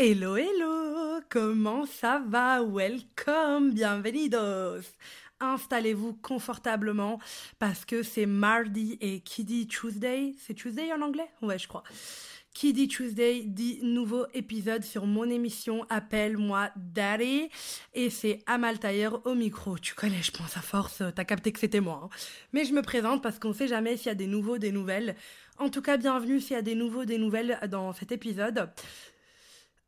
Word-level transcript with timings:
Hello, 0.00 0.36
hello, 0.36 1.20
comment 1.28 1.84
ça 1.84 2.22
va? 2.24 2.62
Welcome, 2.62 3.72
bienvenidos. 3.72 4.84
Installez-vous 5.40 6.12
confortablement 6.22 7.18
parce 7.58 7.84
que 7.84 8.04
c'est 8.04 8.26
mardi 8.26 8.96
et 9.00 9.18
qui 9.20 9.42
dit 9.42 9.66
Tuesday, 9.66 10.36
c'est 10.38 10.54
Tuesday 10.54 10.92
en 10.92 11.02
anglais? 11.02 11.28
Ouais, 11.42 11.58
je 11.58 11.66
crois. 11.66 11.82
Qui 12.54 12.72
dit 12.72 12.86
Tuesday 12.86 13.42
dit 13.44 13.80
nouveau 13.82 14.26
épisode 14.34 14.84
sur 14.84 15.04
mon 15.04 15.24
émission 15.24 15.84
Appelle-moi 15.90 16.70
Daddy. 16.76 17.48
Et 17.94 18.08
c'est 18.08 18.38
Amal 18.46 18.78
Tayer 18.78 19.10
au 19.24 19.34
micro. 19.34 19.78
Tu 19.78 19.94
connais, 19.94 20.22
je 20.22 20.30
pense 20.30 20.56
à 20.56 20.60
force, 20.60 21.02
t'as 21.16 21.24
capté 21.24 21.50
que 21.50 21.58
c'était 21.58 21.80
moi. 21.80 22.02
hein. 22.04 22.08
Mais 22.52 22.64
je 22.64 22.72
me 22.72 22.82
présente 22.82 23.20
parce 23.20 23.40
qu'on 23.40 23.52
sait 23.52 23.66
jamais 23.68 23.96
s'il 23.96 24.06
y 24.06 24.10
a 24.10 24.14
des 24.14 24.28
nouveaux, 24.28 24.58
des 24.58 24.70
nouvelles. 24.70 25.16
En 25.58 25.70
tout 25.70 25.82
cas, 25.82 25.96
bienvenue 25.96 26.40
s'il 26.40 26.54
y 26.54 26.58
a 26.58 26.62
des 26.62 26.76
nouveaux, 26.76 27.04
des 27.04 27.18
nouvelles 27.18 27.58
dans 27.68 27.92
cet 27.92 28.12
épisode. 28.12 28.70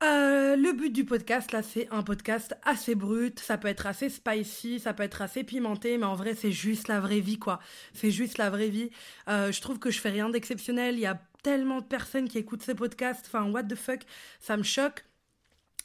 Euh, 0.02 0.56
le 0.56 0.72
but 0.72 0.90
du 0.90 1.04
podcast, 1.04 1.52
là, 1.52 1.62
c'est 1.62 1.86
un 1.90 2.02
podcast 2.02 2.56
assez 2.64 2.94
brut. 2.94 3.38
Ça 3.38 3.58
peut 3.58 3.68
être 3.68 3.86
assez 3.86 4.08
spicy, 4.08 4.80
ça 4.80 4.94
peut 4.94 5.02
être 5.02 5.20
assez 5.20 5.44
pimenté, 5.44 5.98
mais 5.98 6.06
en 6.06 6.14
vrai, 6.14 6.34
c'est 6.34 6.52
juste 6.52 6.88
la 6.88 7.00
vraie 7.00 7.20
vie, 7.20 7.38
quoi. 7.38 7.60
C'est 7.92 8.10
juste 8.10 8.38
la 8.38 8.48
vraie 8.48 8.68
vie. 8.68 8.90
Euh, 9.28 9.52
je 9.52 9.60
trouve 9.60 9.78
que 9.78 9.90
je 9.90 10.00
fais 10.00 10.08
rien 10.08 10.30
d'exceptionnel. 10.30 10.94
Il 10.94 11.00
y 11.00 11.06
a 11.06 11.20
tellement 11.42 11.80
de 11.80 11.86
personnes 11.86 12.28
qui 12.28 12.38
écoutent 12.38 12.62
ces 12.62 12.74
podcasts. 12.74 13.26
Enfin, 13.26 13.50
what 13.50 13.64
the 13.64 13.74
fuck, 13.74 14.00
ça 14.40 14.56
me 14.56 14.62
choque. 14.62 15.04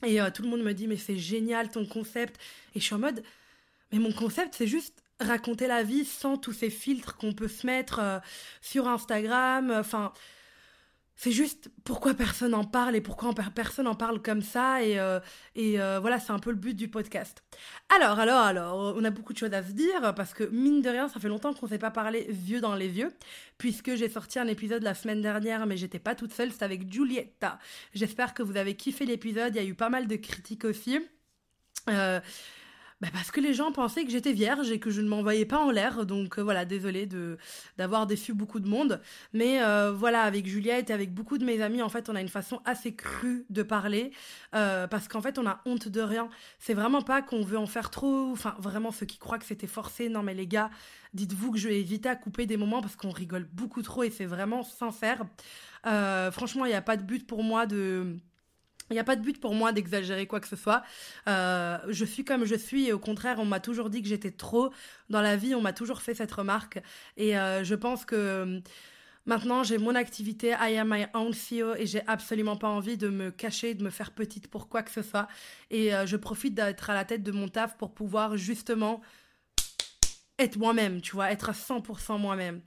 Et 0.05 0.21
euh, 0.21 0.29
tout 0.31 0.43
le 0.43 0.49
monde 0.49 0.63
me 0.63 0.73
dit, 0.73 0.87
mais 0.87 0.97
c'est 0.97 1.17
génial 1.17 1.70
ton 1.70 1.85
concept. 1.85 2.39
Et 2.73 2.79
je 2.79 2.85
suis 2.85 2.95
en 2.95 2.99
mode, 2.99 3.21
mais 3.91 3.99
mon 3.99 4.13
concept, 4.13 4.55
c'est 4.55 4.67
juste 4.67 5.03
raconter 5.20 5.67
la 5.67 5.84
vie 5.84 6.05
sans 6.05 6.37
tous 6.37 6.53
ces 6.53 6.70
filtres 6.70 7.17
qu'on 7.17 7.34
peut 7.34 7.47
se 7.49 7.65
mettre 7.65 8.21
sur 8.61 8.87
Instagram. 8.87 9.71
Enfin, 9.71 10.13
c'est 11.15 11.31
juste 11.31 11.69
pourquoi 11.85 12.13
personne 12.13 12.53
en 12.53 12.65
parle 12.65 12.95
et 12.95 13.01
pourquoi 13.01 13.33
personne 13.53 13.87
en 13.87 13.95
parle 13.95 14.21
comme 14.21 14.41
ça. 14.41 14.83
Et, 14.83 14.99
euh, 14.99 15.19
euh, 15.57 15.99
voilà, 15.99 16.19
c'est 16.19 16.33
un 16.33 16.39
peu 16.39 16.49
le 16.49 16.57
but 16.57 16.75
du 16.75 16.89
podcast. 16.89 17.43
Alors, 17.95 18.20
alors, 18.20 18.41
alors, 18.41 18.95
on 18.98 19.03
a 19.03 19.09
beaucoup 19.09 19.31
de 19.31 19.37
choses 19.37 19.53
à 19.53 19.63
se 19.63 19.71
dire 19.71 20.13
parce 20.15 20.34
que 20.34 20.43
mine 20.43 20.81
de 20.81 20.90
rien, 20.90 21.07
ça 21.07 21.20
fait 21.20 21.29
longtemps 21.29 21.53
qu'on 21.53 21.67
ne 21.67 21.71
s'est 21.71 21.77
pas 21.77 21.91
parlé 21.91 22.27
vieux 22.29 22.59
dans 22.59 22.75
les 22.75 22.90
vieux, 22.90 23.13
puisque 23.57 23.95
j'ai 23.95 24.09
sorti 24.09 24.40
un 24.40 24.48
épisode 24.48 24.84
la 24.84 24.93
semaine 24.93 25.21
dernière, 25.21 25.65
mais 25.65 25.77
j'étais 25.77 25.99
pas 25.99 26.15
toute 26.15 26.34
seule, 26.34 26.51
c'était 26.51 26.65
avec 26.65 26.91
Giulietta. 26.91 27.59
J'espère 27.93 28.34
que 28.34 28.43
vous 28.43 28.57
avez 28.57 28.75
kiffé 28.75 29.05
l'épisode, 29.05 29.55
il 29.55 29.62
y 29.62 29.65
a 29.65 29.68
eu 29.68 29.75
pas 29.75 29.90
mal 29.90 30.07
de 30.07 30.15
critiques 30.18 30.65
aussi. 30.65 30.99
Euh, 31.90 32.20
bah 33.01 33.10
parce 33.12 33.29
que 33.29 33.41
les 33.41 33.54
gens 33.54 33.74
pensaient 33.74 34.05
que 34.05 34.12
j'étais 34.12 34.32
vierge 34.32 34.71
et 34.71 34.79
que 34.79 34.90
je 34.90 35.01
ne 35.01 35.10
m'envoyais 35.10 35.46
pas 35.46 35.60
en 35.60 35.70
l'air, 35.70 36.05
donc 36.05 36.40
euh, 36.40 36.41
voilà, 36.41 36.63
désolée 36.63 37.05
de 37.05 37.37
d'avoir 37.77 38.07
déçu 38.07 38.34
beaucoup 38.34 38.62
de 38.62 38.70
monde. 38.70 39.02
Mais 39.34 39.62
euh, 39.62 39.91
voilà, 39.91 40.21
avec 40.21 40.48
Juliette 40.48 40.90
et 40.90 40.93
avec 40.93 41.13
beaucoup 41.13 41.37
de 41.37 41.43
mes 41.43 41.62
amis, 41.62 41.82
en 41.82 41.90
fait, 41.90 42.07
on 42.10 42.15
a 42.15 42.21
une 42.21 42.29
façon 42.29 42.62
assez 42.63 42.96
crue 42.96 43.46
de 43.49 43.63
parler, 43.63 44.12
euh, 44.55 44.87
parce 44.87 45.10
qu'en 45.10 45.21
fait, 45.21 45.37
on 45.37 45.46
a 45.46 45.62
honte 45.65 45.90
de 45.90 45.99
rien. 45.99 46.29
C'est 46.57 46.74
vraiment 46.74 47.02
pas 47.02 47.21
qu'on 47.21 47.43
veut 47.43 47.57
en 47.57 47.65
faire 47.65 47.90
trop, 47.90 48.32
enfin, 48.32 48.55
vraiment, 48.60 48.91
ceux 48.91 49.05
qui 49.05 49.18
croient 49.18 49.40
que 49.40 49.46
c'était 49.46 49.68
forcé, 49.68 50.07
non 50.07 50.24
mais 50.24 50.34
les 50.34 50.48
gars, 50.48 50.70
dites-vous 51.13 51.52
que 51.52 51.57
je 51.57 51.68
vais 51.68 51.80
éviter 51.82 52.07
à 52.07 52.15
couper 52.15 52.46
des 52.46 52.55
moments 52.55 52.82
parce 52.82 52.96
qu'on 52.96 53.12
rigole 53.12 53.46
beaucoup 53.52 53.82
trop 53.82 54.04
et 54.04 54.09
c'est 54.09 54.26
vraiment 54.26 54.63
sincère. 54.63 55.26
Franchement, 55.84 56.65
il 56.65 56.70
n'y 56.70 56.76
a 56.76 56.82
pas 56.82 56.98
de 56.98 57.04
but 57.04 57.27
pour 57.27 57.43
moi 57.43 57.65
de... 57.65 58.18
Il 58.91 58.93
n'y 58.93 58.99
a 58.99 59.03
pas 59.03 59.15
de 59.15 59.21
but 59.21 59.39
pour 59.39 59.55
moi 59.55 59.71
d'exagérer 59.71 60.27
quoi 60.27 60.39
que 60.39 60.47
ce 60.47 60.55
soit. 60.55 60.83
Euh, 61.27 61.77
je 61.89 62.05
suis 62.05 62.23
comme 62.23 62.45
je 62.45 62.55
suis 62.55 62.87
et 62.87 62.93
au 62.93 62.99
contraire, 62.99 63.37
on 63.39 63.45
m'a 63.45 63.59
toujours 63.59 63.89
dit 63.89 64.01
que 64.01 64.07
j'étais 64.07 64.31
trop 64.31 64.72
dans 65.09 65.22
la 65.22 65.35
vie. 65.35 65.55
On 65.55 65.61
m'a 65.61 65.73
toujours 65.73 66.01
fait 66.01 66.13
cette 66.13 66.31
remarque. 66.31 66.79
Et 67.17 67.38
euh, 67.38 67.63
je 67.63 67.73
pense 67.73 68.06
que 68.06 68.16
euh, 68.16 68.59
maintenant, 69.25 69.63
j'ai 69.63 69.79
mon 69.79 69.95
activité. 69.95 70.50
I 70.50 70.78
am 70.78 70.94
my 70.94 71.07
own 71.16 71.33
CEO 71.33 71.75
et 71.75 71.88
j'ai 71.88 72.06
absolument 72.07 72.57
pas 72.57 72.69
envie 72.69 72.97
de 72.97 73.09
me 73.09 73.31
cacher, 73.31 73.73
de 73.73 73.83
me 73.83 73.89
faire 73.89 74.11
petite 74.11 74.47
pour 74.50 74.69
quoi 74.69 74.83
que 74.83 74.91
ce 74.91 75.01
soit. 75.01 75.28
Et 75.72 75.94
euh, 75.94 76.06
je 76.06 76.16
profite 76.16 76.53
d'être 76.53 76.89
à 76.91 76.94
la 76.94 77.06
tête 77.06 77.23
de 77.23 77.31
mon 77.31 77.47
taf 77.47 77.78
pour 77.78 77.91
pouvoir 77.91 78.38
justement 78.38 79.01
être 80.38 80.57
moi-même, 80.57 81.01
tu 81.01 81.13
vois, 81.13 81.31
être 81.31 81.50
à 81.50 81.53
100% 81.53 82.19
moi-même. 82.19 82.62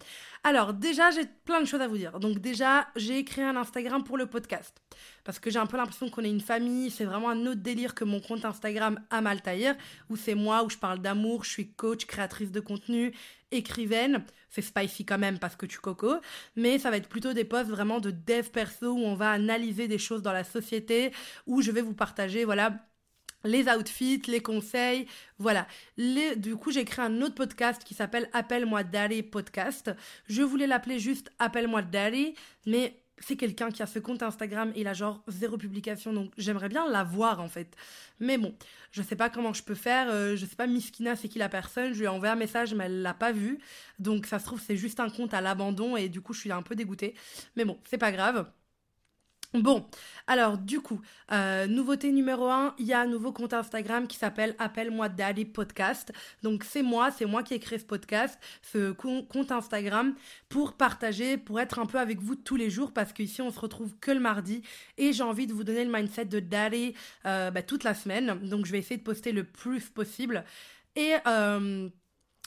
Alors, 0.45 0.73
déjà, 0.73 1.11
j'ai 1.11 1.27
plein 1.45 1.61
de 1.61 1.67
choses 1.67 1.81
à 1.81 1.89
vous 1.89 1.99
dire. 1.99 2.19
Donc, 2.21 2.39
déjà, 2.39 2.89
j'ai 2.97 3.25
créé 3.25 3.45
un 3.45 3.57
Instagram 3.57 4.05
pour 4.05 4.17
le 4.17 4.27
podcast. 4.27 4.81
Parce 5.25 5.39
que 5.39 5.51
j'ai 5.51 5.59
un 5.59 5.67
peu 5.67 5.77
l'impression 5.77 6.09
qu'on 6.09 6.25
est 6.25 6.31
une 6.31 6.41
famille. 6.41 6.91
C'est 6.91 7.05
vraiment 7.05 7.29
un 7.29 7.47
autre 7.47 7.61
délire 7.61 7.95
que 7.95 8.05
mon 8.05 8.21
compte 8.21 8.45
Instagram 8.45 9.01
Amal 9.11 9.43
Tahir, 9.43 9.77
où 10.09 10.17
c'est 10.17 10.35
moi, 10.35 10.65
où 10.65 10.71
je 10.71 10.79
parle 10.79 11.01
d'amour, 11.01 11.45
je 11.45 11.51
suis 11.51 11.73
coach, 11.73 12.07
créatrice 12.07 12.51
de 12.51 12.61
contenu, 12.61 13.13
écrivaine. 13.51 14.25
C'est 14.49 14.63
spicy 14.63 15.05
quand 15.05 15.19
même 15.19 15.39
parce 15.39 15.57
que 15.57 15.67
tu 15.67 15.79
coco. 15.79 16.15
Mais 16.57 16.79
ça 16.79 16.91
va 16.91 16.97
être 16.97 17.09
plutôt 17.09 17.35
des 17.35 17.45
posts 17.45 17.71
vraiment 17.71 18.01
de 18.01 18.11
dev 18.11 18.49
perso 18.51 18.93
où 18.93 19.01
on 19.01 19.15
va 19.15 19.33
analyser 19.33 19.89
des 19.89 19.99
choses 19.99 20.23
dans 20.23 20.33
la 20.33 20.45
société, 20.45 21.13
où 21.47 21.61
je 21.61 21.71
vais 21.71 21.83
vous 21.83 21.95
partager, 21.95 22.45
voilà, 22.45 22.88
les 23.45 23.69
outfits, 23.69 24.23
les 24.27 24.41
conseils, 24.41 25.07
voilà. 25.39 25.67
Les- 25.97 26.37
du 26.37 26.57
coup, 26.57 26.71
j'ai 26.73 26.85
créé 26.85 27.05
un 27.05 27.23
autre 27.23 27.35
podcast 27.35 27.83
qui 27.85 27.95
s'appelle 27.95 28.29
Appelle-moi 28.33 28.83
Daddy 28.85 29.23
Podcast. 29.23 29.91
Je 30.29 30.43
voulais 30.43 30.67
l'appeler 30.67 30.99
juste 30.99 31.31
Appelle-moi 31.39 31.83
Daddy, 31.83 32.35
mais 32.67 33.01
c'est 33.21 33.37
quelqu'un 33.37 33.71
qui 33.71 33.83
a 33.83 33.87
ce 33.87 33.99
compte 33.99 34.23
Instagram 34.23 34.71
et 34.77 34.83
il 34.83 34.87
a 34.87 34.93
genre 34.95 35.23
zéro 35.27 35.57
publication, 35.57 36.13
donc 36.13 36.31
j'aimerais 36.39 36.69
bien 36.69 36.89
l'avoir 36.89 37.41
en 37.41 37.49
fait. 37.49 37.75
Mais 38.21 38.39
bon, 38.39 38.55
je 38.93 39.03
sais 39.03 39.17
pas 39.17 39.29
comment 39.29 39.53
je 39.53 39.63
peux 39.65 39.75
faire, 39.75 40.09
euh, 40.09 40.37
je 40.37 40.47
sais 40.47 40.55
pas 40.55 40.69
Miskina 40.69 41.17
c'est 41.17 41.29
qui 41.29 41.41
la 41.41 41.49
personne, 41.49 41.93
je 41.93 41.99
lui 41.99 42.05
ai 42.05 42.09
envoyé 42.09 42.33
un 42.33 42.37
message 42.37 42.75
mais 42.75 42.85
elle 42.85 43.03
l'a 43.03 43.15
pas 43.15 43.33
vu, 43.33 43.59
donc 43.99 44.27
ça 44.27 44.39
se 44.39 44.45
trouve 44.45 44.61
c'est 44.65 44.77
juste 44.77 45.01
un 45.01 45.11
compte 45.11 45.35
à 45.35 45.41
l'abandon 45.41 45.97
et 45.97 46.09
du 46.09 46.21
coup 46.21 46.33
je 46.33 46.39
suis 46.41 46.53
un 46.53 46.63
peu 46.63 46.77
dégoûtée. 46.77 47.15
Mais 47.57 47.65
bon, 47.65 47.77
c'est 47.91 47.99
pas 47.99 48.13
grave. 48.13 48.49
Bon, 49.55 49.87
alors 50.27 50.59
du 50.59 50.79
coup, 50.83 51.01
euh, 51.33 51.67
nouveauté 51.67 52.13
numéro 52.13 52.49
1, 52.49 52.75
il 52.79 52.85
y 52.87 52.93
a 52.93 53.01
un 53.01 53.07
nouveau 53.07 53.33
compte 53.33 53.55
Instagram 53.55 54.07
qui 54.07 54.19
s'appelle 54.19 54.55
Appelle-moi 54.59 55.09
Daddy 55.09 55.47
Podcast. 55.47 56.13
Donc 56.43 56.65
c'est 56.65 56.83
moi, 56.83 57.11
c'est 57.11 57.25
moi 57.25 57.43
qui 57.43 57.55
ai 57.55 57.59
créé 57.59 57.79
ce 57.79 57.85
podcast, 57.87 58.39
ce 58.61 58.93
com- 58.93 59.27
compte 59.27 59.51
Instagram 59.51 60.15
pour 60.51 60.75
partager, 60.75 61.39
pour 61.39 61.61
être 61.61 61.79
un 61.79 61.87
peu 61.87 61.99
avec 61.99 62.21
vous 62.21 62.37
tous 62.37 62.57
les 62.57 62.69
jours 62.69 62.93
parce 62.93 63.15
qu'ici 63.15 63.41
on 63.41 63.51
se 63.51 63.59
retrouve 63.59 63.97
que 64.01 64.11
le 64.11 64.21
mardi 64.21 64.61
et 64.99 65.15
j'ai 65.15 65.23
envie 65.23 65.47
de 65.47 65.55
vous 65.55 65.65
donner 65.65 65.85
le 65.87 65.91
mindset 65.91 66.27
de 66.27 66.41
Daddy 66.41 66.93
euh, 67.25 67.51
bah, 67.51 67.63
toute 67.63 67.85
la 67.85 67.95
semaine. 67.95 68.39
Donc 68.47 68.67
je 68.67 68.73
vais 68.73 68.79
essayer 68.79 68.99
de 68.99 69.03
poster 69.03 69.33
le 69.33 69.45
plus 69.45 69.89
possible. 69.89 70.45
Et 70.95 71.15
euh, 71.27 71.89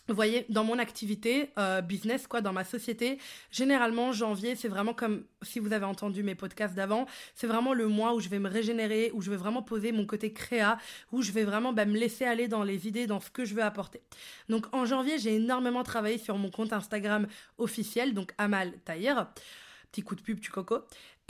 vous 0.08 0.16
voyez, 0.16 0.46
dans 0.50 0.64
mon 0.64 0.80
activité 0.80 1.52
euh, 1.58 1.82
business, 1.82 2.28
quoi, 2.28 2.42
dans 2.42 2.54
ma 2.54 2.64
société, 2.64 3.18
généralement, 3.52 4.12
janvier, 4.12 4.56
c'est 4.56 4.68
vraiment 4.68 4.94
comme 4.94 5.24
si 5.42 5.60
vous 5.60 5.74
avez 5.74 5.86
entendu 5.86 6.24
mes 6.24 6.36
podcasts 6.36 6.76
d'avant, 6.76 7.06
c'est 7.36 7.48
vraiment 7.48 7.74
le 7.74 7.88
mois 7.88 8.14
où 8.14 8.20
je 8.20 8.28
vais 8.28 8.40
me 8.40 8.50
régénérer, 8.50 9.12
où 9.14 9.22
je 9.22 9.30
vais 9.30 9.38
vraiment 9.38 9.62
poser 9.62 9.92
mon 9.92 10.06
côté 10.06 10.34
créa, 10.34 10.78
où 11.12 11.22
je 11.22 11.32
vais 11.32 11.44
vraiment 11.44 11.72
bah, 11.72 11.86
me 11.86 11.98
laisser 11.98 12.26
aller 12.26 12.48
dans 12.48 12.64
les 12.64 12.88
idées, 12.88 13.08
dans 13.08 13.20
ce 13.20 13.30
que 13.30 13.46
je 13.46 13.54
veux 13.54 13.64
apporter. 13.64 14.02
Donc 14.50 14.66
en 14.74 14.86
janvier, 14.86 15.18
j'ai 15.20 15.36
énormément 15.36 15.84
travaillé 15.84 16.18
sur 16.18 16.38
mon 16.38 16.50
compte 16.50 16.74
Instagram 16.74 17.28
officiel, 17.58 18.14
donc 18.14 18.34
Amal 18.38 18.74
Tahir. 18.84 19.28
Petit 19.92 20.04
coup 20.04 20.16
de 20.16 20.22
pub, 20.22 20.40
tu 20.40 20.52
coco. 20.52 20.80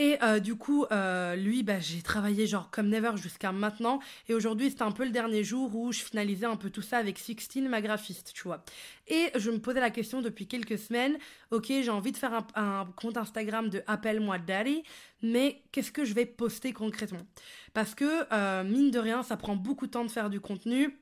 Et 0.02 0.18
euh, 0.24 0.40
du 0.40 0.56
coup, 0.56 0.86
euh, 0.92 1.36
lui, 1.36 1.62
bah, 1.62 1.80
j'ai 1.80 2.02
travaillé 2.02 2.48
genre 2.48 2.72
comme 2.72 2.90
never 2.90 3.12
jusqu'à 3.18 3.52
maintenant. 3.52 4.00
Et 4.28 4.34
aujourd'hui, 4.34 4.72
c'était 4.72 4.82
un 4.82 4.92
peu 4.92 5.06
le 5.06 5.12
dernier 5.12 5.44
jour 5.44 5.76
où 5.76 5.92
je 5.92 6.00
finalisais 6.00 6.48
un 6.48 6.56
peu 6.56 6.72
tout 6.72 6.82
ça 6.82 6.98
avec 6.98 7.20
Sixtine, 7.20 7.70
ma 7.70 7.84
graphiste, 7.84 8.32
tu 8.34 8.42
vois. 8.42 8.66
Et 9.08 9.28
je 9.36 9.52
me 9.52 9.60
posais 9.60 9.80
la 9.80 9.92
question 9.92 10.24
depuis 10.24 10.48
quelques 10.48 10.80
semaines, 10.80 11.20
ok, 11.52 11.68
j'ai 11.68 11.90
envie 11.92 12.12
de 12.12 12.18
faire 12.18 12.34
un, 12.34 12.48
un 12.56 12.88
compte 12.96 13.16
Instagram 13.16 13.70
de 13.70 13.84
Appelle-moi 13.86 14.40
Daddy, 14.40 14.82
mais 15.22 15.62
qu'est-ce 15.72 15.92
que 15.92 16.04
je 16.04 16.16
vais 16.16 16.26
poster 16.26 16.74
concrètement? 16.74 17.28
Parce 17.76 17.94
que, 17.94 18.26
euh, 18.34 18.64
mine 18.64 18.90
de 18.90 18.98
rien, 18.98 19.22
ça 19.22 19.38
prend 19.38 19.56
beaucoup 19.56 19.86
de 19.86 19.92
temps 19.92 20.06
de 20.06 20.10
faire 20.10 20.32
du 20.32 20.40
contenu. 20.40 20.98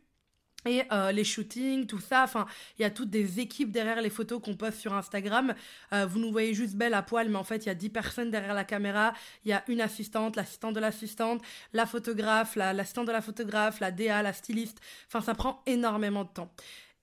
Et 0.65 0.83
euh, 0.91 1.13
les 1.13 1.23
shootings, 1.23 1.87
tout 1.87 2.01
ça, 2.01 2.23
enfin, 2.25 2.45
il 2.77 2.81
y 2.81 2.85
a 2.85 2.89
toutes 2.89 3.09
des 3.09 3.39
équipes 3.39 3.71
derrière 3.71 4.01
les 4.01 4.09
photos 4.09 4.41
qu'on 4.43 4.55
poste 4.57 4.79
sur 4.79 4.93
Instagram. 4.93 5.55
Euh, 5.93 6.05
vous 6.05 6.19
nous 6.19 6.31
voyez 6.33 6.53
juste 6.53 6.75
belle 6.75 6.93
à 6.93 7.01
poil, 7.01 7.29
mais 7.29 7.37
en 7.37 7.45
fait, 7.45 7.65
il 7.65 7.67
y 7.67 7.69
a 7.69 7.75
10 7.75 7.89
personnes 7.89 8.29
derrière 8.29 8.53
la 8.53 8.65
caméra. 8.65 9.13
Il 9.45 9.49
y 9.49 9.53
a 9.53 9.63
une 9.69 9.79
assistante, 9.79 10.35
l'assistante 10.35 10.75
de 10.75 10.81
l'assistante, 10.81 11.41
la 11.71 11.85
photographe, 11.85 12.57
la- 12.57 12.73
l'assistante 12.73 13.07
de 13.07 13.13
la 13.13 13.21
photographe, 13.21 13.79
la 13.79 13.91
DA, 13.91 14.21
la 14.21 14.33
styliste. 14.33 14.79
Enfin, 15.07 15.21
ça 15.21 15.33
prend 15.33 15.63
énormément 15.65 16.25
de 16.25 16.29
temps. 16.29 16.51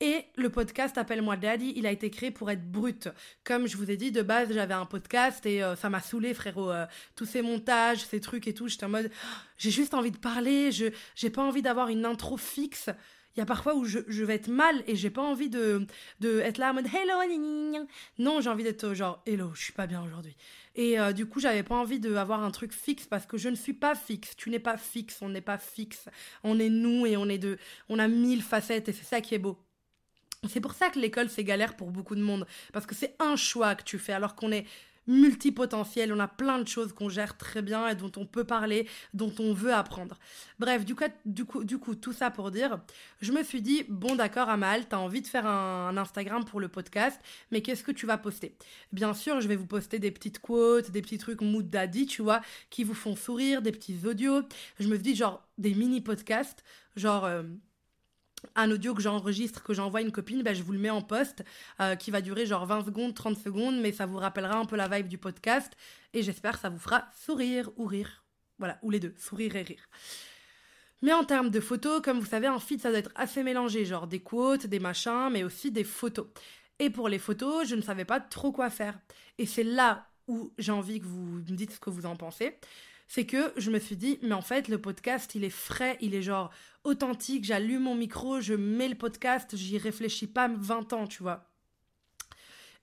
Et 0.01 0.27
le 0.37 0.51
podcast 0.51 0.99
Appelle-moi 0.99 1.39
Daddy, 1.39 1.73
il 1.77 1.87
a 1.87 1.91
été 1.93 2.11
créé 2.11 2.31
pour 2.31 2.51
être 2.51 2.71
brut. 2.71 3.09
Comme 3.43 3.67
je 3.67 3.79
vous 3.79 3.91
ai 3.91 3.97
dit, 3.97 4.13
de 4.13 4.21
base, 4.21 4.53
j'avais 4.53 4.75
un 4.75 4.85
podcast 4.85 5.47
et 5.47 5.63
euh, 5.63 5.75
ça 5.77 5.89
m'a 5.89 6.03
saoulé, 6.03 6.35
frérot. 6.35 6.71
Tous 7.15 7.25
ces 7.25 7.41
montages, 7.41 8.05
ces 8.05 8.21
trucs 8.21 8.47
et 8.49 8.53
tout, 8.53 8.69
j'étais 8.69 8.85
en 8.85 8.91
mode, 8.91 9.11
Oh, 9.11 9.27
j'ai 9.57 9.71
juste 9.71 9.95
envie 9.95 10.11
de 10.11 10.19
parler, 10.19 10.71
j'ai 10.73 11.31
pas 11.31 11.43
envie 11.43 11.63
d'avoir 11.63 11.89
une 11.89 12.05
intro 12.05 12.37
fixe. 12.37 12.91
Il 13.37 13.41
y 13.41 13.43
a 13.43 13.47
parfois 13.47 13.75
où 13.75 13.85
je, 13.85 13.99
je 14.09 14.25
vais 14.25 14.35
être 14.35 14.49
mal 14.49 14.83
et 14.87 14.97
j'ai 14.97 15.11
pas 15.11 15.23
envie 15.23 15.51
de, 15.51 15.87
de 16.21 16.41
être 16.41 16.57
là 16.59 16.71
en 16.71 16.75
mode 16.75 16.87
hello, 16.87 17.21
gna, 17.27 17.37
gna, 17.37 17.79
gna. 17.81 17.87
non, 18.19 18.41
j'ai 18.41 18.49
envie 18.49 18.65
d'être 18.65 18.95
genre 18.95 19.23
hello, 19.27 19.53
je 19.55 19.63
suis 19.63 19.73
pas 19.73 19.87
bien 19.87 20.03
aujourd'hui. 20.03 20.35
Et 20.75 20.99
euh, 20.99 21.13
du 21.13 21.27
coup, 21.27 21.41
j'avais 21.41 21.63
pas 21.63 21.75
envie 21.75 21.99
d'avoir 22.01 22.43
un 22.43 22.51
truc 22.51 22.73
fixe 22.73 23.07
parce 23.07 23.27
que 23.27 23.39
je 23.39 23.49
ne 23.49 23.55
suis 23.55 23.73
pas 23.73 23.95
fixe. 23.95 24.37
Tu 24.37 24.51
n'es 24.51 24.59
pas 24.59 24.77
fixe, 24.77 25.19
on 25.23 25.31
n'est 25.31 25.41
pas 25.41 25.59
fixe. 25.59 26.09
On 26.45 26.59
est 26.59 26.69
nous 26.69 27.07
et 27.07 27.17
on 27.17 27.29
est 27.29 27.39
de, 27.39 27.59
on 27.89 27.99
a 27.99 28.09
mille 28.09 28.43
facettes 28.43 28.89
et 28.89 28.93
c'est 28.93 29.05
ça 29.05 29.21
qui 29.21 29.35
est 29.35 29.39
beau. 29.39 29.59
C'est 30.49 30.61
pour 30.61 30.75
ça 30.75 30.91
que 30.91 30.99
l'école 30.99 31.29
c'est 31.29 31.45
galère 31.45 31.77
pour 31.77 31.91
beaucoup 31.91 32.15
de 32.15 32.21
monde 32.21 32.47
parce 32.73 32.87
que 32.87 32.95
c'est 32.95 33.17
un 33.19 33.37
choix 33.37 33.75
que 33.75 33.83
tu 33.83 33.99
fais 33.99 34.13
alors 34.13 34.35
qu'on 34.37 34.53
est 34.53 34.67
multipotentiel, 35.07 36.13
on 36.13 36.19
a 36.21 36.29
plein 36.29 36.59
de 36.59 36.69
choses 36.69 36.93
qu'on 36.93 37.09
gère 37.09 37.37
très 37.37 37.63
bien 37.63 37.89
et 37.89 37.95
dont 37.95 38.13
on 38.17 38.27
peut 38.27 38.45
parler, 38.45 38.89
dont 39.15 39.33
on 39.39 39.53
veut 39.53 39.73
apprendre. 39.73 40.19
Bref, 40.59 40.85
du 40.85 40.95
coup, 41.45 41.95
tout 41.95 42.13
ça 42.13 42.31
pour 42.31 42.51
dire, 42.51 42.81
je 43.21 43.33
me 43.33 43.43
suis 43.43 43.63
dit, 43.63 43.85
bon 43.89 44.17
d'accord 44.17 44.49
Amal, 44.49 44.87
t'as 44.89 44.99
envie 44.99 45.23
de 45.23 45.27
faire 45.27 45.47
un, 45.47 45.97
Instagram 45.97 46.45
pour 46.45 46.61
le 46.61 46.69
podcast, 46.69 47.21
mais 47.51 47.63
qu'est-ce 47.63 47.85
que 47.85 47.93
tu 47.93 48.07
vas 48.07 48.19
poster? 48.19 48.57
Bien 48.93 49.15
sûr, 49.15 49.41
je 49.41 49.49
vais 49.49 49.57
vous 49.57 49.67
poster 49.67 49.99
des 49.99 50.11
petites 50.11 50.39
quotes, 50.39 50.91
des 50.91 51.03
petits 51.03 51.19
trucs 51.19 51.41
mood 51.41 51.69
daddy, 51.69 52.07
tu 52.07 52.23
vois, 52.23 52.41
qui 52.71 52.85
vous 52.85 52.95
font 52.95 53.17
sourire, 53.17 53.63
des 53.63 53.73
petits 53.73 54.07
audios. 54.07 54.43
Je 54.79 54.89
me 54.89 54.95
suis 54.95 55.03
dit, 55.03 55.17
genre, 55.17 55.47
des 55.59 55.75
mini-podcasts, 55.75 56.63
genre... 56.97 57.25
Euh, 57.25 57.43
un 58.57 58.71
audio 58.71 58.95
que 58.95 59.03
j'enregistre, 59.03 59.63
que 59.63 59.75
j'envoie 59.75 60.01
à 60.01 60.03
une 60.03 60.13
copine, 60.13 60.43
ben, 60.43 60.55
je 60.55 60.63
vous 60.63 60.73
le 60.73 60.79
mets 60.79 60.91
en 60.91 61.03
poste, 61.03 61.45
euh, 61.81 61.95
qui 61.95 62.11
va 62.11 62.21
durer 62.21 62.47
genre 62.47 62.67
20 62.67 62.87
secondes, 62.87 63.15
30 63.15 63.39
secondes, 63.39 63.81
mais 63.81 63.93
ça 63.93 64.07
vous 64.07 64.17
rappellera 64.17 64.59
un 64.59 64.65
peu 64.65 64.77
la 64.77 64.89
vibe 64.89 65.09
du 65.09 65.19
podcast, 65.19 65.73
et 66.15 66.23
j'espère 66.23 66.55
que 66.55 66.61
ça 66.61 66.69
vous 66.69 66.79
fera 66.79 67.05
sourire 67.25 67.71
ou 67.77 67.87
rire. 67.87 68.25
Voilà, 68.59 68.79
ou 68.83 68.91
les 68.91 69.01
deux, 69.01 69.15
sourire 69.19 69.55
et 69.57 69.63
rire. 69.63 69.89
Mais 71.03 71.13
en 71.13 71.25
termes 71.25 71.51
de 71.51 71.61
photos, 71.61 72.01
comme 72.01 72.19
vous 72.19 72.27
savez, 72.27 72.47
un 72.47 72.59
feed, 72.59 72.81
ça 72.81 72.89
doit 72.89 72.99
être 72.99 73.13
assez 73.15 73.43
mélangé, 73.43 73.85
genre 73.85 74.07
des 74.07 74.21
quotes, 74.21 74.67
des 74.67 74.79
machins, 74.79 75.29
mais 75.31 75.45
aussi 75.45 75.71
des 75.71 75.85
photos. 75.85 76.27
Et 76.79 76.91
pour 76.91 77.09
les 77.09 77.19
photos, 77.19 77.69
je 77.69 77.75
ne 77.75 77.83
savais 77.83 78.05
pas 78.05 78.21
trop 78.21 78.53
quoi 78.53 78.71
faire. 78.71 78.99
Et 79.39 79.47
c'est 79.47 79.63
là 79.63 80.09
où 80.27 80.53
j'ai 80.59 80.73
envie 80.73 81.01
que 81.01 81.07
vous 81.07 81.21
me 81.21 81.57
dites 81.57 81.73
ce 81.73 81.81
que 81.81 81.91
vous 81.91 82.07
en 82.07 82.17
pensez 82.17 82.59
c'est 83.07 83.27
que 83.27 83.53
je 83.57 83.71
me 83.71 83.79
suis 83.79 83.97
dit, 83.97 84.19
mais 84.23 84.33
en 84.33 84.43
fait, 84.43 84.69
le 84.69 84.81
podcast, 84.81 85.35
il 85.35 85.45
est 85.45 85.51
frais, 85.51 85.97
il 86.01 86.15
est 86.15 86.23
genre 86.23 86.51
authentique, 86.85 87.45
j'allume 87.45 87.83
mon 87.83 87.95
micro, 87.95 88.41
je 88.41 88.55
mets 88.55 88.89
le 88.89 88.95
podcast, 88.95 89.57
j'y 89.57 89.79
réfléchis 89.79 90.27
pas 90.27 90.49
20 90.49 90.93
ans, 90.93 91.07
tu 91.07 91.23
vois. 91.23 91.56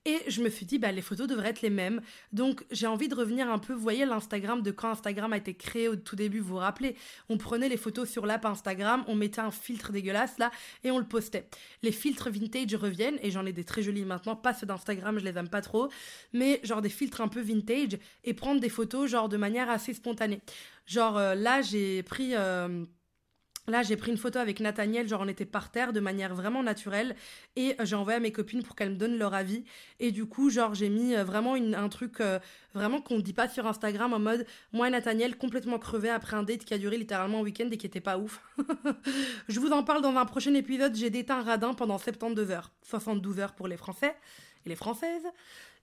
Et 0.06 0.18
je 0.28 0.42
me 0.42 0.50
suis 0.50 0.66
dit, 0.66 0.78
bah, 0.78 0.92
les 0.92 1.00
photos 1.00 1.26
devraient 1.26 1.48
être 1.48 1.62
les 1.62 1.70
mêmes. 1.70 2.02
Donc, 2.32 2.64
j'ai 2.70 2.86
envie 2.86 3.08
de 3.08 3.14
revenir 3.14 3.50
un 3.50 3.58
peu. 3.58 3.72
Vous 3.72 3.80
voyez 3.80 4.04
l'Instagram 4.04 4.60
de 4.60 4.70
quand 4.70 4.90
Instagram 4.90 5.32
a 5.32 5.38
été 5.38 5.54
créé 5.54 5.88
au 5.88 5.96
tout 5.96 6.14
début, 6.14 6.40
vous 6.40 6.54
vous 6.54 6.56
rappelez? 6.56 6.94
On 7.30 7.38
prenait 7.38 7.70
les 7.70 7.78
photos 7.78 8.10
sur 8.10 8.26
l'app 8.26 8.44
Instagram, 8.44 9.04
on 9.08 9.14
mettait 9.14 9.40
un 9.40 9.50
filtre 9.50 9.92
dégueulasse 9.92 10.38
là 10.38 10.50
et 10.82 10.90
on 10.90 10.98
le 10.98 11.06
postait. 11.06 11.48
Les 11.82 11.92
filtres 11.92 12.30
vintage 12.30 12.74
reviennent 12.74 13.18
et 13.22 13.30
j'en 13.30 13.46
ai 13.46 13.52
des 13.52 13.64
très 13.64 13.82
jolis 13.82 14.04
maintenant, 14.04 14.36
pas 14.36 14.52
ceux 14.52 14.66
d'Instagram, 14.66 15.18
je 15.18 15.24
les 15.24 15.38
aime 15.38 15.48
pas 15.48 15.62
trop, 15.62 15.88
mais 16.32 16.60
genre 16.64 16.82
des 16.82 16.90
filtres 16.90 17.22
un 17.22 17.28
peu 17.28 17.40
vintage 17.40 17.98
et 18.24 18.34
prendre 18.34 18.60
des 18.60 18.68
photos 18.68 19.10
genre 19.10 19.28
de 19.30 19.38
manière 19.38 19.70
assez 19.70 19.94
spontanée. 19.94 20.40
Genre 20.86 21.16
euh, 21.16 21.34
là, 21.34 21.62
j'ai 21.62 22.02
pris. 22.02 22.34
Euh, 22.34 22.84
Là, 23.66 23.82
j'ai 23.82 23.96
pris 23.96 24.10
une 24.10 24.18
photo 24.18 24.38
avec 24.38 24.60
Nathaniel, 24.60 25.08
genre 25.08 25.22
on 25.22 25.28
était 25.28 25.46
par 25.46 25.70
terre 25.70 25.94
de 25.94 26.00
manière 26.00 26.34
vraiment 26.34 26.62
naturelle 26.62 27.16
et 27.56 27.74
euh, 27.80 27.86
j'ai 27.86 27.96
envoyé 27.96 28.18
à 28.18 28.20
mes 28.20 28.30
copines 28.30 28.62
pour 28.62 28.76
qu'elles 28.76 28.90
me 28.90 28.96
donnent 28.96 29.16
leur 29.16 29.32
avis 29.32 29.64
et 30.00 30.12
du 30.12 30.26
coup, 30.26 30.50
genre 30.50 30.74
j'ai 30.74 30.90
mis 30.90 31.16
euh, 31.16 31.24
vraiment 31.24 31.54
un 31.54 31.88
truc 31.88 32.20
euh, 32.20 32.38
vraiment 32.74 33.00
qu'on 33.00 33.16
ne 33.16 33.22
dit 33.22 33.32
pas 33.32 33.48
sur 33.48 33.66
Instagram 33.66 34.12
en 34.12 34.18
mode 34.18 34.46
moi 34.72 34.88
et 34.88 34.90
Nathaniel 34.90 35.38
complètement 35.38 35.78
crevé 35.78 36.10
après 36.10 36.36
un 36.36 36.42
date 36.42 36.66
qui 36.66 36.74
a 36.74 36.78
duré 36.78 36.98
littéralement 36.98 37.38
un 37.38 37.42
week-end 37.42 37.68
et 37.70 37.78
qui 37.78 37.86
était 37.86 38.02
pas 38.02 38.18
ouf. 38.18 38.42
Je 39.48 39.58
vous 39.60 39.70
en 39.72 39.82
parle 39.82 40.02
dans 40.02 40.14
un 40.14 40.26
prochain 40.26 40.52
épisode, 40.52 40.94
j'ai 40.94 41.10
un 41.30 41.42
radin 41.42 41.72
pendant 41.72 41.96
72 41.96 42.50
heures, 42.50 42.70
72 42.82 43.38
heures 43.38 43.54
pour 43.54 43.66
les 43.66 43.78
Français 43.78 44.14
et 44.66 44.68
les 44.68 44.76
Françaises. 44.76 45.24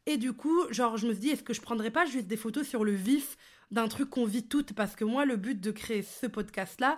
Et 0.06 0.18
du 0.18 0.34
coup, 0.34 0.66
genre 0.70 0.98
je 0.98 1.08
me 1.08 1.14
suis 1.14 1.22
dit 1.22 1.30
est-ce 1.30 1.44
que 1.44 1.54
je 1.54 1.62
prendrais 1.62 1.90
pas 1.90 2.06
juste 2.06 2.28
des 2.28 2.38
photos 2.38 2.68
sur 2.68 2.84
le 2.84 2.92
vif 2.92 3.38
d'un 3.72 3.88
truc 3.88 4.12
qu'on 4.12 4.26
vit 4.26 4.44
toutes? 4.44 4.74
Parce 4.74 4.96
que 4.96 5.04
moi 5.04 5.26
le 5.26 5.36
but 5.36 5.60
de 5.60 5.72
créer 5.72 6.04
ce 6.04 6.28
podcast 6.28 6.80
là 6.80 6.98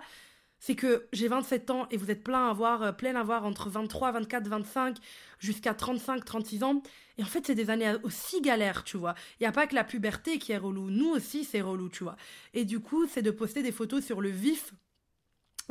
c'est 0.66 0.76
que 0.76 1.06
j'ai 1.12 1.28
27 1.28 1.68
ans 1.68 1.86
et 1.90 1.98
vous 1.98 2.10
êtes 2.10 2.24
plein 2.24 2.46
à 2.46 2.50
avoir, 2.50 2.82
euh, 2.82 2.92
plein 2.92 3.14
à 3.16 3.20
avoir 3.20 3.44
entre 3.44 3.68
23, 3.68 4.12
24, 4.12 4.48
25 4.48 4.96
jusqu'à 5.38 5.74
35, 5.74 6.24
36 6.24 6.62
ans. 6.62 6.82
Et 7.18 7.22
en 7.22 7.26
fait, 7.26 7.46
c'est 7.46 7.54
des 7.54 7.68
années 7.68 7.92
aussi 8.02 8.40
galères, 8.40 8.82
tu 8.82 8.96
vois. 8.96 9.14
Il 9.38 9.42
n'y 9.42 9.46
a 9.46 9.52
pas 9.52 9.66
que 9.66 9.74
la 9.74 9.84
puberté 9.84 10.38
qui 10.38 10.52
est 10.52 10.56
relou. 10.56 10.88
Nous 10.88 11.10
aussi, 11.10 11.44
c'est 11.44 11.60
relou, 11.60 11.90
tu 11.90 12.04
vois. 12.04 12.16
Et 12.54 12.64
du 12.64 12.80
coup, 12.80 13.06
c'est 13.06 13.20
de 13.20 13.30
poster 13.30 13.62
des 13.62 13.72
photos 13.72 14.02
sur 14.02 14.22
le 14.22 14.30
vif 14.30 14.72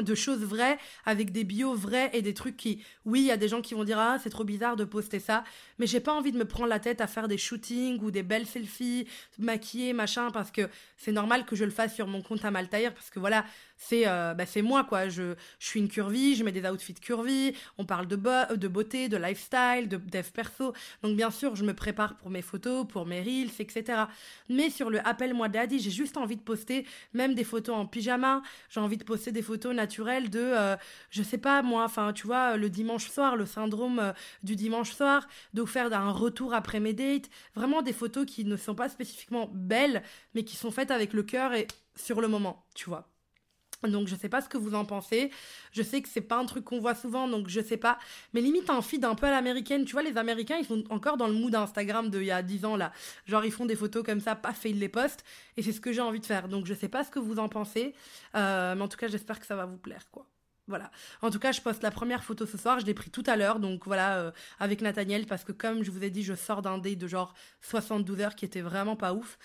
de 0.01 0.15
choses 0.15 0.39
vraies 0.39 0.77
avec 1.05 1.31
des 1.31 1.43
bios 1.43 1.75
vrais 1.75 2.09
et 2.13 2.21
des 2.21 2.33
trucs 2.33 2.57
qui 2.57 2.83
oui 3.05 3.21
il 3.21 3.25
y 3.25 3.31
a 3.31 3.37
des 3.37 3.47
gens 3.47 3.61
qui 3.61 3.75
vont 3.75 3.83
dire 3.83 3.99
ah 3.99 4.17
c'est 4.21 4.31
trop 4.31 4.43
bizarre 4.43 4.75
de 4.75 4.85
poster 4.85 5.19
ça 5.19 5.43
mais 5.77 5.85
j'ai 5.85 5.99
pas 5.99 6.13
envie 6.13 6.31
de 6.31 6.37
me 6.37 6.45
prendre 6.45 6.69
la 6.69 6.79
tête 6.79 6.99
à 6.99 7.05
faire 7.05 7.27
des 7.27 7.37
shootings 7.37 7.99
ou 8.01 8.09
des 8.09 8.23
belles 8.23 8.47
selfies 8.47 9.07
maquillées 9.37 9.93
machin 9.93 10.31
parce 10.31 10.49
que 10.49 10.67
c'est 10.97 11.11
normal 11.11 11.45
que 11.45 11.55
je 11.55 11.63
le 11.63 11.71
fasse 11.71 11.93
sur 11.93 12.07
mon 12.07 12.23
compte 12.23 12.43
à 12.43 12.49
Maltaire 12.49 12.93
parce 12.93 13.11
que 13.11 13.19
voilà 13.19 13.45
c'est 13.77 14.07
euh, 14.07 14.33
bah, 14.33 14.45
c'est 14.45 14.61
moi 14.61 14.83
quoi. 14.83 15.09
Je, 15.09 15.35
suis 15.59 15.79
une 15.79 15.87
curvy 15.87 16.35
je 16.35 16.43
mets 16.43 16.51
des 16.51 16.67
outfits 16.67 16.93
curvy 16.93 17.53
on 17.77 17.85
parle 17.85 18.07
de, 18.07 18.15
beauté 18.15 19.09
de 19.09 19.17
lifestyle 19.17 19.87
de 19.89 19.97
dev 19.97 20.29
perso. 20.31 20.73
Donc 21.01 21.15
bien 21.15 21.31
sûr 21.31 21.55
je 21.55 21.63
me 21.63 21.73
prépare 21.73 22.17
pour 22.17 22.29
mes 22.29 22.41
photos 22.41 22.85
pour 22.87 23.05
mes 23.05 23.21
reels 23.21 23.51
etc 23.59 24.03
mais 24.49 24.69
sur 24.69 24.89
le 24.89 25.05
appel 25.07 25.33
moi 25.33 25.49
daddy 25.49 25.79
j'ai 25.79 25.91
juste 25.91 26.17
envie 26.17 26.37
de 26.37 26.41
poster 26.41 26.85
même 27.13 27.33
des 27.35 27.43
photos 27.43 27.75
en 27.75 27.85
pyjama. 27.85 28.41
J'ai 28.69 28.79
envie 28.79 28.97
de 28.97 29.03
poster 29.03 29.31
des 29.31 29.41
photos 29.41 29.75
naturelles 29.75 30.29
de 30.29 30.39
euh, 30.39 30.75
je 31.09 31.23
sais 31.23 31.37
pas 31.37 31.61
moi 31.61 31.83
enfin 31.83 32.13
tu 32.13 32.27
vois 32.27 32.57
le 32.57 32.69
dimanche 32.69 33.09
soir 33.09 33.35
le 33.35 33.45
syndrome 33.45 33.99
euh, 33.99 34.13
du 34.43 34.55
dimanche 34.55 34.91
soir 34.91 35.27
de 35.53 35.65
faire 35.65 35.91
un 35.93 36.11
retour 36.11 36.53
après 36.53 36.79
mes 36.79 36.93
dates. 36.93 37.29
Vraiment 37.55 37.81
des 37.81 37.93
photos 37.93 38.25
qui 38.25 38.45
ne 38.45 38.57
sont 38.57 38.75
pas 38.75 38.89
spécifiquement 38.89 39.49
belles 39.53 40.03
mais 40.33 40.43
qui 40.43 40.55
sont 40.55 40.71
faites 40.71 40.91
avec 40.91 41.13
le 41.13 41.23
cœur 41.23 41.53
et 41.53 41.67
sur 41.95 42.21
le 42.21 42.27
moment 42.27 42.65
tu 42.73 42.89
vois 42.89 43.12
donc 43.91 44.07
je 44.07 44.15
sais 44.15 44.29
pas 44.29 44.41
ce 44.41 44.49
que 44.49 44.57
vous 44.57 44.75
en 44.75 44.85
pensez. 44.85 45.31
Je 45.71 45.81
sais 45.81 46.01
que 46.01 46.09
c'est 46.09 46.21
pas 46.21 46.37
un 46.37 46.45
truc 46.45 46.65
qu'on 46.65 46.79
voit 46.79 46.95
souvent, 46.95 47.27
donc 47.27 47.47
je 47.47 47.61
sais 47.61 47.77
pas. 47.77 47.97
Mais 48.33 48.41
limite 48.41 48.69
un 48.69 48.81
feed 48.81 49.05
un 49.05 49.15
peu 49.15 49.27
à 49.27 49.31
l'américaine. 49.31 49.85
Tu 49.85 49.93
vois, 49.93 50.03
les 50.03 50.17
Américains, 50.17 50.57
ils 50.59 50.65
sont 50.65 50.83
encore 50.89 51.17
dans 51.17 51.27
le 51.27 51.33
mood 51.33 51.53
Instagram 51.55 52.09
de 52.09 52.19
il 52.19 52.27
y 52.27 52.31
a 52.31 52.41
10 52.41 52.65
ans 52.65 52.75
là. 52.75 52.91
Genre 53.25 53.43
ils 53.45 53.51
font 53.51 53.65
des 53.65 53.75
photos 53.75 54.03
comme 54.03 54.19
ça, 54.19 54.35
paf, 54.35 54.65
et 54.65 54.69
ils 54.69 54.79
les 54.79 54.89
postent. 54.89 55.23
Et 55.57 55.63
c'est 55.63 55.71
ce 55.71 55.81
que 55.81 55.91
j'ai 55.91 56.01
envie 56.01 56.19
de 56.19 56.25
faire. 56.25 56.47
Donc 56.47 56.65
je 56.65 56.73
sais 56.73 56.89
pas 56.89 57.03
ce 57.03 57.11
que 57.11 57.19
vous 57.19 57.39
en 57.39 57.49
pensez. 57.49 57.93
Euh, 58.35 58.75
mais 58.75 58.81
en 58.81 58.87
tout 58.87 58.97
cas, 58.97 59.07
j'espère 59.07 59.39
que 59.39 59.45
ça 59.45 59.55
va 59.55 59.65
vous 59.65 59.77
plaire, 59.77 60.07
quoi. 60.11 60.27
Voilà. 60.67 60.91
En 61.21 61.29
tout 61.29 61.39
cas, 61.39 61.51
je 61.51 61.59
poste 61.59 61.83
la 61.83 61.91
première 61.91 62.23
photo 62.23 62.45
ce 62.45 62.57
soir. 62.57 62.79
Je 62.79 62.85
l'ai 62.85 62.93
pris 62.93 63.09
tout 63.09 63.23
à 63.27 63.35
l'heure. 63.35 63.59
Donc 63.59 63.85
voilà, 63.85 64.17
euh, 64.19 64.31
avec 64.59 64.81
Nathaniel. 64.81 65.25
Parce 65.25 65.43
que 65.43 65.51
comme 65.51 65.83
je 65.83 65.91
vous 65.91 66.03
ai 66.03 66.09
dit, 66.09 66.23
je 66.23 66.33
sors 66.35 66.61
d'un 66.61 66.77
dé 66.77 66.95
de 66.95 67.07
genre 67.07 67.33
72 67.61 68.21
heures 68.21 68.35
qui 68.35 68.45
était 68.45 68.61
vraiment 68.61 68.95
pas 68.95 69.13
ouf 69.13 69.37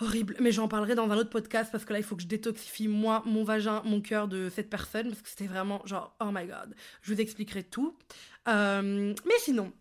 horrible. 0.00 0.36
Mais 0.40 0.52
j'en 0.52 0.68
parlerai 0.68 0.94
dans 0.94 1.10
un 1.10 1.16
autre 1.16 1.30
podcast 1.30 1.70
parce 1.72 1.84
que 1.84 1.92
là, 1.92 1.98
il 1.98 2.04
faut 2.04 2.16
que 2.16 2.22
je 2.22 2.26
détoxifie 2.26 2.88
moi, 2.88 3.22
mon 3.26 3.44
vagin, 3.44 3.82
mon 3.84 4.00
cœur 4.00 4.28
de 4.28 4.48
cette 4.48 4.70
personne 4.70 5.08
parce 5.08 5.22
que 5.22 5.28
c'était 5.28 5.46
vraiment 5.46 5.82
genre, 5.84 6.14
oh 6.20 6.30
my 6.32 6.46
god. 6.46 6.74
Je 7.02 7.12
vous 7.12 7.20
expliquerai 7.20 7.62
tout. 7.62 7.96
Euh, 8.48 9.14
mais 9.24 9.38
sinon, 9.38 9.72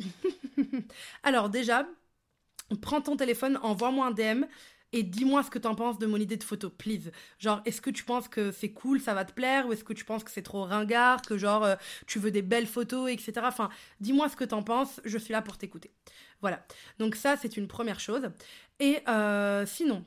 alors 1.23 1.49
déjà, 1.49 1.87
prends 2.81 3.01
ton 3.01 3.15
téléphone, 3.15 3.59
envoie-moi 3.61 4.07
un 4.07 4.11
DM 4.11 4.45
et 4.95 5.03
dis-moi 5.03 5.43
ce 5.43 5.49
que 5.49 5.59
t'en 5.59 5.75
penses 5.75 5.99
de 5.99 6.05
mon 6.05 6.15
idée 6.15 6.37
de 6.37 6.43
photo, 6.43 6.69
please. 6.69 7.11
Genre, 7.37 7.61
est-ce 7.65 7.81
que 7.81 7.89
tu 7.89 8.05
penses 8.05 8.29
que 8.29 8.51
c'est 8.53 8.71
cool, 8.71 9.01
ça 9.01 9.13
va 9.13 9.25
te 9.25 9.33
plaire, 9.33 9.67
ou 9.67 9.73
est-ce 9.73 9.83
que 9.83 9.91
tu 9.91 10.05
penses 10.05 10.23
que 10.23 10.31
c'est 10.31 10.41
trop 10.41 10.63
ringard, 10.63 11.21
que 11.21 11.37
genre 11.37 11.65
euh, 11.65 11.75
tu 12.07 12.17
veux 12.17 12.31
des 12.31 12.41
belles 12.41 12.65
photos, 12.65 13.11
etc. 13.11 13.33
Enfin, 13.43 13.69
dis-moi 13.99 14.29
ce 14.29 14.37
que 14.37 14.45
t'en 14.45 14.63
penses, 14.63 15.01
je 15.03 15.17
suis 15.17 15.33
là 15.33 15.41
pour 15.41 15.57
t'écouter. 15.57 15.91
Voilà. 16.39 16.65
Donc 16.97 17.15
ça, 17.15 17.35
c'est 17.35 17.57
une 17.57 17.67
première 17.67 17.99
chose. 17.99 18.29
Et 18.79 18.99
euh, 19.09 19.65
sinon, 19.65 20.05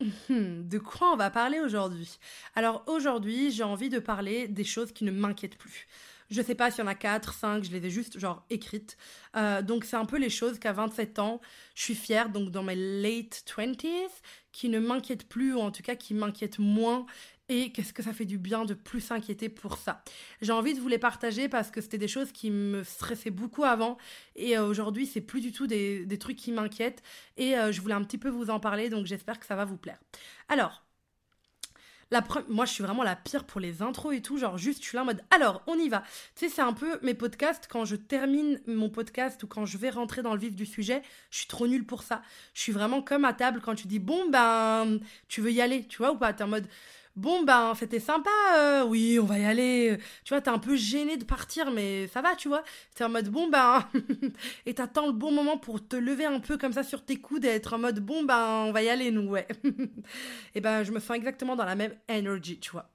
de 0.28 0.78
quoi 0.78 1.12
on 1.12 1.16
va 1.16 1.30
parler 1.30 1.60
aujourd'hui? 1.60 2.18
Alors 2.56 2.82
aujourd'hui, 2.88 3.52
j'ai 3.52 3.62
envie 3.62 3.88
de 3.88 4.00
parler 4.00 4.48
des 4.48 4.64
choses 4.64 4.90
qui 4.90 5.04
ne 5.04 5.12
m'inquiètent 5.12 5.58
plus. 5.58 5.86
Je 6.34 6.42
sais 6.42 6.56
pas 6.56 6.72
s'il 6.72 6.82
y 6.82 6.84
en 6.84 6.90
a 6.90 6.96
4, 6.96 7.32
5, 7.32 7.62
je 7.62 7.70
les 7.70 7.86
ai 7.86 7.90
juste 7.90 8.18
genre 8.18 8.44
écrites. 8.50 8.96
Euh, 9.36 9.62
donc 9.62 9.84
c'est 9.84 9.94
un 9.94 10.04
peu 10.04 10.18
les 10.18 10.30
choses 10.30 10.58
qu'à 10.58 10.72
27 10.72 11.20
ans, 11.20 11.40
je 11.76 11.82
suis 11.82 11.94
fière, 11.94 12.28
donc 12.28 12.50
dans 12.50 12.64
mes 12.64 12.74
late 12.74 13.44
20s, 13.46 14.08
qui 14.50 14.68
ne 14.68 14.80
m'inquiètent 14.80 15.28
plus, 15.28 15.54
ou 15.54 15.60
en 15.60 15.70
tout 15.70 15.84
cas 15.84 15.94
qui 15.94 16.12
m'inquiètent 16.12 16.58
moins 16.58 17.06
et 17.48 17.70
qu'est-ce 17.70 17.92
que 17.92 18.02
ça 18.02 18.12
fait 18.12 18.24
du 18.24 18.38
bien 18.38 18.64
de 18.64 18.74
plus 18.74 19.00
s'inquiéter 19.00 19.48
pour 19.48 19.76
ça. 19.76 20.02
J'ai 20.40 20.52
envie 20.52 20.74
de 20.74 20.80
vous 20.80 20.88
les 20.88 20.98
partager 20.98 21.48
parce 21.48 21.70
que 21.70 21.80
c'était 21.80 21.98
des 21.98 22.08
choses 22.08 22.32
qui 22.32 22.50
me 22.50 22.82
stressaient 22.82 23.30
beaucoup 23.30 23.62
avant 23.62 23.96
et 24.34 24.58
euh, 24.58 24.66
aujourd'hui 24.66 25.06
c'est 25.06 25.20
plus 25.20 25.40
du 25.40 25.52
tout 25.52 25.68
des, 25.68 26.18
trucs 26.18 26.36
qui 26.36 26.50
m'inquiètent 26.50 27.02
et 27.36 27.56
euh, 27.56 27.70
je 27.70 27.80
voulais 27.80 27.94
un 27.94 28.02
petit 28.02 28.18
peu 28.18 28.28
vous 28.28 28.50
en 28.50 28.58
parler 28.58 28.88
donc 28.88 29.06
j'espère 29.06 29.38
que 29.38 29.46
ça 29.46 29.54
va 29.54 29.64
vous 29.64 29.76
plaire. 29.76 30.00
Alors, 30.48 30.84
la 32.10 32.22
moi, 32.48 32.64
je 32.64 32.72
suis 32.72 32.82
vraiment 32.82 33.02
la 33.02 33.16
pire 33.16 33.44
pour 33.44 33.60
les 33.60 33.82
intros 33.82 34.14
et 34.14 34.22
tout. 34.22 34.38
Genre, 34.38 34.58
juste, 34.58 34.82
je 34.82 34.88
suis 34.88 34.96
là 34.96 35.02
en 35.02 35.06
mode, 35.06 35.22
alors, 35.30 35.62
on 35.66 35.78
y 35.78 35.88
va. 35.88 36.02
Tu 36.34 36.46
sais, 36.46 36.48
c'est 36.48 36.62
un 36.62 36.72
peu 36.72 36.98
mes 37.02 37.14
podcasts. 37.14 37.68
Quand 37.70 37.84
je 37.84 37.96
termine 37.96 38.60
mon 38.66 38.90
podcast 38.90 39.42
ou 39.42 39.46
quand 39.46 39.66
je 39.66 39.78
vais 39.78 39.90
rentrer 39.90 40.22
dans 40.22 40.34
le 40.34 40.40
vif 40.40 40.54
du 40.54 40.66
sujet, 40.66 41.02
je 41.30 41.38
suis 41.38 41.46
trop 41.46 41.66
nulle 41.66 41.86
pour 41.86 42.02
ça. 42.02 42.22
Je 42.54 42.60
suis 42.60 42.72
vraiment 42.72 43.02
comme 43.02 43.24
à 43.24 43.32
table 43.32 43.60
quand 43.62 43.74
tu 43.74 43.86
dis, 43.86 43.98
bon, 43.98 44.28
ben, 44.30 44.98
tu 45.28 45.40
veux 45.40 45.52
y 45.52 45.60
aller, 45.60 45.86
tu 45.86 45.98
vois, 45.98 46.12
ou 46.12 46.16
pas? 46.16 46.32
T'es 46.32 46.44
en 46.44 46.48
mode, 46.48 46.66
bon 47.16 47.42
ben 47.44 47.74
c'était 47.74 48.00
sympa, 48.00 48.30
euh, 48.56 48.84
oui 48.84 49.18
on 49.20 49.24
va 49.24 49.38
y 49.38 49.44
aller. 49.44 49.98
Tu 50.24 50.34
vois, 50.34 50.40
t'es 50.40 50.50
un 50.50 50.58
peu 50.58 50.76
gêné 50.76 51.16
de 51.16 51.24
partir, 51.24 51.70
mais 51.70 52.08
ça 52.08 52.22
va, 52.22 52.34
tu 52.36 52.48
vois. 52.48 52.64
T'es 52.94 53.04
en 53.04 53.08
mode 53.08 53.28
bon 53.28 53.48
ben 53.48 53.88
et 54.66 54.74
t'attends 54.74 55.06
le 55.06 55.12
bon 55.12 55.32
moment 55.32 55.58
pour 55.58 55.86
te 55.86 55.96
lever 55.96 56.24
un 56.24 56.40
peu 56.40 56.58
comme 56.58 56.72
ça 56.72 56.82
sur 56.82 57.04
tes 57.04 57.16
coudes 57.16 57.44
et 57.44 57.48
être 57.48 57.74
en 57.74 57.78
mode 57.78 58.00
bon 58.00 58.24
ben 58.24 58.64
on 58.66 58.72
va 58.72 58.82
y 58.82 58.88
aller 58.88 59.10
nous 59.10 59.28
ouais. 59.28 59.46
et 60.54 60.60
ben 60.60 60.82
je 60.84 60.92
me 60.92 61.00
sens 61.00 61.16
exactement 61.16 61.56
dans 61.56 61.64
la 61.64 61.76
même 61.76 61.94
energy, 62.10 62.58
tu 62.60 62.70
vois. 62.70 62.90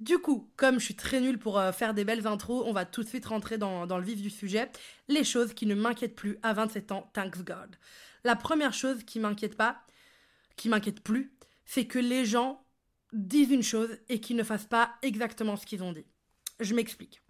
Du 0.00 0.18
coup, 0.18 0.50
comme 0.56 0.80
je 0.80 0.86
suis 0.86 0.96
très 0.96 1.20
nulle 1.20 1.38
pour 1.38 1.58
euh, 1.58 1.70
faire 1.70 1.94
des 1.94 2.04
belles 2.04 2.26
intros, 2.26 2.64
on 2.66 2.72
va 2.72 2.84
tout 2.84 3.02
de 3.04 3.08
suite 3.08 3.26
rentrer 3.26 3.58
dans, 3.58 3.86
dans 3.86 3.98
le 3.98 4.04
vif 4.04 4.20
du 4.20 4.30
sujet. 4.30 4.68
Les 5.08 5.22
choses 5.22 5.54
qui 5.54 5.66
ne 5.66 5.74
m'inquiètent 5.74 6.16
plus 6.16 6.38
à 6.42 6.52
27 6.52 6.92
ans, 6.92 7.10
thanks 7.12 7.44
God. 7.44 7.76
La 8.24 8.34
première 8.34 8.72
chose 8.72 9.04
qui 9.04 9.20
m'inquiète 9.20 9.56
pas, 9.56 9.82
qui 10.56 10.68
m'inquiète 10.68 11.00
plus, 11.00 11.32
c'est 11.64 11.86
que 11.86 11.98
les 11.98 12.24
gens 12.24 12.63
disent 13.14 13.50
une 13.50 13.62
chose 13.62 13.98
et 14.08 14.20
qu'ils 14.20 14.36
ne 14.36 14.42
fassent 14.42 14.66
pas 14.66 14.94
exactement 15.02 15.56
ce 15.56 15.66
qu'ils 15.66 15.82
ont 15.82 15.92
dit. 15.92 16.04
Je 16.60 16.74
m'explique. 16.74 17.22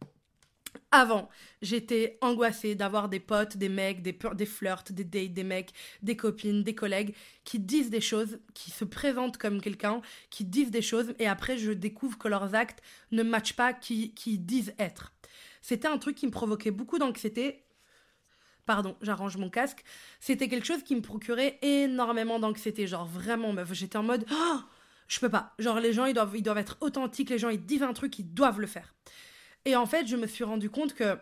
Avant, 0.91 1.29
j'étais 1.61 2.19
angoissée 2.21 2.75
d'avoir 2.75 3.09
des 3.09 3.21
potes, 3.21 3.57
des 3.57 3.69
mecs, 3.69 4.03
des, 4.03 4.17
des 4.35 4.47
flirts, 4.47 4.93
des 4.93 5.05
dates, 5.05 5.33
des 5.33 5.45
mecs, 5.45 5.73
des 6.03 6.17
copines, 6.17 6.63
des 6.63 6.75
collègues 6.75 7.15
qui 7.45 7.59
disent 7.59 7.91
des 7.91 8.01
choses, 8.01 8.39
qui 8.55 8.71
se 8.71 8.85
présentent 8.85 9.37
comme 9.37 9.61
quelqu'un, 9.61 10.03
qui 10.31 10.45
disent 10.45 10.71
des 10.71 10.83
choses 10.83 11.15
et 11.19 11.27
après 11.27 11.59
je 11.59 11.73
découvre 11.73 12.17
que 12.19 12.29
leurs 12.29 12.55
actes 12.55 12.81
ne 13.11 13.23
matchent 13.23 13.57
pas 13.57 13.73
qui, 13.73 14.15
qui 14.15 14.39
disent 14.39 14.75
être. 14.79 15.13
C'était 15.63 15.89
un 15.89 15.99
truc 15.99 16.17
qui 16.17 16.27
me 16.27 16.31
provoquait 16.31 16.71
beaucoup 16.71 16.99
d'anxiété. 16.99 17.65
Pardon, 18.67 18.97
j'arrange 19.03 19.37
mon 19.37 19.51
casque. 19.51 19.83
C'était 20.21 20.49
quelque 20.49 20.67
chose 20.67 20.83
qui 20.83 20.95
me 20.95 21.03
procurait 21.03 21.59
énormément 21.63 22.39
d'anxiété. 22.39 22.87
Genre 22.87 23.07
vraiment, 23.07 23.53
meuf, 23.53 23.73
j'étais 23.73 23.97
en 23.97 24.03
mode. 24.03 24.25
Oh, 24.31 24.61
je 25.09 25.21
peux 25.21 25.29
pas. 25.29 25.55
Genre 25.59 25.81
les 25.81 25.93
gens, 25.93 26.07
ils 26.07 26.15
doivent, 26.15 26.35
ils 26.35 26.43
doivent 26.43 26.59
être 26.59 26.77
authentiques. 26.81 27.31
Les 27.31 27.39
gens, 27.39 27.51
ils 27.51 27.65
disent 27.65 27.83
un 27.83 27.93
truc, 27.93 28.19
ils 28.19 28.33
doivent 28.33 28.61
le 28.61 28.67
faire. 28.67 28.95
Et 29.65 29.77
en 29.77 29.87
fait, 29.87 30.07
je 30.07 30.17
me 30.17 30.27
suis 30.27 30.45
rendu 30.45 30.71
compte 30.71 30.95
que 30.95 31.17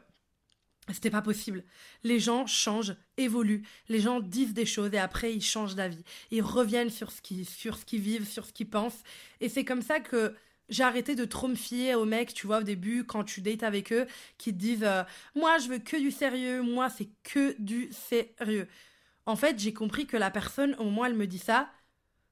c'était 0.91 1.11
pas 1.11 1.23
possible. 1.23 1.65
Les 2.03 2.19
gens 2.19 2.47
changent, 2.47 2.97
évoluent, 3.17 3.63
les 3.89 4.01
gens 4.01 4.21
disent 4.21 4.55
des 4.55 4.67
choses 4.67 4.93
et 4.93 4.99
après 4.99 5.33
ils 5.33 5.43
changent 5.43 5.77
d'avis. 5.77 6.03
Ils 6.31 6.43
reviennent 6.43 6.91
sur 6.91 7.13
ce 7.13 7.23
qu'ils 7.23 7.49
sur 7.49 7.77
ce 7.77 7.97
vivent, 7.97 8.27
sur 8.27 8.47
ce 8.47 8.53
qu'ils 8.53 8.69
pensent 8.69 9.03
et 9.41 9.49
c'est 9.49 9.65
comme 9.65 9.83
ça 9.83 10.01
que 10.01 10.35
j'ai 10.69 10.83
arrêté 10.83 11.15
de 11.15 11.25
trop 11.25 11.49
me 11.49 11.55
fier 11.55 11.95
aux 11.95 12.05
mecs, 12.05 12.35
tu 12.35 12.47
vois, 12.47 12.59
au 12.59 12.63
début, 12.63 13.05
quand 13.05 13.25
tu 13.25 13.43
dates 13.43 13.63
avec 13.63 13.93
eux, 13.93 14.07
qui 14.39 14.53
te 14.53 14.59
disent 14.59 14.85
euh, 14.85 15.05
Moi, 15.35 15.59
je 15.59 15.69
veux 15.69 15.79
que 15.79 15.97
du 15.97 16.11
sérieux, 16.11 16.63
moi, 16.63 16.89
c'est 16.89 17.09
que 17.23 17.55
du 17.61 17.91
sérieux. 17.93 18.67
En 19.27 19.37
fait, 19.37 19.59
j'ai 19.59 19.73
compris 19.73 20.07
que 20.07 20.17
la 20.17 20.31
personne, 20.31 20.75
au 20.79 20.91
moins, 20.91 21.07
elle 21.07 21.15
me 21.15 21.27
dit 21.27 21.39
ça, 21.39 21.71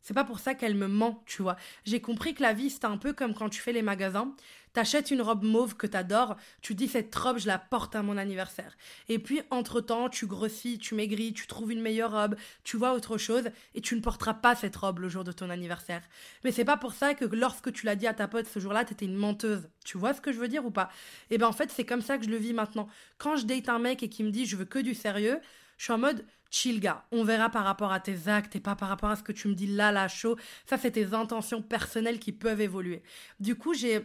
c'est 0.03 0.15
pas 0.15 0.25
pour 0.25 0.39
ça 0.39 0.55
qu'elle 0.55 0.75
me 0.75 0.89
ment, 0.89 1.23
tu 1.27 1.43
vois. 1.43 1.57
J'ai 1.85 2.01
compris 2.01 2.35
que 2.35 2.43
la 2.43 2.53
vie, 2.53 2.71
c'est 2.71 2.85
un 2.85 2.97
peu 2.97 3.13
comme 3.13 3.35
quand 3.35 3.49
tu 3.49 3.61
fais 3.61 3.73
les 3.73 3.83
magasins. 3.83 4.35
T'achètes 4.73 5.11
une 5.11 5.21
robe 5.21 5.43
mauve 5.43 5.75
que 5.75 5.89
t'adores, 5.89 6.37
tu 6.63 6.77
dis 6.77 6.87
cette 6.87 7.13
robe, 7.13 7.39
je 7.39 7.49
la 7.49 7.59
porte 7.59 7.97
à 7.97 8.03
mon 8.03 8.17
anniversaire. 8.17 8.77
Et 9.09 9.19
puis, 9.19 9.43
entre-temps, 9.51 10.09
tu 10.09 10.29
grossis, 10.29 10.79
tu 10.79 10.95
maigris, 10.95 11.33
tu 11.33 11.49
trouves 11.49 11.73
une 11.73 11.83
meilleure 11.83 12.13
robe, 12.13 12.37
tu 12.63 12.77
vois 12.77 12.93
autre 12.93 13.19
chose, 13.19 13.51
et 13.75 13.81
tu 13.81 13.97
ne 13.97 14.01
porteras 14.01 14.35
pas 14.35 14.55
cette 14.55 14.77
robe 14.77 15.01
le 15.01 15.09
jour 15.09 15.25
de 15.25 15.33
ton 15.33 15.51
anniversaire. 15.51 16.03
Mais 16.45 16.53
c'est 16.53 16.65
pas 16.65 16.77
pour 16.77 16.93
ça 16.93 17.15
que 17.15 17.25
lorsque 17.25 17.73
tu 17.73 17.85
l'as 17.85 17.97
dit 17.97 18.07
à 18.07 18.15
ta 18.15 18.29
pote 18.29 18.47
ce 18.47 18.61
jour-là, 18.61 18.85
t'étais 18.85 19.07
une 19.07 19.17
menteuse. 19.17 19.69
Tu 19.85 19.99
vois 19.99 20.15
ce 20.15 20.21
que 20.21 20.31
je 20.31 20.39
veux 20.39 20.49
dire 20.49 20.65
ou 20.65 20.71
pas? 20.71 20.91
Et 21.31 21.35
eh 21.35 21.39
ben 21.39 21.49
en 21.49 21.53
fait, 21.53 21.73
c'est 21.73 21.85
comme 21.85 22.03
ça 22.03 22.17
que 22.17 22.25
je 22.25 22.31
le 22.31 22.37
vis 22.37 22.53
maintenant. 22.53 22.89
Quand 23.19 23.35
je 23.35 23.47
date 23.47 23.69
un 23.69 23.81
mec 23.81 24.05
et 24.05 24.09
qui 24.09 24.23
me 24.23 24.31
dit 24.31 24.47
je 24.47 24.57
veux 24.57 24.65
que 24.67 24.79
du 24.79 24.95
sérieux, 24.95 25.41
je 25.81 25.85
suis 25.85 25.95
en 25.95 25.99
mode 25.99 26.27
chill 26.51 26.79
gars, 26.79 27.07
on 27.11 27.25
verra 27.25 27.49
par 27.49 27.65
rapport 27.65 27.91
à 27.91 28.01
tes 28.01 28.29
actes 28.29 28.55
et 28.55 28.61
pas 28.61 28.77
par 28.77 28.91
rapport 28.91 29.09
à 29.09 29.17
ce 29.17 29.23
que 29.23 29.33
tu 29.33 29.49
me 29.49 29.55
dis 29.55 29.67
là 29.67 29.93
là 29.93 30.09
chaud. 30.09 30.37
Ça 30.67 30.77
c'est 30.77 30.91
tes 30.91 31.15
intentions 31.15 31.63
personnelles 31.63 32.19
qui 32.19 32.33
peuvent 32.33 32.61
évoluer. 32.61 33.03
Du 33.41 33.55
coup, 33.55 33.73
j'ai 33.73 34.05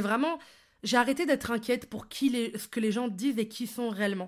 vraiment 0.00 0.40
j'ai 0.82 0.96
arrêté 0.96 1.24
d'être 1.24 1.52
inquiète 1.52 1.88
pour 1.88 2.08
qui 2.08 2.30
les, 2.30 2.58
ce 2.58 2.66
que 2.66 2.80
les 2.80 2.90
gens 2.90 3.06
disent 3.06 3.38
et 3.38 3.46
qui 3.46 3.68
sont 3.68 3.90
réellement. 3.90 4.26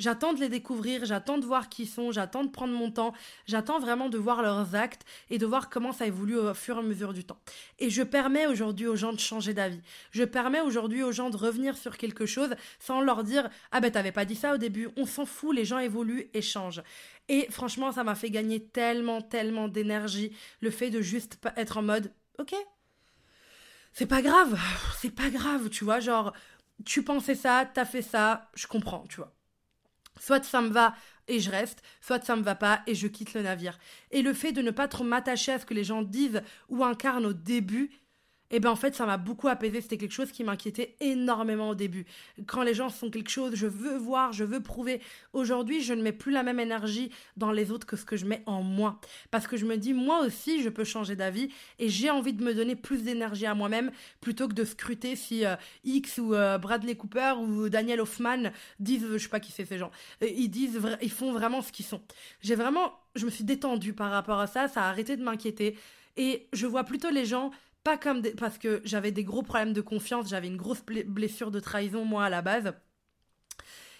J'attends 0.00 0.32
de 0.32 0.40
les 0.40 0.48
découvrir, 0.48 1.04
j'attends 1.04 1.36
de 1.36 1.44
voir 1.44 1.68
qui 1.68 1.82
ils 1.82 1.86
sont, 1.86 2.10
j'attends 2.10 2.42
de 2.42 2.48
prendre 2.48 2.72
mon 2.72 2.90
temps, 2.90 3.12
j'attends 3.46 3.78
vraiment 3.78 4.08
de 4.08 4.16
voir 4.16 4.40
leurs 4.40 4.74
actes 4.74 5.04
et 5.28 5.36
de 5.36 5.44
voir 5.44 5.68
comment 5.68 5.92
ça 5.92 6.06
évolue 6.06 6.38
au 6.38 6.54
fur 6.54 6.76
et 6.76 6.78
à 6.78 6.82
mesure 6.82 7.12
du 7.12 7.22
temps. 7.22 7.38
Et 7.78 7.90
je 7.90 8.02
permets 8.02 8.46
aujourd'hui 8.46 8.86
aux 8.86 8.96
gens 8.96 9.12
de 9.12 9.20
changer 9.20 9.52
d'avis. 9.52 9.82
Je 10.10 10.24
permets 10.24 10.62
aujourd'hui 10.62 11.02
aux 11.02 11.12
gens 11.12 11.28
de 11.28 11.36
revenir 11.36 11.76
sur 11.76 11.98
quelque 11.98 12.24
chose 12.24 12.54
sans 12.78 13.02
leur 13.02 13.24
dire 13.24 13.50
Ah 13.72 13.80
ben 13.80 13.90
t'avais 13.90 14.10
pas 14.10 14.24
dit 14.24 14.36
ça 14.36 14.54
au 14.54 14.56
début. 14.56 14.88
On 14.96 15.04
s'en 15.04 15.26
fout, 15.26 15.54
les 15.54 15.66
gens 15.66 15.78
évoluent 15.78 16.30
et 16.32 16.40
changent. 16.40 16.82
Et 17.28 17.46
franchement, 17.50 17.92
ça 17.92 18.02
m'a 18.02 18.14
fait 18.14 18.30
gagner 18.30 18.64
tellement, 18.64 19.20
tellement 19.20 19.68
d'énergie 19.68 20.34
le 20.62 20.70
fait 20.70 20.88
de 20.88 21.02
juste 21.02 21.38
être 21.56 21.76
en 21.76 21.82
mode 21.82 22.10
Ok, 22.38 22.54
c'est 23.92 24.06
pas 24.06 24.22
grave, 24.22 24.58
c'est 24.98 25.14
pas 25.14 25.28
grave, 25.28 25.68
tu 25.68 25.84
vois, 25.84 26.00
genre, 26.00 26.32
tu 26.86 27.04
pensais 27.04 27.34
ça, 27.34 27.68
t'as 27.72 27.84
fait 27.84 28.00
ça, 28.00 28.50
je 28.54 28.66
comprends, 28.66 29.04
tu 29.08 29.16
vois. 29.16 29.34
Soit 30.20 30.44
ça 30.44 30.60
me 30.60 30.68
va 30.68 30.94
et 31.26 31.40
je 31.40 31.50
reste, 31.50 31.82
soit 32.00 32.24
ça 32.24 32.36
me 32.36 32.42
va 32.42 32.54
pas 32.54 32.82
et 32.86 32.94
je 32.94 33.06
quitte 33.06 33.34
le 33.34 33.42
navire. 33.42 33.78
Et 34.10 34.22
le 34.22 34.34
fait 34.34 34.52
de 34.52 34.62
ne 34.62 34.70
pas 34.70 34.86
trop 34.86 35.04
m'attacher 35.04 35.52
à 35.52 35.58
ce 35.58 35.66
que 35.66 35.74
les 35.74 35.84
gens 35.84 36.02
disent 36.02 36.42
ou 36.68 36.84
incarnent 36.84 37.26
au 37.26 37.32
début, 37.32 37.90
et 38.52 38.56
eh 38.56 38.60
ben 38.60 38.70
en 38.70 38.76
fait 38.76 38.96
ça 38.96 39.06
m'a 39.06 39.16
beaucoup 39.16 39.46
apaisé 39.46 39.80
c'était 39.80 39.96
quelque 39.96 40.12
chose 40.12 40.32
qui 40.32 40.42
m'inquiétait 40.42 40.96
énormément 41.00 41.68
au 41.68 41.74
début. 41.76 42.04
Quand 42.46 42.62
les 42.62 42.74
gens 42.74 42.88
font 42.88 43.08
quelque 43.08 43.30
chose 43.30 43.54
je 43.54 43.68
veux 43.68 43.96
voir 43.96 44.32
je 44.32 44.42
veux 44.42 44.60
prouver. 44.60 45.00
Aujourd'hui 45.32 45.82
je 45.82 45.94
ne 45.94 46.02
mets 46.02 46.12
plus 46.12 46.32
la 46.32 46.42
même 46.42 46.58
énergie 46.58 47.12
dans 47.36 47.52
les 47.52 47.70
autres 47.70 47.86
que 47.86 47.96
ce 47.96 48.04
que 48.04 48.16
je 48.16 48.26
mets 48.26 48.42
en 48.46 48.62
moi. 48.62 49.00
Parce 49.30 49.46
que 49.46 49.56
je 49.56 49.66
me 49.66 49.76
dis 49.76 49.94
moi 49.94 50.20
aussi 50.26 50.62
je 50.62 50.68
peux 50.68 50.82
changer 50.82 51.14
d'avis 51.14 51.50
et 51.78 51.88
j'ai 51.88 52.10
envie 52.10 52.32
de 52.32 52.42
me 52.42 52.52
donner 52.52 52.74
plus 52.74 53.04
d'énergie 53.04 53.46
à 53.46 53.54
moi-même 53.54 53.92
plutôt 54.20 54.48
que 54.48 54.54
de 54.54 54.64
scruter 54.64 55.14
si 55.14 55.46
euh, 55.46 55.54
X 55.84 56.18
ou 56.18 56.34
euh, 56.34 56.58
Bradley 56.58 56.96
Cooper 56.96 57.34
ou 57.38 57.68
Daniel 57.68 58.00
Hoffman 58.00 58.50
disent 58.80 59.06
je 59.12 59.18
sais 59.18 59.28
pas 59.28 59.38
qui 59.38 59.52
c'est 59.52 59.64
ces 59.64 59.78
gens. 59.78 59.92
Euh, 60.24 60.28
ils 60.28 60.48
disent 60.48 60.80
ils 61.02 61.12
font 61.12 61.32
vraiment 61.32 61.62
ce 61.62 61.70
qu'ils 61.70 61.86
sont. 61.86 62.02
J'ai 62.42 62.56
vraiment 62.56 62.92
je 63.14 63.26
me 63.26 63.30
suis 63.30 63.44
détendue 63.44 63.92
par 63.92 64.10
rapport 64.10 64.40
à 64.40 64.46
ça. 64.46 64.68
Ça 64.68 64.82
a 64.84 64.88
arrêté 64.88 65.16
de 65.16 65.22
m'inquiéter. 65.22 65.76
Et 66.16 66.48
je 66.52 66.66
vois 66.66 66.84
plutôt 66.84 67.10
les 67.10 67.24
gens 67.24 67.50
pas 67.82 67.96
comme 67.96 68.20
des... 68.20 68.32
parce 68.32 68.58
que 68.58 68.80
j'avais 68.84 69.12
des 69.12 69.24
gros 69.24 69.42
problèmes 69.42 69.72
de 69.72 69.80
confiance, 69.80 70.28
j'avais 70.28 70.48
une 70.48 70.56
grosse 70.56 70.82
blessure 71.06 71.50
de 71.50 71.60
trahison 71.60 72.04
moi 72.04 72.24
à 72.24 72.30
la 72.30 72.42
base. 72.42 72.72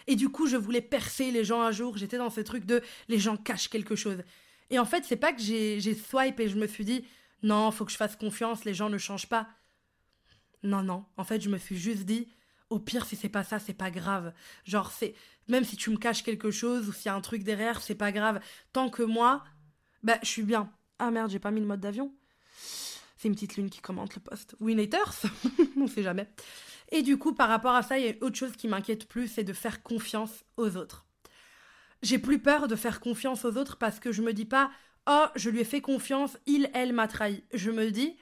Et 0.07 0.17
du 0.17 0.29
coup, 0.29 0.47
je 0.47 0.57
voulais 0.57 0.81
percer 0.81 1.31
les 1.31 1.45
gens 1.45 1.63
un 1.63 1.73
jour, 1.73 1.97
j'étais 1.97 2.19
dans 2.19 2.31
ce 2.31 2.41
truc 2.41 2.65
de 2.65 2.83
les 3.09 3.19
gens 3.19 3.37
cachent 3.37 3.69
quelque 3.69 3.97
chose. 3.97 4.19
Et 4.71 4.79
en 4.79 4.85
fait, 4.85 5.05
c'est 5.05 5.17
pas 5.17 5.33
que 5.33 5.41
j'ai 5.41 5.95
swipe 5.95 6.41
et 6.41 6.49
je 6.49 6.57
me 6.57 6.67
suis 6.67 6.85
dit 6.85 7.05
non, 7.43 7.71
faut 7.71 7.85
que 7.85 7.93
je 7.93 7.97
fasse 7.97 8.17
confiance, 8.17 8.65
les 8.65 8.75
gens 8.75 8.91
ne 8.91 8.99
changent 8.99 9.29
pas. 9.29 9.49
Non 10.63 10.83
non, 10.83 11.05
en 11.17 11.25
fait, 11.25 11.41
je 11.41 11.49
me 11.49 11.59
suis 11.59 11.77
juste 11.77 12.05
dit 12.05 12.29
au 12.69 12.79
pire 12.79 13.05
si 13.05 13.17
c'est 13.17 13.29
pas 13.29 13.45
ça, 13.45 13.59
c'est 13.59 13.75
pas 13.75 13.91
grave. 13.91 14.33
Genre 14.65 14.91
c'est 14.93 15.15
même 15.49 15.65
si 15.65 15.77
tu 15.77 15.91
me 15.91 15.97
caches 15.97 16.23
quelque 16.23 16.51
chose 16.51 16.89
ou 16.89 16.93
s'il 16.93 17.07
y 17.07 17.09
a 17.09 17.15
un 17.15 17.21
truc 17.21 17.43
derrière, 17.43 17.83
c'est 17.83 17.95
pas 17.95 18.13
grave 18.13 18.41
tant 18.73 18.91
que 18.91 19.03
moi 19.03 19.43
bah 20.03 20.19
je 20.23 20.29
suis 20.29 20.43
bien. 20.43 20.71
Ah 20.99 21.11
merde, 21.11 21.31
j'ai 21.31 21.39
pas 21.39 21.51
mis 21.51 21.61
le 21.61 21.67
mode 21.67 21.81
d'avion. 21.81 22.13
C'est 23.21 23.29
une 23.29 23.35
petite 23.35 23.59
lune 23.59 23.69
qui 23.69 23.83
commente 23.83 24.15
le 24.15 24.23
post. 24.23 24.57
Winnators 24.61 25.27
On 25.77 25.87
sait 25.87 26.03
jamais. 26.03 26.27
Et 26.91 27.03
du 27.03 27.19
coup, 27.19 27.35
par 27.35 27.51
rapport 27.51 27.75
à 27.75 27.83
ça, 27.83 27.99
il 27.99 28.07
y 28.07 28.09
a 28.09 28.15
autre 28.23 28.37
chose 28.37 28.53
qui 28.57 28.67
m'inquiète 28.67 29.07
plus, 29.07 29.29
c'est 29.29 29.45
de 29.45 29.53
faire 29.53 29.83
confiance 29.83 30.43
aux 30.57 30.79
autres. 30.79 31.05
J'ai 32.01 32.19
plus 32.19 32.39
peur 32.39 32.67
de 32.67 32.77
faire 32.77 32.99
confiance 32.99 33.45
aux 33.45 33.59
autres 33.59 33.77
parce 33.77 34.01
que 34.01 34.11
je 34.11 34.23
me 34.23 34.33
dis 34.33 34.47
pas 34.47 34.71
Oh, 35.07 35.27
je 35.37 35.51
lui 35.51 35.61
ai 35.61 35.65
fait 35.65 35.83
confiance, 35.83 36.39
il, 36.47 36.71
elle 36.73 36.95
m'a 36.95 37.09
trahi. 37.09 37.45
Je 37.53 37.71
me 37.71 37.91
dis 37.91 38.17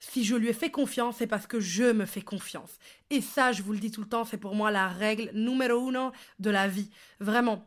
si 0.00 0.22
je 0.22 0.36
lui 0.36 0.48
ai 0.48 0.52
fait 0.52 0.70
confiance, 0.70 1.16
c'est 1.16 1.26
parce 1.26 1.46
que 1.46 1.58
je 1.58 1.90
me 1.90 2.04
fais 2.04 2.20
confiance. 2.20 2.78
Et 3.08 3.22
ça, 3.22 3.52
je 3.52 3.62
vous 3.62 3.72
le 3.72 3.78
dis 3.78 3.90
tout 3.90 4.02
le 4.02 4.08
temps, 4.08 4.26
c'est 4.26 4.36
pour 4.36 4.54
moi 4.54 4.70
la 4.70 4.88
règle 4.88 5.30
numéro 5.32 5.88
uno 5.88 6.12
de 6.38 6.50
la 6.50 6.68
vie. 6.68 6.90
Vraiment. 7.20 7.66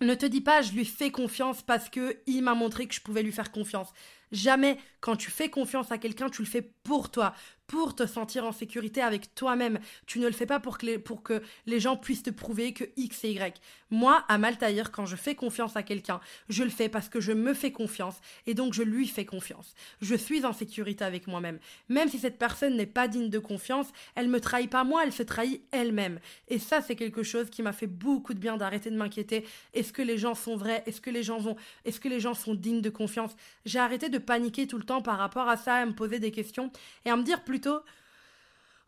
Ne 0.00 0.14
te 0.14 0.26
dis 0.26 0.40
pas 0.40 0.62
je 0.62 0.72
lui 0.74 0.84
fais 0.84 1.10
confiance 1.10 1.60
parce 1.60 1.88
que 1.88 2.20
il 2.26 2.42
m'a 2.42 2.54
montré 2.54 2.86
que 2.86 2.94
je 2.94 3.00
pouvais 3.00 3.24
lui 3.24 3.32
faire 3.32 3.50
confiance. 3.50 3.92
Jamais, 4.32 4.78
quand 5.00 5.16
tu 5.16 5.30
fais 5.30 5.50
confiance 5.50 5.92
à 5.92 5.98
quelqu'un, 5.98 6.30
tu 6.30 6.42
le 6.42 6.48
fais 6.48 6.62
pour 6.82 7.10
toi, 7.10 7.34
pour 7.66 7.94
te 7.94 8.06
sentir 8.06 8.44
en 8.44 8.52
sécurité 8.52 9.00
avec 9.00 9.34
toi-même. 9.34 9.78
Tu 10.06 10.18
ne 10.18 10.26
le 10.26 10.32
fais 10.32 10.46
pas 10.46 10.60
pour 10.60 10.78
que, 10.78 10.86
les, 10.86 10.98
pour 10.98 11.22
que 11.22 11.42
les 11.66 11.80
gens 11.80 11.96
puissent 11.96 12.22
te 12.22 12.30
prouver 12.30 12.72
que 12.72 12.84
X 12.96 13.24
et 13.24 13.30
Y. 13.32 13.60
Moi, 13.90 14.24
à 14.28 14.38
Maltaïr, 14.38 14.90
quand 14.90 15.06
je 15.06 15.16
fais 15.16 15.34
confiance 15.34 15.76
à 15.76 15.82
quelqu'un, 15.82 16.20
je 16.48 16.64
le 16.64 16.70
fais 16.70 16.88
parce 16.88 17.08
que 17.08 17.20
je 17.20 17.32
me 17.32 17.54
fais 17.54 17.72
confiance 17.72 18.20
et 18.46 18.54
donc 18.54 18.74
je 18.74 18.82
lui 18.82 19.06
fais 19.06 19.24
confiance. 19.24 19.74
Je 20.00 20.14
suis 20.14 20.44
en 20.44 20.52
sécurité 20.52 21.04
avec 21.04 21.26
moi-même. 21.26 21.58
Même 21.88 22.08
si 22.08 22.18
cette 22.18 22.38
personne 22.38 22.76
n'est 22.76 22.86
pas 22.86 23.08
digne 23.08 23.30
de 23.30 23.38
confiance, 23.38 23.88
elle 24.14 24.28
me 24.28 24.40
trahit 24.40 24.70
pas 24.70 24.84
moi, 24.84 25.02
elle 25.04 25.12
se 25.12 25.22
trahit 25.22 25.62
elle-même. 25.72 26.20
Et 26.48 26.58
ça, 26.58 26.80
c'est 26.80 26.96
quelque 26.96 27.22
chose 27.22 27.50
qui 27.50 27.62
m'a 27.62 27.72
fait 27.72 27.86
beaucoup 27.86 28.34
de 28.34 28.38
bien 28.38 28.56
d'arrêter 28.56 28.90
de 28.90 28.96
m'inquiéter. 28.96 29.46
Est-ce 29.74 29.92
que 29.92 30.02
les 30.02 30.18
gens 30.18 30.34
sont 30.34 30.56
vrais? 30.56 30.82
Est-ce 30.86 31.00
que 31.00 31.10
les 31.10 31.22
gens 31.22 31.38
vont 31.38 31.56
Est-ce 31.84 32.00
que 32.00 32.08
les 32.08 32.20
gens 32.20 32.34
sont 32.34 32.54
dignes 32.54 32.82
de 32.82 32.90
confiance? 32.90 33.34
J'ai 33.64 33.78
arrêté 33.78 34.08
de 34.08 34.18
paniquer 34.22 34.66
tout 34.66 34.78
le 34.78 34.84
temps 34.84 35.02
par 35.02 35.18
rapport 35.18 35.48
à 35.48 35.56
ça, 35.56 35.76
à 35.76 35.86
me 35.86 35.92
poser 35.92 36.18
des 36.18 36.30
questions 36.30 36.70
et 37.04 37.10
à 37.10 37.16
me 37.16 37.22
dire 37.22 37.44
plutôt 37.44 37.82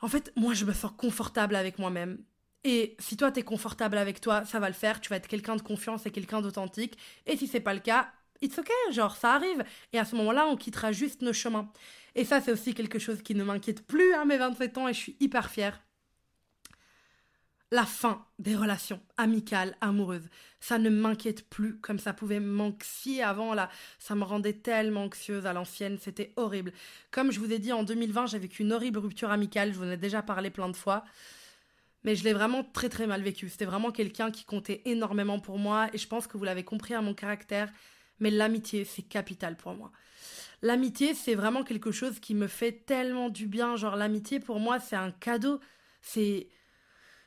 en 0.04 0.08
fait, 0.08 0.32
moi, 0.36 0.52
je 0.52 0.66
me 0.66 0.74
sens 0.74 0.92
confortable 0.96 1.56
avec 1.56 1.78
moi-même. 1.78 2.18
Et 2.62 2.94
si 2.98 3.16
toi, 3.16 3.30
t'es 3.30 3.42
confortable 3.42 3.96
avec 3.96 4.20
toi, 4.20 4.44
ça 4.44 4.60
va 4.60 4.68
le 4.68 4.74
faire. 4.74 5.00
Tu 5.00 5.08
vas 5.08 5.16
être 5.16 5.28
quelqu'un 5.28 5.56
de 5.56 5.62
confiance 5.62 6.04
et 6.04 6.10
quelqu'un 6.10 6.42
d'authentique. 6.42 6.98
Et 7.26 7.38
si 7.38 7.46
c'est 7.46 7.60
pas 7.60 7.72
le 7.72 7.80
cas, 7.80 8.10
it's 8.42 8.58
ok, 8.58 8.70
genre, 8.90 9.16
ça 9.16 9.34
arrive. 9.34 9.64
Et 9.92 9.98
à 9.98 10.04
ce 10.04 10.16
moment-là, 10.16 10.46
on 10.46 10.56
quittera 10.56 10.92
juste 10.92 11.22
nos 11.22 11.32
chemins. 11.32 11.70
Et 12.14 12.24
ça, 12.24 12.40
c'est 12.40 12.52
aussi 12.52 12.74
quelque 12.74 12.98
chose 12.98 13.22
qui 13.22 13.34
ne 13.34 13.44
m'inquiète 13.44 13.86
plus 13.86 14.12
à 14.14 14.24
mes 14.24 14.36
27 14.36 14.78
ans 14.78 14.88
et 14.88 14.92
je 14.92 14.98
suis 14.98 15.16
hyper 15.20 15.50
fière. 15.50 15.83
La 17.70 17.84
fin 17.84 18.24
des 18.38 18.54
relations 18.54 19.00
amicales, 19.16 19.76
amoureuses. 19.80 20.28
Ça 20.60 20.78
ne 20.78 20.90
m'inquiète 20.90 21.48
plus 21.48 21.78
comme 21.80 21.98
ça 21.98 22.12
pouvait 22.12 22.40
m'anxier 22.40 23.22
avant 23.22 23.54
là. 23.54 23.68
Ça 23.98 24.14
me 24.14 24.22
rendait 24.22 24.52
tellement 24.52 25.04
anxieuse 25.04 25.46
à 25.46 25.52
l'ancienne, 25.52 25.98
c'était 26.00 26.32
horrible. 26.36 26.72
Comme 27.10 27.32
je 27.32 27.40
vous 27.40 27.52
ai 27.52 27.58
dit, 27.58 27.72
en 27.72 27.82
2020, 27.82 28.26
j'ai 28.26 28.38
vécu 28.38 28.62
une 28.62 28.72
horrible 28.72 28.98
rupture 28.98 29.30
amicale, 29.30 29.72
je 29.72 29.78
vous 29.78 29.84
en 29.84 29.90
ai 29.90 29.96
déjà 29.96 30.22
parlé 30.22 30.50
plein 30.50 30.68
de 30.68 30.76
fois. 30.76 31.04
Mais 32.04 32.14
je 32.14 32.24
l'ai 32.24 32.34
vraiment 32.34 32.62
très 32.62 32.88
très 32.88 33.06
mal 33.06 33.22
vécu. 33.22 33.48
C'était 33.48 33.64
vraiment 33.64 33.90
quelqu'un 33.90 34.30
qui 34.30 34.44
comptait 34.44 34.82
énormément 34.84 35.40
pour 35.40 35.58
moi 35.58 35.88
et 35.92 35.98
je 35.98 36.06
pense 36.06 36.26
que 36.26 36.36
vous 36.36 36.44
l'avez 36.44 36.62
compris 36.64 36.94
à 36.94 37.00
mon 37.00 37.14
caractère. 37.14 37.72
Mais 38.20 38.30
l'amitié, 38.30 38.84
c'est 38.84 39.02
capital 39.02 39.56
pour 39.56 39.74
moi. 39.74 39.90
L'amitié, 40.62 41.14
c'est 41.14 41.34
vraiment 41.34 41.64
quelque 41.64 41.90
chose 41.90 42.20
qui 42.20 42.34
me 42.34 42.46
fait 42.46 42.72
tellement 42.72 43.30
du 43.30 43.46
bien. 43.46 43.76
Genre, 43.76 43.96
l'amitié, 43.96 44.38
pour 44.38 44.60
moi, 44.60 44.80
c'est 44.80 44.96
un 44.96 45.10
cadeau. 45.10 45.60
C'est 46.00 46.48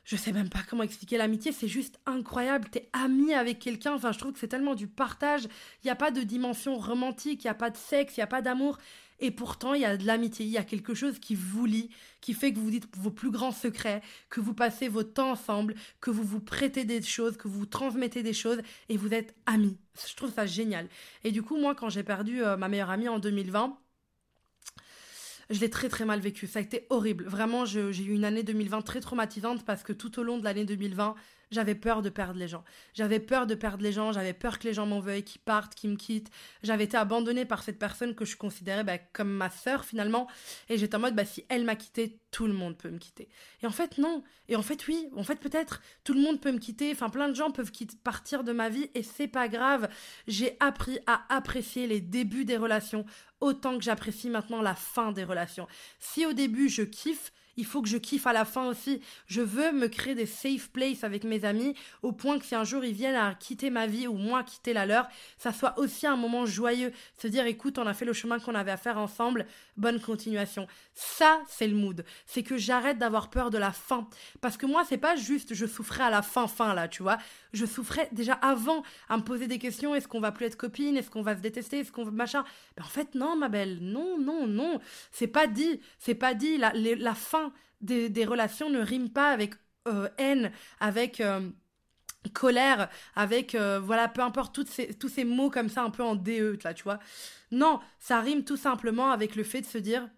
je 0.08 0.16
sais 0.16 0.32
même 0.32 0.48
pas 0.48 0.60
comment 0.66 0.84
expliquer 0.84 1.18
l'amitié, 1.18 1.52
c'est 1.52 1.68
juste 1.68 2.00
incroyable. 2.06 2.66
T'es 2.70 2.88
ami 2.94 3.34
avec 3.34 3.58
quelqu'un, 3.58 3.92
enfin, 3.92 4.10
je 4.10 4.18
trouve 4.18 4.32
que 4.32 4.38
c'est 4.38 4.48
tellement 4.48 4.74
du 4.74 4.86
partage. 4.86 5.44
Il 5.44 5.86
n'y 5.86 5.90
a 5.90 5.96
pas 5.96 6.10
de 6.10 6.22
dimension 6.22 6.78
romantique, 6.78 7.44
il 7.44 7.46
n'y 7.46 7.50
a 7.50 7.54
pas 7.54 7.68
de 7.68 7.76
sexe, 7.76 8.16
il 8.16 8.20
n'y 8.20 8.24
a 8.24 8.28
pas 8.28 8.40
d'amour. 8.40 8.78
Et 9.20 9.30
pourtant, 9.30 9.74
il 9.74 9.82
y 9.82 9.84
a 9.84 9.98
de 9.98 10.06
l'amitié, 10.06 10.46
il 10.46 10.52
y 10.52 10.56
a 10.56 10.64
quelque 10.64 10.94
chose 10.94 11.18
qui 11.18 11.34
vous 11.34 11.66
lie, 11.66 11.90
qui 12.22 12.32
fait 12.32 12.54
que 12.54 12.58
vous 12.58 12.70
dites 12.70 12.88
vos 12.96 13.10
plus 13.10 13.30
grands 13.30 13.52
secrets, 13.52 14.00
que 14.30 14.40
vous 14.40 14.54
passez 14.54 14.88
votre 14.88 15.12
temps 15.12 15.32
ensemble, 15.32 15.74
que 16.00 16.10
vous 16.10 16.24
vous 16.24 16.40
prêtez 16.40 16.86
des 16.86 17.02
choses, 17.02 17.36
que 17.36 17.48
vous 17.48 17.66
transmettez 17.66 18.22
des 18.22 18.32
choses 18.32 18.62
et 18.88 18.96
vous 18.96 19.12
êtes 19.12 19.34
amis. 19.44 19.76
Je 20.08 20.14
trouve 20.14 20.32
ça 20.32 20.46
génial. 20.46 20.88
Et 21.22 21.32
du 21.32 21.42
coup, 21.42 21.58
moi, 21.58 21.74
quand 21.74 21.90
j'ai 21.90 22.02
perdu 22.02 22.42
euh, 22.42 22.56
ma 22.56 22.68
meilleure 22.68 22.90
amie 22.90 23.10
en 23.10 23.18
2020, 23.18 23.76
je 25.50 25.60
l'ai 25.60 25.70
très 25.70 25.88
très 25.88 26.04
mal 26.04 26.20
vécu. 26.20 26.46
Ça 26.46 26.58
a 26.58 26.62
été 26.62 26.86
horrible. 26.90 27.24
Vraiment, 27.24 27.64
j'ai 27.64 27.90
eu 27.90 28.12
une 28.12 28.24
année 28.24 28.42
2020 28.42 28.82
très 28.82 29.00
traumatisante 29.00 29.64
parce 29.64 29.82
que 29.82 29.92
tout 29.92 30.18
au 30.18 30.22
long 30.22 30.38
de 30.38 30.44
l'année 30.44 30.64
2020, 30.64 31.14
j'avais 31.50 31.74
peur 31.74 32.02
de 32.02 32.10
perdre 32.10 32.38
les 32.38 32.48
gens. 32.48 32.64
J'avais 32.94 33.20
peur 33.20 33.46
de 33.46 33.54
perdre 33.54 33.82
les 33.82 33.92
gens, 33.92 34.12
j'avais 34.12 34.32
peur 34.32 34.58
que 34.58 34.66
les 34.66 34.74
gens 34.74 34.86
m'en 34.86 35.00
veuillent, 35.00 35.24
qu'ils 35.24 35.40
partent, 35.40 35.74
qu'ils 35.74 35.90
me 35.90 35.96
quittent. 35.96 36.30
J'avais 36.62 36.84
été 36.84 36.96
abandonnée 36.96 37.44
par 37.44 37.62
cette 37.62 37.78
personne 37.78 38.14
que 38.14 38.24
je 38.24 38.36
considérais 38.36 38.84
bah, 38.84 38.98
comme 38.98 39.30
ma 39.30 39.50
sœur 39.50 39.84
finalement. 39.84 40.28
Et 40.68 40.78
j'étais 40.78 40.96
en 40.96 41.00
mode, 41.00 41.14
bah, 41.14 41.24
si 41.24 41.44
elle 41.48 41.64
m'a 41.64 41.76
quitté, 41.76 42.20
tout 42.30 42.46
le 42.46 42.52
monde 42.52 42.76
peut 42.76 42.90
me 42.90 42.98
quitter. 42.98 43.28
Et 43.62 43.66
en 43.66 43.70
fait, 43.70 43.98
non. 43.98 44.22
Et 44.48 44.56
en 44.56 44.62
fait, 44.62 44.86
oui. 44.88 45.08
En 45.16 45.24
fait, 45.24 45.36
peut-être, 45.36 45.80
tout 46.04 46.14
le 46.14 46.20
monde 46.20 46.40
peut 46.40 46.52
me 46.52 46.58
quitter. 46.58 46.90
Enfin, 46.92 47.08
plein 47.08 47.28
de 47.28 47.34
gens 47.34 47.50
peuvent 47.50 47.72
partir 48.04 48.44
de 48.44 48.52
ma 48.52 48.68
vie 48.68 48.90
et 48.94 49.02
c'est 49.02 49.28
pas 49.28 49.48
grave. 49.48 49.88
J'ai 50.26 50.56
appris 50.60 50.98
à 51.06 51.24
apprécier 51.34 51.86
les 51.86 52.00
débuts 52.00 52.44
des 52.44 52.56
relations 52.56 53.04
autant 53.40 53.78
que 53.78 53.84
j'apprécie 53.84 54.30
maintenant 54.30 54.62
la 54.62 54.74
fin 54.74 55.12
des 55.12 55.24
relations. 55.24 55.68
Si 55.98 56.26
au 56.26 56.32
début 56.32 56.68
je 56.68 56.82
kiffe, 56.82 57.32
il 57.58 57.66
faut 57.66 57.82
que 57.82 57.88
je 57.88 57.98
kiffe 57.98 58.26
à 58.26 58.32
la 58.32 58.44
fin 58.44 58.66
aussi. 58.66 59.00
Je 59.26 59.42
veux 59.42 59.72
me 59.72 59.88
créer 59.88 60.14
des 60.14 60.26
safe 60.26 60.70
places 60.70 61.04
avec 61.04 61.24
mes 61.24 61.44
amis 61.44 61.74
au 62.02 62.12
point 62.12 62.38
que 62.38 62.46
si 62.46 62.54
un 62.54 62.64
jour 62.64 62.84
ils 62.84 62.94
viennent 62.94 63.16
à 63.16 63.34
quitter 63.34 63.68
ma 63.68 63.86
vie 63.86 64.06
ou 64.06 64.14
moi 64.14 64.44
quitter 64.44 64.72
la 64.72 64.86
leur, 64.86 65.08
ça 65.36 65.52
soit 65.52 65.78
aussi 65.78 66.06
un 66.06 66.16
moment 66.16 66.46
joyeux. 66.46 66.92
Se 67.18 67.26
dire 67.26 67.44
écoute, 67.46 67.78
on 67.78 67.86
a 67.86 67.94
fait 67.94 68.04
le 68.04 68.12
chemin 68.12 68.38
qu'on 68.38 68.54
avait 68.54 68.70
à 68.70 68.76
faire 68.76 68.96
ensemble, 68.96 69.44
bonne 69.76 70.00
continuation. 70.00 70.68
Ça, 70.94 71.40
c'est 71.48 71.66
le 71.66 71.74
mood. 71.74 72.04
C'est 72.26 72.44
que 72.44 72.56
j'arrête 72.56 72.98
d'avoir 72.98 73.28
peur 73.28 73.50
de 73.50 73.58
la 73.58 73.72
fin. 73.72 74.08
Parce 74.40 74.56
que 74.56 74.66
moi, 74.66 74.84
c'est 74.88 74.96
pas 74.96 75.16
juste 75.16 75.52
je 75.54 75.66
souffrais 75.66 76.04
à 76.04 76.10
la 76.10 76.22
fin, 76.22 76.46
fin 76.46 76.74
là, 76.74 76.86
tu 76.86 77.02
vois. 77.02 77.18
Je 77.52 77.66
souffrais 77.66 78.08
déjà 78.12 78.34
avant 78.34 78.82
à 79.08 79.16
me 79.16 79.22
poser 79.22 79.48
des 79.48 79.58
questions. 79.58 79.94
Est-ce 79.94 80.06
qu'on 80.06 80.20
va 80.20 80.30
plus 80.30 80.46
être 80.46 80.56
copine 80.56 80.96
Est-ce 80.96 81.10
qu'on 81.10 81.22
va 81.22 81.36
se 81.36 81.40
détester? 81.40 81.80
Est-ce 81.80 81.90
qu'on 81.90 82.04
va 82.04 82.12
machin? 82.12 82.44
Ben, 82.76 82.84
En 82.84 82.88
fait, 82.88 83.14
non, 83.16 83.36
ma 83.36 83.48
belle. 83.48 83.78
Non, 83.80 84.18
non, 84.18 84.46
non. 84.46 84.80
C'est 85.10 85.26
pas 85.26 85.48
dit. 85.48 85.80
C'est 85.98 86.14
pas 86.14 86.34
dit. 86.34 86.56
La, 86.56 86.72
la 86.74 87.14
fin 87.14 87.47
des, 87.80 88.24
relations 88.24 88.70
ne 88.70 88.80
rime 88.80 89.10
pas 89.10 89.30
avec 89.30 89.54
euh, 89.86 90.08
haine, 90.18 90.52
avec 90.80 91.20
euh, 91.20 91.48
colère, 92.32 92.88
avec 93.14 93.54
euh, 93.54 93.80
voilà, 93.80 94.08
peu 94.08 94.20
importe 94.20 94.54
toutes 94.54 94.68
ces, 94.68 94.94
tous 94.94 95.08
ces 95.08 95.24
mots 95.24 95.50
comme 95.50 95.68
ça 95.68 95.82
un 95.82 95.90
peu 95.90 96.02
en 96.02 96.16
DE, 96.16 96.58
là, 96.64 96.74
tu 96.74 96.84
vois. 96.84 96.98
Non, 97.50 97.80
ça 97.98 98.20
rime 98.20 98.44
tout 98.44 98.56
simplement 98.56 99.10
avec 99.10 99.36
le 99.36 99.44
fait 99.44 99.62
de 99.62 99.66
se 99.66 99.78
dire 99.78 100.08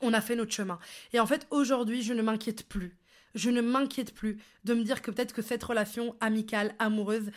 on 0.00 0.12
a 0.12 0.20
fait 0.20 0.36
notre 0.36 0.52
chemin. 0.52 0.78
Et 1.12 1.20
en 1.20 1.26
fait, 1.26 1.46
aujourd'hui, 1.50 2.02
je 2.02 2.12
ne 2.12 2.22
m'inquiète 2.22 2.68
plus. 2.68 2.98
Je 3.34 3.50
ne 3.50 3.60
m'inquiète 3.60 4.14
plus 4.14 4.38
de 4.64 4.74
me 4.74 4.82
dire 4.82 5.02
que 5.02 5.10
peut-être 5.10 5.32
que 5.32 5.42
cette 5.42 5.64
relation 5.64 6.16
amicale, 6.20 6.74
amoureuse, 6.78 7.30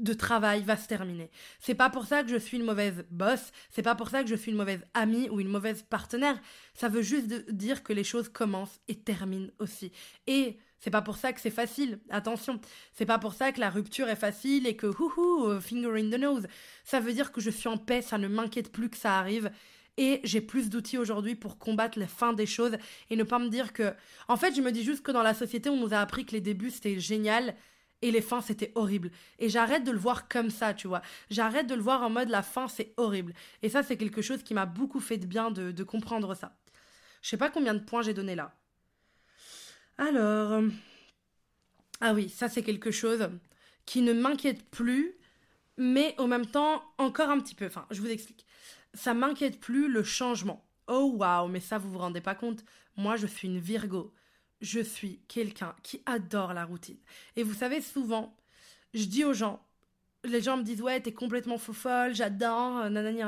de 0.00 0.12
travail 0.12 0.62
va 0.62 0.76
se 0.76 0.88
terminer. 0.88 1.30
C'est 1.58 1.74
pas 1.74 1.90
pour 1.90 2.06
ça 2.06 2.22
que 2.22 2.30
je 2.30 2.36
suis 2.36 2.56
une 2.56 2.64
mauvaise 2.64 3.04
boss, 3.10 3.52
c'est 3.70 3.82
pas 3.82 3.94
pour 3.94 4.08
ça 4.08 4.22
que 4.22 4.28
je 4.28 4.34
suis 4.34 4.50
une 4.50 4.56
mauvaise 4.56 4.84
amie 4.94 5.28
ou 5.30 5.40
une 5.40 5.48
mauvaise 5.48 5.82
partenaire. 5.82 6.40
Ça 6.74 6.88
veut 6.88 7.02
juste 7.02 7.28
dire 7.50 7.82
que 7.82 7.92
les 7.92 8.04
choses 8.04 8.28
commencent 8.28 8.80
et 8.88 8.96
terminent 8.96 9.50
aussi. 9.58 9.92
Et 10.26 10.58
c'est 10.80 10.90
pas 10.90 11.02
pour 11.02 11.16
ça 11.16 11.32
que 11.32 11.40
c'est 11.40 11.50
facile. 11.50 12.00
Attention, 12.08 12.58
c'est 12.92 13.06
pas 13.06 13.18
pour 13.18 13.34
ça 13.34 13.52
que 13.52 13.60
la 13.60 13.70
rupture 13.70 14.08
est 14.08 14.16
facile 14.16 14.66
et 14.66 14.76
que 14.76 14.86
houhou, 14.86 15.46
euh, 15.46 15.60
finger 15.60 16.00
in 16.00 16.10
the 16.10 16.20
nose. 16.20 16.46
Ça 16.84 17.00
veut 17.00 17.12
dire 17.12 17.32
que 17.32 17.40
je 17.40 17.50
suis 17.50 17.68
en 17.68 17.76
paix, 17.76 18.00
ça 18.00 18.18
ne 18.18 18.28
m'inquiète 18.28 18.72
plus 18.72 18.88
que 18.88 18.96
ça 18.96 19.18
arrive 19.18 19.50
et 19.98 20.20
j'ai 20.24 20.40
plus 20.40 20.70
d'outils 20.70 20.96
aujourd'hui 20.96 21.34
pour 21.34 21.58
combattre 21.58 21.98
la 21.98 22.06
fin 22.06 22.32
des 22.32 22.46
choses 22.46 22.76
et 23.10 23.16
ne 23.16 23.24
pas 23.24 23.38
me 23.38 23.48
dire 23.48 23.74
que 23.74 23.92
en 24.28 24.36
fait, 24.36 24.54
je 24.54 24.62
me 24.62 24.72
dis 24.72 24.82
juste 24.82 25.02
que 25.02 25.12
dans 25.12 25.22
la 25.22 25.34
société, 25.34 25.68
on 25.68 25.76
nous 25.76 25.92
a 25.92 25.98
appris 25.98 26.24
que 26.24 26.32
les 26.32 26.40
débuts 26.40 26.70
c'était 26.70 26.98
génial 26.98 27.54
et 28.02 28.10
les 28.10 28.20
fins 28.20 28.40
c'était 28.40 28.72
horrible. 28.74 29.10
Et 29.38 29.48
j'arrête 29.48 29.84
de 29.84 29.90
le 29.90 29.98
voir 29.98 30.28
comme 30.28 30.50
ça, 30.50 30.74
tu 30.74 30.88
vois. 30.88 31.02
J'arrête 31.30 31.66
de 31.66 31.74
le 31.74 31.82
voir 31.82 32.02
en 32.02 32.10
mode 32.10 32.28
la 32.28 32.42
fin 32.42 32.68
c'est 32.68 32.92
horrible. 32.96 33.34
Et 33.62 33.68
ça 33.68 33.82
c'est 33.82 33.96
quelque 33.96 34.22
chose 34.22 34.42
qui 34.42 34.54
m'a 34.54 34.66
beaucoup 34.66 35.00
fait 35.00 35.18
de 35.18 35.26
bien 35.26 35.50
de, 35.50 35.82
comprendre 35.82 36.34
ça. 36.34 36.56
Je 37.22 37.28
sais 37.28 37.36
pas 37.36 37.50
combien 37.50 37.74
de 37.74 37.80
points 37.80 38.02
j'ai 38.02 38.14
donné 38.14 38.34
là. 38.34 38.54
Alors... 39.98 40.52
Euh, 40.52 40.68
ah 42.00 42.14
oui, 42.14 42.30
ça 42.30 42.48
c'est 42.48 42.62
quelque 42.62 42.90
chose 42.90 43.28
qui 43.84 44.00
ne 44.00 44.14
m'inquiète 44.14 44.70
plus, 44.70 45.14
mais 45.76 46.14
en 46.18 46.26
même 46.26 46.46
temps 46.46 46.82
encore 46.96 47.28
un 47.28 47.38
petit 47.40 47.54
peu. 47.54 47.66
Enfin, 47.66 47.86
je 47.90 48.00
vous 48.00 48.08
explique. 48.08 48.46
Ça 48.94 49.12
m'inquiète 49.12 49.60
plus 49.60 49.90
le 49.90 50.02
changement. 50.02 50.64
Oh 50.88 51.12
waouh, 51.16 51.48
mais 51.48 51.60
ça 51.60 51.78
vous 51.78 51.90
vous 51.90 51.98
rendez 51.98 52.20
pas 52.20 52.34
compte 52.34 52.64
Moi 52.96 53.16
je 53.16 53.26
suis 53.26 53.48
une 53.48 53.60
Virgo 53.60 54.12
je 54.60 54.80
suis 54.80 55.20
quelqu'un 55.28 55.74
qui 55.82 56.02
adore 56.06 56.54
la 56.54 56.64
routine. 56.64 56.98
Et 57.36 57.42
vous 57.42 57.54
savez, 57.54 57.80
souvent, 57.80 58.36
je 58.94 59.04
dis 59.04 59.24
aux 59.24 59.32
gens, 59.32 59.62
les 60.24 60.42
gens 60.42 60.56
me 60.56 60.62
disent 60.62 60.82
ouais 60.82 61.00
t'es 61.00 61.12
complètement 61.12 61.56
faux 61.56 61.72
folle 61.72 62.14
j'adore 62.14 62.78
euh, 62.78 62.88
nanani 62.90 63.20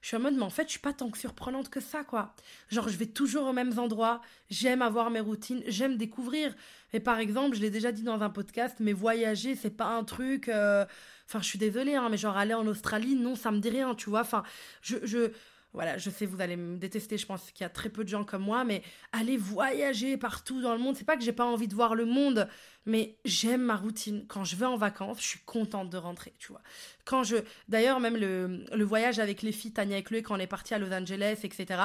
je 0.00 0.08
suis 0.08 0.16
en 0.16 0.20
mode 0.20 0.34
mais 0.34 0.42
en 0.42 0.50
fait 0.50 0.64
je 0.64 0.70
suis 0.70 0.78
pas 0.80 0.92
tant 0.94 1.10
que 1.10 1.18
surprenante 1.18 1.68
que 1.68 1.80
ça 1.80 2.02
quoi. 2.02 2.34
Genre 2.70 2.88
je 2.88 2.96
vais 2.96 3.06
toujours 3.06 3.46
aux 3.46 3.52
mêmes 3.52 3.78
endroits 3.78 4.22
j'aime 4.48 4.80
avoir 4.80 5.10
mes 5.10 5.20
routines 5.20 5.62
j'aime 5.66 5.96
découvrir. 5.96 6.54
Et 6.92 7.00
par 7.00 7.18
exemple 7.18 7.56
je 7.56 7.60
l'ai 7.60 7.70
déjà 7.70 7.92
dit 7.92 8.02
dans 8.02 8.22
un 8.22 8.30
podcast 8.30 8.76
mais 8.80 8.92
voyager 8.92 9.54
c'est 9.54 9.76
pas 9.76 9.88
un 9.88 10.04
truc 10.04 10.48
euh, 10.48 10.86
enfin 11.26 11.40
je 11.42 11.46
suis 11.46 11.58
désolée 11.58 11.94
hein, 11.94 12.08
mais 12.10 12.16
genre 12.16 12.36
aller 12.36 12.54
en 12.54 12.66
Australie 12.66 13.16
non 13.16 13.36
ça 13.36 13.50
me 13.50 13.58
dit 13.58 13.70
rien 13.70 13.94
tu 13.94 14.08
vois. 14.08 14.22
Enfin 14.22 14.42
je, 14.80 14.96
je 15.02 15.32
voilà, 15.72 15.98
je 15.98 16.10
sais, 16.10 16.26
vous 16.26 16.40
allez 16.40 16.56
me 16.56 16.76
détester, 16.76 17.16
je 17.16 17.26
pense 17.26 17.52
qu'il 17.52 17.62
y 17.62 17.66
a 17.66 17.70
très 17.70 17.90
peu 17.90 18.02
de 18.02 18.08
gens 18.08 18.24
comme 18.24 18.42
moi, 18.42 18.64
mais 18.64 18.82
aller 19.12 19.36
voyager 19.36 20.16
partout 20.16 20.60
dans 20.60 20.72
le 20.74 20.80
monde, 20.80 20.96
c'est 20.96 21.04
pas 21.04 21.16
que 21.16 21.22
j'ai 21.22 21.32
pas 21.32 21.44
envie 21.44 21.68
de 21.68 21.74
voir 21.74 21.94
le 21.94 22.04
monde, 22.04 22.48
mais 22.86 23.16
j'aime 23.24 23.62
ma 23.62 23.76
routine. 23.76 24.26
Quand 24.26 24.44
je 24.44 24.56
vais 24.56 24.66
en 24.66 24.76
vacances, 24.76 25.20
je 25.20 25.26
suis 25.26 25.40
contente 25.40 25.88
de 25.88 25.96
rentrer, 25.96 26.34
tu 26.38 26.48
vois. 26.48 26.62
Quand 27.04 27.22
je, 27.22 27.36
d'ailleurs, 27.68 28.00
même 28.00 28.16
le, 28.16 28.64
le 28.72 28.84
voyage 28.84 29.20
avec 29.20 29.42
les 29.42 29.52
filles, 29.52 29.72
Tania 29.72 29.98
et 29.98 30.02
Chloé, 30.02 30.22
quand 30.22 30.36
on 30.36 30.40
est 30.40 30.46
parti 30.46 30.74
à 30.74 30.78
Los 30.78 30.92
Angeles, 30.92 31.40
etc., 31.44 31.80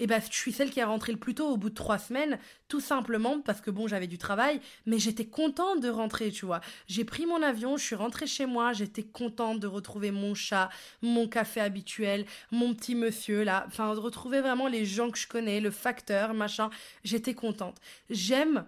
et 0.00 0.04
eh 0.04 0.06
ben, 0.06 0.18
je 0.30 0.34
suis 0.34 0.50
celle 0.50 0.70
qui 0.70 0.80
est 0.80 0.84
rentrée 0.84 1.12
le 1.12 1.18
plus 1.18 1.34
tôt 1.34 1.46
au 1.46 1.58
bout 1.58 1.68
de 1.68 1.74
trois 1.74 1.98
semaines, 1.98 2.38
tout 2.68 2.80
simplement 2.80 3.42
parce 3.42 3.60
que 3.60 3.70
bon, 3.70 3.86
j'avais 3.86 4.06
du 4.06 4.16
travail, 4.16 4.58
mais 4.86 4.98
j'étais 4.98 5.26
contente 5.26 5.80
de 5.82 5.90
rentrer, 5.90 6.30
tu 6.30 6.46
vois. 6.46 6.62
J'ai 6.86 7.04
pris 7.04 7.26
mon 7.26 7.42
avion, 7.42 7.76
je 7.76 7.84
suis 7.84 7.96
rentrée 7.96 8.26
chez 8.26 8.46
moi, 8.46 8.72
j'étais 8.72 9.02
contente 9.02 9.60
de 9.60 9.66
retrouver 9.66 10.10
mon 10.10 10.34
chat, 10.34 10.70
mon 11.02 11.28
café 11.28 11.60
habituel, 11.60 12.24
mon 12.50 12.72
petit 12.72 12.94
monsieur 12.94 13.44
là, 13.44 13.64
enfin, 13.66 13.94
de 13.94 14.00
retrouver 14.00 14.40
vraiment 14.40 14.68
les 14.68 14.86
gens 14.86 15.10
que 15.10 15.18
je 15.18 15.28
connais, 15.28 15.60
le 15.60 15.70
facteur, 15.70 16.32
machin. 16.32 16.70
J'étais 17.04 17.34
contente. 17.34 17.76
J'aime 18.08 18.64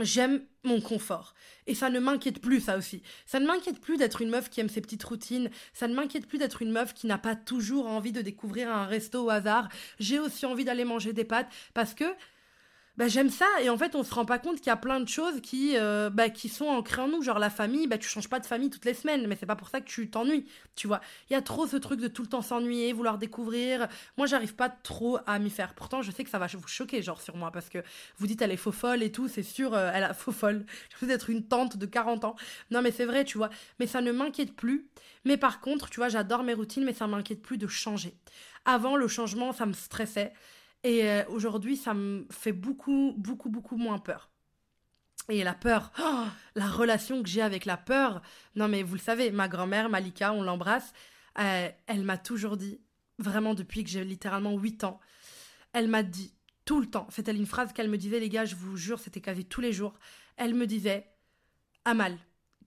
J'aime 0.00 0.42
mon 0.64 0.80
confort. 0.80 1.34
Et 1.66 1.74
ça 1.74 1.88
ne 1.88 2.00
m'inquiète 2.00 2.40
plus, 2.40 2.60
ça 2.60 2.76
aussi. 2.76 3.02
Ça 3.26 3.38
ne 3.38 3.46
m'inquiète 3.46 3.80
plus 3.80 3.96
d'être 3.96 4.22
une 4.22 4.30
meuf 4.30 4.50
qui 4.50 4.60
aime 4.60 4.68
ses 4.68 4.80
petites 4.80 5.04
routines. 5.04 5.50
Ça 5.72 5.86
ne 5.86 5.94
m'inquiète 5.94 6.26
plus 6.26 6.38
d'être 6.38 6.62
une 6.62 6.72
meuf 6.72 6.94
qui 6.94 7.06
n'a 7.06 7.18
pas 7.18 7.36
toujours 7.36 7.86
envie 7.86 8.12
de 8.12 8.20
découvrir 8.20 8.74
un 8.74 8.86
resto 8.86 9.24
au 9.24 9.30
hasard. 9.30 9.68
J'ai 10.00 10.18
aussi 10.18 10.46
envie 10.46 10.64
d'aller 10.64 10.84
manger 10.84 11.12
des 11.12 11.24
pâtes 11.24 11.48
parce 11.74 11.94
que 11.94 12.04
bah, 12.96 13.08
j'aime 13.08 13.28
ça. 13.28 13.46
Et 13.60 13.70
en 13.70 13.76
fait 13.76 13.96
on 13.96 14.04
se 14.04 14.14
rend 14.14 14.24
pas 14.24 14.38
compte 14.38 14.58
qu'il 14.58 14.68
y 14.68 14.70
a 14.70 14.76
plein 14.76 15.00
de 15.00 15.08
choses 15.08 15.40
qui 15.40 15.76
euh, 15.76 16.10
bah, 16.10 16.28
qui 16.30 16.48
sont 16.48 16.66
ancrées 16.66 17.02
en 17.02 17.08
nous. 17.08 17.22
Genre 17.22 17.40
la 17.40 17.50
famille 17.50 17.88
bah 17.88 17.98
tu 17.98 18.08
changes 18.08 18.28
pas 18.28 18.38
de 18.38 18.46
famille 18.46 18.70
toutes 18.70 18.84
les 18.84 18.94
semaines. 18.94 19.26
Mais 19.26 19.36
c'est 19.38 19.46
pas 19.46 19.56
pour 19.56 19.68
ça 19.68 19.80
que 19.80 19.86
tu 19.86 20.08
t'ennuies 20.08 20.46
tu 20.76 20.86
vois. 20.86 21.00
Il 21.28 21.32
y 21.32 21.36
a 21.36 21.42
trop 21.42 21.66
ce 21.66 21.76
truc 21.76 22.00
de 22.00 22.06
tout 22.06 22.22
le 22.22 22.28
temps 22.28 22.42
s'ennuyer 22.42 22.92
vouloir 22.92 23.18
découvrir. 23.18 23.88
Moi 24.16 24.26
j'arrive 24.26 24.54
pas 24.54 24.68
trop 24.68 25.18
à 25.26 25.40
m'y 25.40 25.50
faire. 25.50 25.74
Pourtant 25.74 26.02
je 26.02 26.12
sais 26.12 26.22
que 26.22 26.30
ça 26.30 26.38
va 26.38 26.46
vous 26.46 26.68
choquer 26.68 27.02
genre 27.02 27.20
sur 27.20 27.36
moi. 27.36 27.50
Parce 27.50 27.68
que 27.68 27.78
vous 28.18 28.28
dites 28.28 28.40
elle 28.42 28.52
est 28.52 28.56
faux 28.56 28.72
folle 28.72 29.02
et 29.02 29.10
tout. 29.10 29.26
C'est 29.26 29.42
sûr 29.42 29.74
euh, 29.74 29.90
elle 29.92 30.04
a 30.04 30.14
faux 30.14 30.32
folle. 30.32 30.64
Je 31.00 31.04
vous 31.04 31.10
être 31.10 31.30
une 31.30 31.44
tante 31.44 31.76
de 31.76 31.86
40 31.86 32.24
ans. 32.24 32.36
Non 32.70 32.80
mais 32.80 32.92
c'est 32.92 33.06
vrai 33.06 33.24
tu 33.24 33.38
vois. 33.38 33.50
Mais 33.80 33.88
ça 33.88 34.00
ne 34.02 34.12
m'inquiète 34.12 34.54
plus. 34.54 34.86
Mais 35.24 35.36
par 35.36 35.60
contre 35.60 35.90
tu 35.90 35.98
vois 35.98 36.08
j'adore 36.08 36.44
mes 36.44 36.54
routines 36.54 36.84
mais 36.84 36.94
ça 36.94 37.08
m'inquiète 37.08 37.42
plus 37.42 37.58
de 37.58 37.66
changer. 37.66 38.14
Avant 38.64 38.96
le 38.96 39.08
changement 39.08 39.52
ça 39.52 39.66
me 39.66 39.72
stressait 39.72 40.32
et 40.84 41.08
euh, 41.08 41.24
aujourd'hui, 41.28 41.76
ça 41.76 41.94
me 41.94 42.26
fait 42.30 42.52
beaucoup, 42.52 43.14
beaucoup, 43.16 43.48
beaucoup 43.48 43.76
moins 43.76 43.98
peur. 43.98 44.30
Et 45.30 45.42
la 45.42 45.54
peur, 45.54 45.90
oh, 45.98 46.26
la 46.54 46.68
relation 46.68 47.22
que 47.22 47.28
j'ai 47.28 47.40
avec 47.40 47.64
la 47.64 47.78
peur. 47.78 48.20
Non 48.54 48.68
mais 48.68 48.82
vous 48.82 48.94
le 48.94 49.00
savez, 49.00 49.30
ma 49.30 49.48
grand-mère, 49.48 49.88
Malika, 49.88 50.34
on 50.34 50.42
l'embrasse, 50.42 50.92
euh, 51.38 51.70
elle 51.86 52.04
m'a 52.04 52.18
toujours 52.18 52.58
dit, 52.58 52.78
vraiment 53.18 53.54
depuis 53.54 53.82
que 53.82 53.90
j'ai 53.90 54.04
littéralement 54.04 54.52
8 54.52 54.84
ans, 54.84 55.00
elle 55.72 55.88
m'a 55.88 56.02
dit 56.02 56.34
tout 56.66 56.80
le 56.80 56.86
temps, 56.86 57.06
c'était 57.10 57.34
une 57.34 57.46
phrase 57.46 57.72
qu'elle 57.72 57.88
me 57.88 57.96
disait, 57.96 58.20
les 58.20 58.28
gars, 58.28 58.44
je 58.44 58.54
vous 58.54 58.76
jure, 58.76 59.00
c'était 59.00 59.20
quasi 59.22 59.46
tous 59.46 59.62
les 59.62 59.72
jours, 59.72 59.94
elle 60.36 60.54
me 60.54 60.66
disait, 60.66 61.06
Amal, 61.86 62.18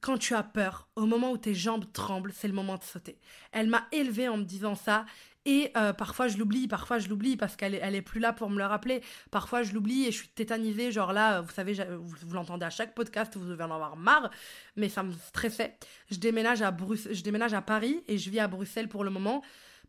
quand 0.02 0.18
tu 0.18 0.34
as 0.34 0.44
peur, 0.44 0.90
au 0.96 1.06
moment 1.06 1.32
où 1.32 1.38
tes 1.38 1.56
jambes 1.56 1.86
tremblent, 1.94 2.34
c'est 2.34 2.48
le 2.48 2.54
moment 2.54 2.78
de 2.78 2.84
sauter. 2.84 3.20
Elle 3.52 3.68
m'a 3.68 3.88
élevée 3.92 4.28
en 4.28 4.38
me 4.38 4.44
disant 4.44 4.76
ça 4.76 5.06
et 5.48 5.72
euh, 5.78 5.94
parfois 5.94 6.28
je 6.28 6.38
l'oublie, 6.38 6.68
parfois 6.68 7.00
je 7.00 7.08
l'oublie 7.08 7.38
parce 7.38 7.56
qu'elle 7.56 7.80
elle 7.82 7.96
est 7.96 8.02
plus 8.02 8.20
là 8.20 8.34
pour 8.34 8.50
me 8.50 8.58
le 8.58 8.66
rappeler. 8.66 9.02
Parfois 9.32 9.64
je 9.64 9.72
l'oublie 9.72 10.06
et 10.06 10.12
je 10.12 10.18
suis 10.18 10.28
tétanisée. 10.28 10.92
Genre 10.92 11.14
là, 11.14 11.40
vous 11.40 11.52
savez, 11.52 11.74
vous, 11.74 12.34
l'entendez 12.34 12.66
à 12.66 12.70
chaque 12.70 12.94
podcast, 12.94 13.38
vous 13.38 13.48
devez 13.48 13.64
en 13.64 13.72
avoir 13.72 13.96
marre, 13.96 14.30
mais 14.76 14.90
ça 14.90 15.04
me 15.04 15.14
stressait. 15.14 15.78
Je 16.12 16.18
déménage 16.18 16.62
à 16.62 16.76
je 17.12 17.24
déménage 17.24 17.54
à 17.54 17.62
Paris 17.62 18.04
et 18.10 18.18
je 18.18 18.30
vis 18.30 18.40
à 18.40 18.50
Bruxelles 18.50 18.90
pour 18.90 19.06
le 19.06 19.10
moment. 19.10 19.42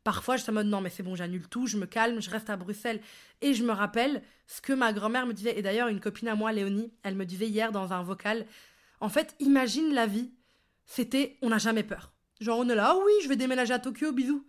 Parfois, 0.05 0.37
je 0.37 0.42
suis 0.42 0.51
en 0.51 0.55
mode 0.55 0.68
non, 0.68 0.81
mais 0.81 0.90
c'est 0.90 1.03
bon, 1.03 1.16
j'annule 1.16 1.49
tout, 1.49 1.66
je 1.66 1.77
me 1.77 1.85
calme, 1.85 2.23
je 2.23 2.31
reste 2.31 2.49
à 2.51 2.57
Bruxelles. 2.57 3.01
Et 3.42 3.53
je 3.53 3.64
me 3.64 3.73
rappelle 3.73 4.23
ce 4.47 4.61
que 4.61 4.73
ma 4.73 4.92
grand-mère 4.92 5.27
me 5.27 5.33
disait. 5.33 5.59
Et 5.59 5.62
d'ailleurs, 5.62 5.88
une 5.88 5.99
copine 5.99 6.29
à 6.29 6.37
moi, 6.37 6.53
Léonie, 6.53 6.92
elle 7.03 7.16
me 7.16 7.27
disait 7.27 7.49
hier 7.49 7.73
dans 7.73 7.92
un 7.92 8.05
vocal 8.05 8.47
En 9.01 9.09
fait, 9.09 9.35
imagine 9.40 9.92
la 9.92 10.07
vie. 10.07 10.31
C'était 10.87 11.37
on 11.42 11.49
n'a 11.49 11.59
jamais 11.59 11.83
peur. 11.83 12.12
Genre, 12.40 12.61
on 12.61 12.68
est 12.68 12.77
là, 12.77 12.94
oh 12.97 13.03
oui, 13.05 13.12
je 13.25 13.29
vais 13.29 13.35
déménager 13.35 13.75
à 13.75 13.81
Tokyo, 13.81 14.12
bisous. 14.12 14.47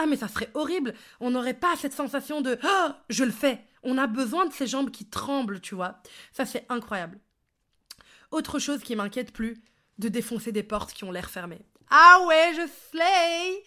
Ah, 0.00 0.06
mais 0.06 0.16
ça 0.16 0.28
serait 0.28 0.50
horrible. 0.54 0.94
On 1.20 1.30
n'aurait 1.30 1.52
pas 1.52 1.76
cette 1.76 1.92
sensation 1.92 2.40
de 2.40 2.58
oh, 2.64 2.88
je 3.10 3.24
le 3.24 3.30
fais. 3.30 3.62
On 3.82 3.98
a 3.98 4.06
besoin 4.06 4.46
de 4.46 4.52
ces 4.52 4.66
jambes 4.66 4.90
qui 4.90 5.04
tremblent, 5.04 5.60
tu 5.60 5.74
vois. 5.74 6.00
Ça, 6.32 6.46
c'est 6.46 6.64
incroyable. 6.70 7.18
Autre 8.30 8.58
chose 8.58 8.80
qui 8.80 8.96
m'inquiète 8.96 9.32
plus, 9.32 9.60
de 9.98 10.08
défoncer 10.08 10.52
des 10.52 10.62
portes 10.62 10.94
qui 10.94 11.04
ont 11.04 11.12
l'air 11.12 11.28
fermées. 11.28 11.60
Ah 11.90 12.24
ouais, 12.26 12.52
je 12.54 12.66
slay 12.90 13.62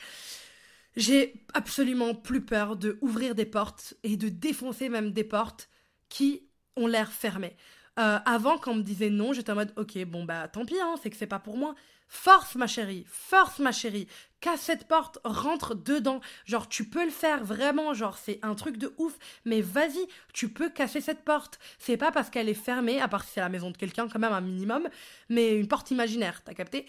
J'ai 0.96 1.46
absolument 1.54 2.16
plus 2.16 2.42
peur 2.42 2.78
de 2.78 2.98
ouvrir 3.02 3.36
des 3.36 3.46
portes 3.46 3.94
et 4.02 4.18
de 4.18 4.30
défoncer 4.30 4.90
même 4.90 5.12
des 5.12 5.24
portes 5.24 5.70
qui 6.10 6.48
ont 6.76 6.88
l'air 6.88 7.12
fermées. 7.12 7.56
Euh, 8.00 8.18
avant, 8.26 8.58
quand 8.58 8.72
on 8.72 8.76
me 8.76 8.82
disait 8.82 9.12
non, 9.12 9.34
j'étais 9.34 9.52
en 9.52 9.56
mode 9.56 9.74
ok, 9.78 10.04
bon 10.06 10.24
bah 10.24 10.48
tant 10.48 10.66
pis, 10.66 10.80
hein, 10.80 10.96
c'est 11.04 11.12
que 11.12 11.18
c'est 11.18 11.28
pas 11.28 11.40
pour 11.40 11.58
moi. 11.58 11.76
Force 12.08 12.56
ma 12.56 12.66
chérie, 12.68 13.06
force 13.08 13.60
ma 13.60 13.72
chérie, 13.72 14.08
casse 14.44 14.62
cette 14.62 14.90
porte, 14.90 15.20
rentre 15.24 15.74
dedans. 15.74 16.20
Genre 16.46 16.68
tu 16.68 16.84
peux 16.84 17.06
le 17.06 17.12
faire 17.12 17.44
vraiment, 17.46 17.94
genre 17.94 18.18
c'est 18.18 18.40
un 18.42 18.56
truc 18.56 18.78
de 18.78 18.94
ouf, 18.98 19.18
mais 19.46 19.62
vas-y, 19.62 20.06
tu 20.34 20.50
peux 20.50 20.70
casser 20.70 21.00
cette 21.00 21.24
porte. 21.24 21.60
C'est 21.80 21.96
pas 21.96 22.12
parce 22.12 22.30
qu'elle 22.30 22.50
est 22.50 22.54
fermée, 22.54 23.00
à 23.00 23.08
part 23.08 23.24
si 23.24 23.32
c'est 23.34 23.40
la 23.40 23.48
maison 23.48 23.72
de 23.72 23.78
quelqu'un 23.78 24.10
quand 24.10 24.20
même 24.20 24.34
un 24.34 24.42
minimum, 24.42 24.90
mais 25.30 25.58
une 25.58 25.70
porte 25.70 25.92
imaginaire, 25.92 26.44
t'as 26.44 26.54
capté? 26.54 26.86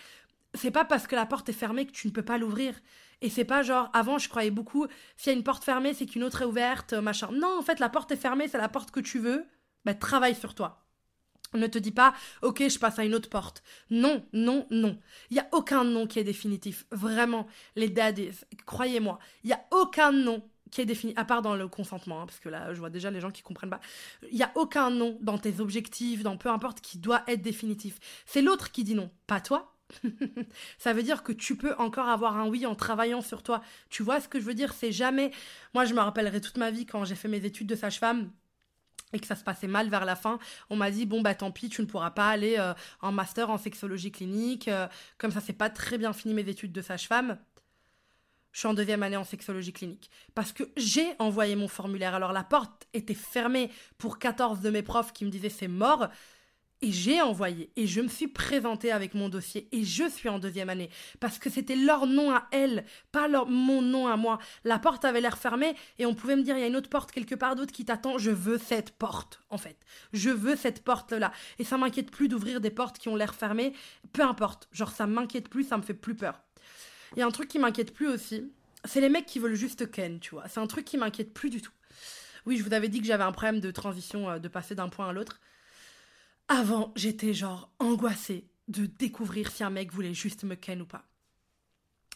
C'est 0.55 0.73
pas 0.73 0.85
parce 0.85 1.07
que 1.07 1.15
la 1.15 1.27
porte 1.27 1.49
est 1.49 1.53
fermée 1.53 1.87
que 1.87 1.93
tu 1.93 2.09
ne 2.09 2.13
peux 2.13 2.25
pas 2.25 2.39
l'ouvrir. 2.39 2.75
Et 3.23 3.31
c'est 3.31 3.45
pas 3.45 3.63
genre, 3.63 3.89
avant 3.93 4.19
je 4.19 4.29
croyais 4.29 4.51
beaucoup, 4.51 4.87
s'il 5.17 5.33
y 5.33 5.35
a 5.35 5.39
une 5.39 5.45
porte 5.45 5.65
fermée, 5.65 5.95
c'est 5.95 6.07
qu'une 6.07 6.25
autre 6.25 6.43
est 6.43 6.47
ouverte, 6.47 6.93
machin. 6.95 7.29
Non, 7.33 7.57
en 7.59 7.63
fait 7.63 7.79
la 7.79 7.89
porte 7.89 8.11
est 8.11 8.17
fermée, 8.17 8.49
c'est 8.49 8.59
la 8.59 8.69
porte 8.69 8.91
que 8.91 9.01
tu 9.01 9.21
veux. 9.21 9.47
Bah 9.85 9.95
travaille 9.95 10.35
sur 10.35 10.55
toi. 10.55 10.84
Ne 11.55 11.67
te 11.69 11.79
dis 11.79 11.93
pas, 11.93 12.15
ok, 12.43 12.69
je 12.69 12.79
passe 12.79 12.99
à 12.99 13.05
une 13.05 13.15
autre 13.15 13.29
porte. 13.29 13.63
Non, 13.91 14.25
non, 14.33 14.67
non. 14.71 14.99
Il 15.31 15.35
n'y 15.35 15.41
a 15.41 15.49
aucun 15.53 15.85
nom 15.85 16.07
qui 16.07 16.19
est 16.19 16.25
définitif. 16.25 16.85
Vraiment, 16.91 17.47
les 17.77 17.89
daddies, 17.89 18.31
croyez-moi, 18.67 19.19
il 19.45 19.49
n'y 19.49 19.53
a 19.53 19.65
aucun 19.71 20.11
nom 20.11 20.43
qui 20.75 20.81
est 20.81 20.87
défini, 20.87 21.13
à 21.15 21.25
part 21.25 21.41
dans 21.41 21.55
le 21.55 21.69
consentement, 21.69 22.23
hein, 22.23 22.27
parce 22.27 22.41
que 22.41 22.49
là, 22.49 22.75
je 22.75 22.81
vois 22.81 22.91
déjà 22.91 23.09
les 23.09 23.21
gens 23.21 23.31
qui 23.31 23.43
comprennent 23.43 23.71
pas. 23.71 23.81
Il 24.29 24.37
n'y 24.37 24.43
a 24.43 24.51
aucun 24.57 24.91
nom 24.91 25.17
dans 25.21 25.39
tes 25.39 25.61
objectifs, 25.61 26.25
dans 26.25 26.37
peu 26.37 26.49
importe, 26.49 26.81
qui 26.81 26.99
doit 26.99 27.23
être 27.29 27.43
définitif. 27.43 28.01
C'est 28.27 28.43
l'autre 28.43 28.73
qui 28.73 28.83
dit 28.83 28.97
non, 28.97 29.11
pas 29.29 29.41
toi. 29.41 29.77
ça 30.79 30.93
veut 30.93 31.05
dire 31.05 31.23
que 31.23 31.31
tu 31.31 31.57
peux 31.57 31.77
encore 31.79 32.09
avoir 32.09 32.37
un 32.37 32.49
oui 32.49 32.67
en 32.67 32.75
travaillant 32.75 33.21
sur 33.21 33.45
toi. 33.45 33.63
Tu 33.89 34.03
vois 34.03 34.21
ce 34.21 34.27
que 34.27 34.41
je 34.41 34.45
veux 34.45 34.55
dire? 34.55 34.73
C'est 34.73 34.91
jamais. 34.91 35.31
Moi, 35.75 35.85
je 35.85 35.95
me 35.95 36.01
rappellerai 36.01 36.41
toute 36.41 36.57
ma 36.59 36.73
vie 36.73 36.87
quand 36.87 37.05
j'ai 37.05 37.15
fait 37.15 37.29
mes 37.29 37.45
études 37.45 37.69
de 37.69 37.77
sage-femme 37.77 38.31
et 39.15 39.21
que 39.21 39.27
ça 39.27 39.37
se 39.37 39.45
passait 39.45 39.69
mal 39.69 39.89
vers 39.89 40.05
la 40.05 40.17
fin, 40.17 40.39
on 40.69 40.77
m'a 40.77 40.91
dit 40.91 41.07
bon 41.07 41.23
bah 41.23 41.35
tant 41.35 41.51
pis, 41.51 41.71
tu 41.71 41.81
ne 41.81 41.87
pourras 41.87 42.11
pas 42.11 42.29
aller 42.29 42.57
euh, 42.59 42.75
en 43.01 43.13
master 43.13 43.49
en 43.49 43.57
sexologie 43.57 44.13
clinique. 44.13 44.69
Euh, 44.69 44.87
comme 45.17 45.31
ça, 45.31 45.41
c'est 45.41 45.55
pas 45.55 45.71
très 45.71 45.97
bien 45.97 46.13
fini 46.13 46.35
mes 46.35 46.49
études 46.49 46.73
de 46.73 46.83
sage-femme. 46.83 47.39
Je 48.53 48.61
suis 48.61 48.69
en 48.69 48.75
deuxième 48.75 49.03
année 49.03 49.17
en 49.17 49.25
sexologie 49.25 49.73
clinique. 49.73 50.11
Parce 50.35 50.53
que 50.53 50.63
j'ai 50.77 51.07
envoyé 51.19 51.57
mon 51.57 51.67
formulaire. 51.67 52.15
Alors 52.15 52.33
la 52.33 52.45
porte 52.45 52.87
était 52.93 53.15
fermée 53.15 53.71
pour 53.99 54.19
14 54.19 54.61
de 54.61 54.71
mes 54.71 54.83
profs 54.83 55.13
qui 55.13 55.25
me 55.25 55.31
disaient 55.31 55.49
c'est 55.49 55.69
mort. 55.69 56.09
Et 56.85 56.93
j'ai 56.93 57.23
envoyé, 57.23 57.71
et 57.77 57.87
je 57.87 58.03
me 58.03 58.09
suis 58.09 58.29
présentée 58.29 58.93
avec 58.93 59.15
mon 59.15 59.31
dossier, 59.31 59.69
et 59.73 59.85
je 59.85 60.07
suis 60.07 60.29
en 60.29 60.39
deuxième 60.39 60.69
année, 60.69 60.91
parce 61.19 61.39
que 61.39 61.49
c'était 61.49 61.77
leur 61.77 62.07
nom 62.07 62.31
à 62.31 62.47
elles, 62.51 62.85
pas 63.11 63.27
leur, 63.27 63.49
mon 63.49 63.81
nom 63.81 64.07
à 64.07 64.19
moi. 64.19 64.39
La 64.65 64.79
porte 64.79 65.07
avait 65.07 65.23
l'air 65.23 65.39
fermée, 65.39 65.77
et 65.99 66.05
on 66.05 66.15
pouvait 66.15 66.37
me 66.37 66.43
dire, 66.43 66.59
il 66.59 66.61
y 66.61 66.63
a 66.63 66.67
une 66.67 66.77
autre 66.77 66.91
porte 66.91 67.11
quelque 67.11 67.35
part 67.35 67.57
d'autre 67.57 67.73
qui 67.73 67.87
t'attend, 67.87 68.19
je 68.19 68.31
veux 68.31 68.59
cette 68.59 68.91
porte, 68.91 69.41
en 69.49 69.57
fait. 69.57 69.79
Je 70.13 70.29
veux 70.29 70.57
cette 70.57 70.85
porte-là. 70.85 71.33
Et 71.59 71.65
ça 71.65 71.79
m'inquiète 71.79 72.11
plus 72.11 72.29
d'ouvrir 72.29 72.61
des 72.61 72.69
portes 72.69 72.99
qui 72.99 73.09
ont 73.09 73.17
l'air 73.17 73.35
fermées, 73.35 73.73
peu 74.13 74.21
importe. 74.21 74.69
Genre, 74.71 74.93
ça 74.93 75.07
m'inquiète 75.07 75.49
plus, 75.49 75.65
ça 75.65 75.79
me 75.79 75.83
fait 75.83 75.95
plus 75.95 76.15
peur. 76.15 76.39
Il 77.17 77.21
y 77.21 77.23
a 77.23 77.27
un 77.27 77.31
truc 77.31 77.49
qui 77.49 77.59
m'inquiète 77.59 77.95
plus 77.95 78.09
aussi, 78.09 78.53
c'est 78.85 79.01
les 79.01 79.09
mecs 79.09 79.25
qui 79.25 79.39
veulent 79.39 79.55
juste 79.55 79.91
ken, 79.91 80.21
tu 80.21 80.35
vois. 80.35 80.49
C'est 80.49 80.61
un 80.61 80.67
truc 80.67 80.85
qui 80.85 80.99
m'inquiète 80.99 81.33
plus 81.33 81.49
du 81.49 81.63
tout. 81.63 81.73
Oui, 82.45 82.59
je 82.59 82.63
vous 82.63 82.75
avais 82.75 82.91
dit 82.91 83.01
que 83.01 83.07
j'avais 83.07 83.25
un 83.25 83.33
problème 83.33 83.61
de 83.61 83.71
transition, 83.71 84.29
euh, 84.29 84.39
de 84.39 84.49
passer 84.49 84.75
d'un 84.75 84.91
point 84.91 85.09
à 85.09 85.15
l'autre. 85.15 85.41
Avant, 86.49 86.93
j'étais 86.97 87.33
genre 87.33 87.71
angoissée 87.79 88.47
de 88.69 88.87
découvrir 88.87 89.51
si 89.51 89.65
un 89.65 89.71
mec 89.71 89.93
voulait 89.93 90.15
juste 90.15 90.45
me 90.45 90.55
ken 90.55 90.83
ou 90.83 90.87
pas. 90.87 91.07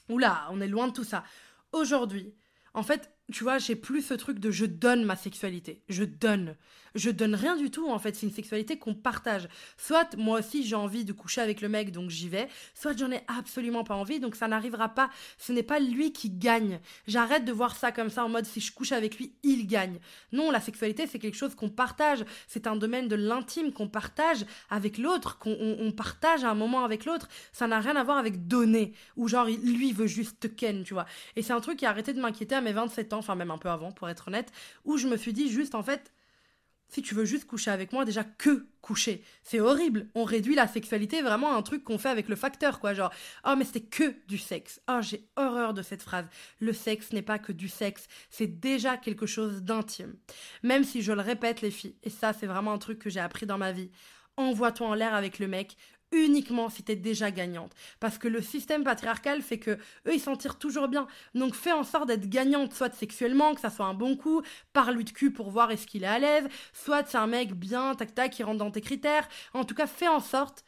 Oula, 0.08 0.46
on 0.50 0.60
est 0.60 0.68
loin 0.68 0.88
de 0.88 0.92
tout 0.92 1.04
ça. 1.04 1.24
Aujourd'hui, 1.72 2.34
en 2.74 2.82
fait, 2.82 3.10
tu 3.32 3.44
vois, 3.44 3.58
j'ai 3.58 3.76
plus 3.76 4.02
ce 4.02 4.14
truc 4.14 4.38
de 4.38 4.50
je 4.50 4.64
donne 4.64 5.04
ma 5.04 5.16
sexualité. 5.16 5.82
Je 5.88 6.04
donne. 6.04 6.56
Je 6.94 7.10
donne 7.10 7.34
rien 7.34 7.56
du 7.56 7.70
tout, 7.70 7.90
en 7.90 7.98
fait. 7.98 8.16
C'est 8.16 8.26
une 8.26 8.32
sexualité 8.32 8.78
qu'on 8.78 8.94
partage. 8.94 9.48
Soit 9.76 10.16
moi 10.16 10.38
aussi 10.38 10.64
j'ai 10.66 10.74
envie 10.74 11.04
de 11.04 11.12
coucher 11.12 11.42
avec 11.42 11.60
le 11.60 11.68
mec, 11.68 11.92
donc 11.92 12.08
j'y 12.08 12.28
vais. 12.28 12.48
Soit 12.74 12.96
j'en 12.96 13.10
ai 13.10 13.20
absolument 13.28 13.84
pas 13.84 13.94
envie, 13.94 14.18
donc 14.18 14.34
ça 14.34 14.48
n'arrivera 14.48 14.88
pas. 14.88 15.10
Ce 15.36 15.52
n'est 15.52 15.62
pas 15.62 15.78
lui 15.78 16.12
qui 16.12 16.30
gagne. 16.30 16.80
J'arrête 17.06 17.44
de 17.44 17.52
voir 17.52 17.76
ça 17.76 17.92
comme 17.92 18.08
ça 18.08 18.24
en 18.24 18.30
mode 18.30 18.46
si 18.46 18.60
je 18.60 18.72
couche 18.72 18.92
avec 18.92 19.18
lui, 19.18 19.34
il 19.42 19.66
gagne. 19.66 19.98
Non, 20.32 20.50
la 20.50 20.60
sexualité, 20.60 21.06
c'est 21.06 21.18
quelque 21.18 21.36
chose 21.36 21.54
qu'on 21.54 21.68
partage. 21.68 22.24
C'est 22.46 22.66
un 22.66 22.76
domaine 22.76 23.08
de 23.08 23.16
l'intime 23.16 23.72
qu'on 23.72 23.88
partage 23.88 24.46
avec 24.70 24.96
l'autre, 24.96 25.38
qu'on 25.38 25.92
partage 25.94 26.44
un 26.44 26.54
moment 26.54 26.84
avec 26.84 27.04
l'autre. 27.04 27.28
Ça 27.52 27.66
n'a 27.66 27.80
rien 27.80 27.96
à 27.96 28.04
voir 28.04 28.16
avec 28.16 28.48
donner. 28.48 28.94
Ou 29.16 29.28
genre, 29.28 29.46
lui 29.46 29.92
veut 29.92 30.06
juste 30.06 30.56
ken, 30.56 30.82
tu 30.82 30.94
vois. 30.94 31.06
Et 31.36 31.42
c'est 31.42 31.52
un 31.52 31.60
truc 31.60 31.78
qui 31.78 31.86
a 31.86 31.90
arrêté 31.90 32.14
de 32.14 32.20
m'inquiéter 32.20 32.54
à 32.54 32.62
mes 32.62 32.72
27 32.72 33.12
ans 33.12 33.17
enfin 33.18 33.34
même 33.34 33.50
un 33.50 33.58
peu 33.58 33.68
avant 33.68 33.92
pour 33.92 34.08
être 34.08 34.28
honnête, 34.28 34.52
où 34.84 34.96
je 34.96 35.08
me 35.08 35.16
suis 35.16 35.32
dit 35.32 35.50
juste 35.50 35.74
en 35.74 35.82
fait, 35.82 36.12
si 36.88 37.02
tu 37.02 37.14
veux 37.14 37.24
juste 37.24 37.46
coucher 37.46 37.70
avec 37.70 37.92
moi, 37.92 38.04
déjà 38.04 38.24
que 38.24 38.66
coucher. 38.80 39.22
C'est 39.42 39.60
horrible. 39.60 40.08
On 40.14 40.24
réduit 40.24 40.54
la 40.54 40.66
sexualité 40.66 41.20
vraiment 41.20 41.52
à 41.52 41.56
un 41.56 41.62
truc 41.62 41.84
qu'on 41.84 41.98
fait 41.98 42.08
avec 42.08 42.28
le 42.28 42.36
facteur, 42.36 42.80
quoi. 42.80 42.94
Genre, 42.94 43.12
oh, 43.46 43.54
mais 43.56 43.64
c'était 43.64 43.82
que 43.82 44.14
du 44.26 44.38
sexe. 44.38 44.80
Oh, 44.88 45.00
j'ai 45.02 45.28
horreur 45.36 45.74
de 45.74 45.82
cette 45.82 46.02
phrase. 46.02 46.26
Le 46.60 46.72
sexe 46.72 47.12
n'est 47.12 47.22
pas 47.22 47.38
que 47.38 47.52
du 47.52 47.68
sexe. 47.68 48.06
C'est 48.30 48.46
déjà 48.46 48.96
quelque 48.96 49.26
chose 49.26 49.62
d'intime. 49.62 50.14
Même 50.62 50.84
si 50.84 51.02
je 51.02 51.12
le 51.12 51.20
répète, 51.20 51.60
les 51.60 51.70
filles, 51.70 51.96
et 52.02 52.10
ça, 52.10 52.32
c'est 52.32 52.46
vraiment 52.46 52.72
un 52.72 52.78
truc 52.78 52.98
que 52.98 53.10
j'ai 53.10 53.20
appris 53.20 53.44
dans 53.44 53.58
ma 53.58 53.72
vie. 53.72 53.90
Envoie-toi 54.38 54.86
en 54.86 54.94
l'air 54.94 55.14
avec 55.14 55.40
le 55.40 55.48
mec, 55.48 55.76
uniquement 56.12 56.68
si 56.68 56.82
t'es 56.82 56.96
déjà 56.96 57.30
gagnante. 57.30 57.72
Parce 58.00 58.18
que 58.18 58.28
le 58.28 58.40
système 58.40 58.84
patriarcal 58.84 59.42
fait 59.42 59.58
que 59.58 59.72
eux, 59.72 60.14
ils 60.14 60.20
s'en 60.20 60.36
tirent 60.36 60.58
toujours 60.58 60.88
bien. 60.88 61.06
Donc 61.34 61.54
fais 61.54 61.72
en 61.72 61.84
sorte 61.84 62.08
d'être 62.08 62.28
gagnante, 62.28 62.72
soit 62.72 62.94
sexuellement, 62.94 63.54
que 63.54 63.60
ça 63.60 63.70
soit 63.70 63.86
un 63.86 63.94
bon 63.94 64.16
coup, 64.16 64.42
parle-lui 64.72 65.04
de 65.04 65.10
cul 65.10 65.32
pour 65.32 65.50
voir 65.50 65.70
est-ce 65.70 65.86
qu'il 65.86 66.04
est 66.04 66.06
à 66.06 66.18
l'aise, 66.18 66.48
soit 66.72 67.06
c'est 67.06 67.18
un 67.18 67.26
mec 67.26 67.52
bien, 67.54 67.94
tac 67.94 68.14
tac, 68.14 68.32
qui 68.32 68.42
rentre 68.42 68.58
dans 68.58 68.70
tes 68.70 68.80
critères. 68.80 69.28
En 69.54 69.64
tout 69.64 69.74
cas, 69.74 69.86
fais 69.86 70.08
en 70.08 70.20
sorte 70.20 70.64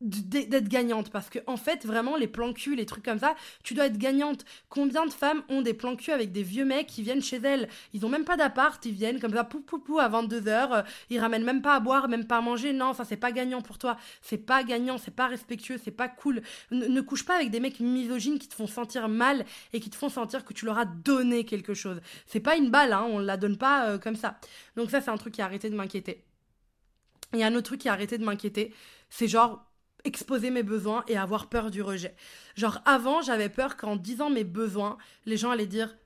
d'être 0.00 0.68
gagnante. 0.68 1.10
Parce 1.10 1.30
que 1.30 1.38
en 1.46 1.56
fait 1.56 1.86
vraiment 1.86 2.16
les 2.16 2.26
plans 2.26 2.52
cul 2.52 2.76
les 2.76 2.86
trucs 2.86 3.04
comme 3.04 3.18
ça 3.18 3.34
tu 3.62 3.74
dois 3.74 3.86
être 3.86 3.98
gagnante. 3.98 4.44
Combien 4.68 5.06
de 5.06 5.12
femmes 5.12 5.42
ont 5.48 5.62
des 5.62 5.74
plans 5.74 5.96
cul 5.96 6.12
avec 6.12 6.32
des 6.32 6.42
vieux 6.42 6.64
mecs 6.64 6.86
qui 6.86 7.02
viennent 7.02 7.22
chez 7.22 7.38
elles? 7.38 7.68
Ils 7.94 8.04
ont 8.04 8.08
même 8.08 8.24
pas 8.24 8.36
d'appart 8.36 8.84
ils 8.84 8.92
viennent 8.92 9.20
comme 9.20 9.32
ça 9.32 9.44
pou 9.44 9.60
pou 9.60 9.78
pou 9.78 9.98
à 9.98 10.08
22h 10.08 10.46
euh, 10.46 10.82
ils 11.10 11.18
ramènent 11.18 11.44
même 11.44 11.62
pas 11.62 11.74
à 11.74 11.80
boire 11.80 12.08
même 12.08 12.26
pas 12.26 12.38
à 12.38 12.40
manger. 12.40 12.72
Non 12.72 12.92
ça 12.92 13.04
c'est 13.04 13.16
pas 13.16 13.32
gagnant 13.32 13.62
pour 13.62 13.78
toi. 13.78 13.96
C'est 14.20 14.38
pas 14.38 14.64
gagnant 14.64 14.98
c'est 14.98 15.14
pas 15.14 15.28
respectueux 15.28 15.80
c'est 15.82 15.90
pas 15.90 16.08
cool. 16.08 16.42
Ne, 16.70 17.00
couche 17.00 17.24
pas 17.24 17.36
avec 17.36 17.50
des 17.50 17.60
mecs 17.60 17.80
misogynes 17.80 18.38
qui 18.38 18.48
te 18.48 18.54
font 18.54 18.66
sentir 18.66 19.08
mal 19.08 19.44
et 19.72 19.80
qui 19.80 19.90
te 19.90 19.96
font 19.96 20.10
sentir 20.10 20.44
que 20.44 20.52
tu 20.52 20.66
leur 20.66 20.78
as 20.78 20.86
donné 20.86 21.44
quelque 21.44 21.74
chose. 21.74 22.00
C'est 22.26 22.40
pas 22.40 22.56
une 22.56 22.70
balle 22.70 22.92
hein 22.92 23.06
on 23.08 23.18
la 23.18 23.36
donne 23.36 23.56
pas 23.56 23.88
euh, 23.88 23.98
comme 23.98 24.16
ça. 24.16 24.38
Donc 24.76 24.90
ça 24.90 25.00
c'est 25.00 25.10
un 25.10 25.16
truc 25.16 25.34
qui 25.34 25.42
a 25.42 25.46
arrêté 25.46 25.70
de 25.70 25.74
m'inquiéter. 25.74 26.22
Il 27.32 27.40
y 27.40 27.42
a 27.42 27.46
un 27.46 27.54
autre 27.54 27.64
truc 27.64 27.80
qui 27.80 27.88
a 27.88 27.92
arrêté 27.92 28.18
de 28.18 28.24
m'inquiéter. 28.24 28.72
C'est 29.10 29.28
genre 29.28 29.65
exposer 30.06 30.50
mes 30.50 30.62
besoins 30.62 31.04
et 31.08 31.18
avoir 31.18 31.48
peur 31.48 31.70
du 31.70 31.82
rejet. 31.82 32.14
Genre 32.54 32.80
avant, 32.84 33.20
j'avais 33.20 33.48
peur 33.48 33.76
qu'en 33.76 33.96
disant 33.96 34.30
mes 34.30 34.44
besoins, 34.44 34.96
les 35.26 35.36
gens 35.36 35.50
allaient 35.50 35.66
dire 35.66 35.96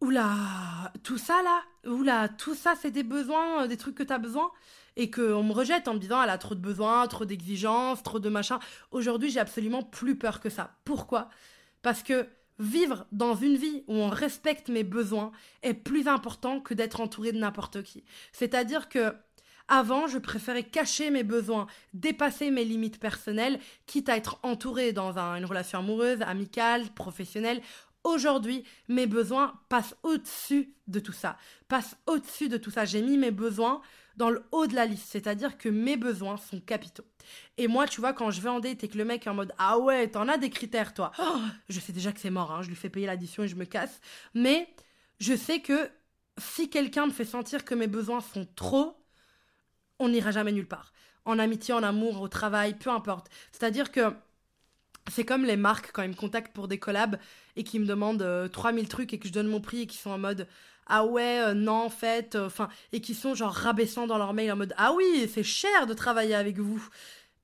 Oula, 0.00 0.92
tout 1.02 1.18
ça 1.18 1.42
là, 1.42 1.62
oula, 1.90 2.28
tout 2.28 2.54
ça 2.54 2.74
c'est 2.80 2.90
des 2.90 3.02
besoins, 3.02 3.66
des 3.66 3.76
trucs 3.76 3.94
que 3.94 4.02
t'as 4.02 4.18
besoin? 4.18 4.50
Et 4.96 5.10
qu'on 5.10 5.42
me 5.42 5.52
rejette 5.52 5.88
en 5.88 5.94
me 5.94 5.98
disant 5.98 6.22
elle 6.22 6.30
a 6.30 6.38
trop 6.38 6.54
de 6.54 6.60
besoins, 6.60 7.06
trop 7.08 7.24
d'exigences, 7.24 8.02
trop 8.02 8.20
de 8.20 8.28
machin. 8.28 8.60
Aujourd'hui, 8.92 9.30
j'ai 9.30 9.40
absolument 9.40 9.82
plus 9.82 10.16
peur 10.16 10.40
que 10.40 10.50
ça. 10.50 10.76
Pourquoi? 10.84 11.28
Parce 11.82 12.02
que 12.04 12.28
vivre 12.60 13.06
dans 13.10 13.34
une 13.34 13.56
vie 13.56 13.82
où 13.88 13.94
on 13.94 14.08
respecte 14.08 14.68
mes 14.68 14.84
besoins 14.84 15.32
est 15.62 15.74
plus 15.74 16.06
important 16.06 16.60
que 16.60 16.74
d'être 16.74 17.00
entouré 17.00 17.32
de 17.32 17.38
n'importe 17.38 17.82
qui. 17.82 18.04
C'est-à-dire 18.32 18.88
que 18.88 19.14
avant, 19.68 20.06
je 20.06 20.18
préférais 20.18 20.64
cacher 20.64 21.10
mes 21.10 21.24
besoins, 21.24 21.66
dépasser 21.92 22.50
mes 22.50 22.64
limites 22.64 23.00
personnelles, 23.00 23.58
quitte 23.86 24.08
à 24.08 24.16
être 24.16 24.38
entouré 24.42 24.92
dans 24.92 25.18
une 25.18 25.44
relation 25.44 25.78
amoureuse, 25.78 26.20
amicale, 26.22 26.90
professionnelle. 26.94 27.62
Aujourd'hui, 28.04 28.64
mes 28.88 29.06
besoins 29.06 29.54
passent 29.70 29.96
au-dessus 30.02 30.74
de 30.86 31.00
tout 31.00 31.12
ça. 31.12 31.38
Passent 31.68 31.96
au-dessus 32.06 32.50
de 32.50 32.58
tout 32.58 32.70
ça. 32.70 32.84
J'ai 32.84 33.00
mis 33.00 33.16
mes 33.16 33.30
besoins 33.30 33.80
dans 34.16 34.30
le 34.30 34.44
haut 34.52 34.66
de 34.66 34.74
la 34.74 34.86
liste, 34.86 35.08
c'est-à-dire 35.10 35.56
que 35.56 35.68
mes 35.68 35.96
besoins 35.96 36.36
sont 36.36 36.60
capitaux. 36.60 37.04
Et 37.56 37.66
moi, 37.66 37.86
tu 37.86 38.00
vois, 38.00 38.12
quand 38.12 38.30
je 38.30 38.40
vais 38.40 38.50
en 38.50 38.60
date 38.60 38.84
et 38.84 38.88
que 38.88 38.98
le 38.98 39.04
mec 39.04 39.26
est 39.26 39.30
en 39.30 39.34
mode 39.34 39.54
Ah 39.58 39.78
ouais, 39.78 40.08
t'en 40.08 40.28
as 40.28 40.36
des 40.36 40.50
critères, 40.50 40.94
toi. 40.94 41.10
Oh, 41.18 41.38
je 41.68 41.80
sais 41.80 41.92
déjà 41.92 42.12
que 42.12 42.20
c'est 42.20 42.30
mort, 42.30 42.52
hein, 42.52 42.62
je 42.62 42.68
lui 42.68 42.76
fais 42.76 42.90
payer 42.90 43.06
l'addition 43.06 43.42
et 43.42 43.48
je 43.48 43.56
me 43.56 43.64
casse. 43.64 44.00
Mais 44.34 44.68
je 45.18 45.34
sais 45.34 45.60
que 45.60 45.90
si 46.38 46.68
quelqu'un 46.68 47.06
me 47.06 47.12
fait 47.12 47.24
sentir 47.24 47.64
que 47.64 47.74
mes 47.74 47.86
besoins 47.86 48.20
sont 48.20 48.46
trop, 48.54 48.96
on 49.98 50.08
n'ira 50.08 50.30
jamais 50.30 50.52
nulle 50.52 50.68
part. 50.68 50.92
En 51.24 51.38
amitié, 51.38 51.72
en 51.74 51.82
amour, 51.82 52.20
au 52.20 52.28
travail, 52.28 52.74
peu 52.74 52.90
importe. 52.90 53.28
C'est-à-dire 53.52 53.90
que 53.90 54.12
c'est 55.10 55.24
comme 55.24 55.44
les 55.44 55.56
marques 55.56 55.90
quand 55.92 56.02
ils 56.02 56.10
me 56.10 56.14
contactent 56.14 56.52
pour 56.52 56.68
des 56.68 56.78
collabs 56.78 57.18
et 57.56 57.64
qui 57.64 57.78
me 57.78 57.86
demandent 57.86 58.50
3000 58.52 58.84
euh, 58.84 58.88
trucs 58.88 59.12
et 59.12 59.18
que 59.18 59.28
je 59.28 59.32
donne 59.32 59.48
mon 59.48 59.60
prix 59.60 59.82
et 59.82 59.86
qui 59.86 59.98
sont 59.98 60.10
en 60.10 60.18
mode 60.18 60.46
ah 60.86 61.06
ouais, 61.06 61.40
euh, 61.40 61.54
non, 61.54 61.84
en 61.84 61.90
fait, 61.90 62.34
euh, 62.34 62.46
enfin, 62.46 62.68
et 62.92 63.00
qui 63.00 63.14
sont 63.14 63.34
genre 63.34 63.52
rabaissants 63.52 64.06
dans 64.06 64.18
leur 64.18 64.34
mail 64.34 64.52
en 64.52 64.56
mode 64.56 64.74
ah 64.76 64.92
oui, 64.92 65.30
c'est 65.32 65.42
cher 65.42 65.86
de 65.86 65.94
travailler 65.94 66.34
avec 66.34 66.58
vous. 66.58 66.86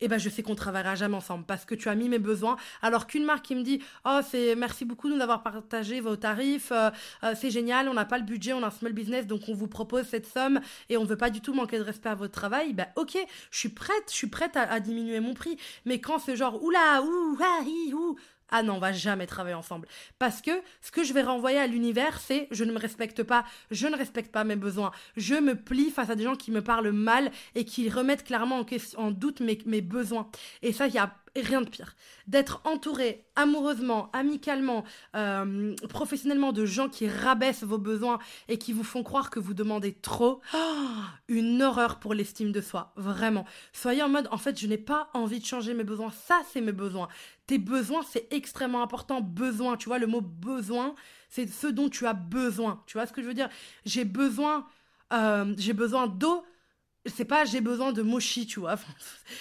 Eh 0.01 0.09
ben 0.09 0.19
je 0.19 0.29
sais 0.29 0.43
qu'on 0.43 0.55
travaillera 0.55 0.95
jamais 0.95 1.17
ensemble 1.17 1.45
parce 1.45 1.65
que 1.65 1.75
tu 1.75 1.89
as 1.89 1.95
mis 1.95 2.09
mes 2.09 2.19
besoins. 2.19 2.57
Alors 2.83 3.07
qu'une 3.07 3.25
marque 3.25 3.47
qui 3.47 3.55
me 3.55 3.63
dit 3.63 3.83
oh 4.05 4.21
c'est 4.29 4.55
merci 4.57 4.85
beaucoup 4.85 5.09
de 5.09 5.15
nous 5.15 5.21
avoir 5.21 5.43
partagé 5.43 6.01
vos 6.01 6.17
tarifs, 6.17 6.73
euh, 6.73 6.91
c'est 7.35 7.51
génial, 7.51 7.89
on 7.89 7.95
n'a 7.95 8.05
pas 8.05 8.19
le 8.19 8.25
budget, 8.25 8.53
on 8.53 8.63
a 8.63 8.69
un 8.69 8.71
small 8.71 8.93
business 8.93 9.27
donc 9.27 9.43
on 9.49 9.55
vous 9.55 9.69
propose 9.69 10.07
cette 10.07 10.27
somme 10.27 10.61
et 10.89 10.97
on 10.97 11.05
veut 11.05 11.17
pas 11.17 11.31
du 11.31 11.41
tout 11.41 11.55
manquer 11.55 11.79
de 11.79 11.83
respect 11.83 12.09
à 12.09 12.15
votre 12.15 12.33
travail. 12.33 12.73
Ben 12.73 12.87
ok, 12.97 13.17
je 13.51 13.59
suis 13.59 13.69
prête, 13.69 14.05
je 14.09 14.15
suis 14.15 14.29
prête 14.29 14.57
à, 14.57 14.81
diminuer 14.81 15.21
mon 15.21 15.35
prix. 15.35 15.59
Mais 15.85 16.01
quand 16.01 16.19
c'est 16.19 16.37
genre 16.37 16.63
oula 16.63 17.03
ouh 17.03 17.39
ah 17.41 17.63
ouh 17.95 18.17
ah 18.51 18.63
non, 18.63 18.75
on 18.75 18.79
va 18.79 18.93
jamais 18.93 19.27
travailler 19.27 19.55
ensemble. 19.55 19.87
Parce 20.19 20.41
que 20.41 20.51
ce 20.81 20.91
que 20.91 21.05
je 21.05 21.13
vais 21.13 21.23
renvoyer 21.23 21.59
à 21.59 21.67
l'univers, 21.67 22.21
c'est 22.21 22.49
je 22.51 22.65
ne 22.65 22.73
me 22.73 22.79
respecte 22.79 23.23
pas, 23.23 23.45
je 23.71 23.87
ne 23.87 23.97
respecte 23.97 24.33
pas 24.33 24.45
mes 24.45 24.57
besoins, 24.57 24.93
je 25.17 25.35
me 25.35 25.55
plie 25.55 25.91
face 25.91 26.11
à 26.11 26.15
des 26.15 26.25
gens 26.25 26.37
qui 26.37 26.51
me 26.51 26.63
parlent 26.63 26.93
mal 26.93 27.31
et 27.55 27.65
qui 27.65 27.89
remettent 27.89 28.25
clairement 28.25 28.65
en, 28.97 29.11
doute 29.11 29.41
mes, 29.41 29.59
mes 29.67 29.81
besoins. 29.81 30.29
Et 30.63 30.73
ça, 30.73 30.87
il 30.87 30.95
y 30.95 30.99
a 30.99 31.15
rien 31.37 31.63
de 31.63 31.69
pire. 31.69 31.95
D'être 32.27 32.61
entouré 32.65 33.25
amoureusement, 33.37 34.11
amicalement, 34.13 34.85
euh, 35.17 35.75
professionnellement 35.89 36.53
de 36.53 36.65
gens 36.65 36.89
qui 36.89 37.09
rabaissent 37.09 37.65
vos 37.65 37.79
besoins 37.79 38.19
et 38.49 38.59
qui 38.59 38.73
vous 38.73 38.85
font 38.85 39.03
croire 39.03 39.31
que 39.31 39.41
vous 39.41 39.55
demandez 39.55 39.93
trop. 39.93 40.41
une 41.29 41.63
horreur 41.63 41.99
pour 41.99 42.15
l'estime 42.15 42.53
de 42.53 42.61
soi, 42.61 42.93
vraiment. 42.97 43.45
Soyez 43.73 44.03
en 44.03 44.09
mode, 44.09 44.29
en 44.31 44.39
fait, 44.39 44.59
je 44.59 44.67
n'ai 44.67 44.79
pas 44.79 45.11
envie 45.15 45.41
de 45.41 45.47
changer 45.47 45.75
mes 45.75 45.85
besoins. 45.85 46.11
Ça, 46.11 46.41
c'est 46.53 46.61
mes 46.61 46.73
besoins. 46.73 47.09
Tes 47.47 47.59
besoins, 47.59 48.03
c'est 48.09 48.27
extrêmement 48.33 48.83
important. 48.83 49.21
Besoin, 49.21 49.77
tu 49.77 49.89
vois, 49.89 49.99
le 49.99 50.07
mot 50.07 50.21
besoin, 50.21 50.95
c'est 51.29 51.49
ce 51.49 51.67
dont 51.67 51.89
tu 51.89 52.07
as 52.07 52.15
besoin. 52.15 52.83
Tu 52.87 52.99
vois 52.99 53.07
ce 53.07 53.13
que 53.13 53.23
je 53.23 53.27
veux 53.27 53.35
dire? 53.35 53.49
J'ai 53.85 54.05
besoin, 54.05 54.67
euh, 55.13 55.55
j'ai 55.57 55.73
besoin 55.73 56.07
d'eau 56.07 56.45
c'est 57.07 57.25
pas 57.25 57.45
j'ai 57.45 57.61
besoin 57.61 57.93
de 57.93 58.03
mochi, 58.03 58.47
tu 58.47 58.61
vois. 58.61 58.77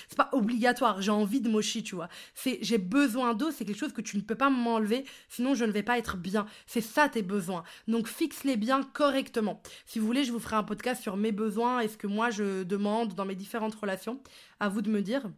c'est 0.08 0.17
pas 0.17 0.30
obligatoire, 0.32 1.02
j'ai 1.02 1.12
envie 1.12 1.41
de 1.41 1.50
mochi, 1.50 1.84
tu 1.84 1.95
vois. 1.95 2.10
C'est 2.34 2.60
j'ai 2.62 2.78
besoin 2.78 3.34
d'eau, 3.34 3.52
c'est 3.52 3.65
quelque 3.65 3.80
chose 3.80 3.93
que 3.93 4.02
tu 4.02 4.17
ne 4.17 4.22
peux 4.22 4.36
pas 4.36 4.50
m'enlever, 4.50 5.06
sinon 5.28 5.54
je 5.56 5.65
ne 5.65 5.72
vais 5.72 5.84
pas 5.84 5.98
être 5.98 6.17
bien. 6.17 6.45
C'est 6.67 6.82
ça 6.82 7.10
tes 7.10 7.22
besoins. 7.22 7.63
Donc 7.88 8.08
fixe-les 8.08 8.56
bien 8.58 8.84
correctement. 8.84 9.62
Si 9.86 10.00
vous 10.00 10.06
voulez, 10.06 10.24
je 10.24 10.32
vous 10.32 10.39
ferai 10.39 10.56
un 10.56 10.63
podcast 10.63 11.02
sur 11.02 11.17
mes 11.17 11.32
besoins 11.32 11.82
et 11.82 11.88
ce 11.88 11.98
que 11.98 12.08
moi 12.08 12.30
je 12.30 12.63
demande 12.63 13.13
dans 13.15 13.26
mes 13.26 13.36
différentes 13.36 13.76
relations. 13.76 14.22
À 14.60 14.69
vous 14.69 14.82
de 14.82 14.89
me 14.89 15.02
dire. 15.02 15.30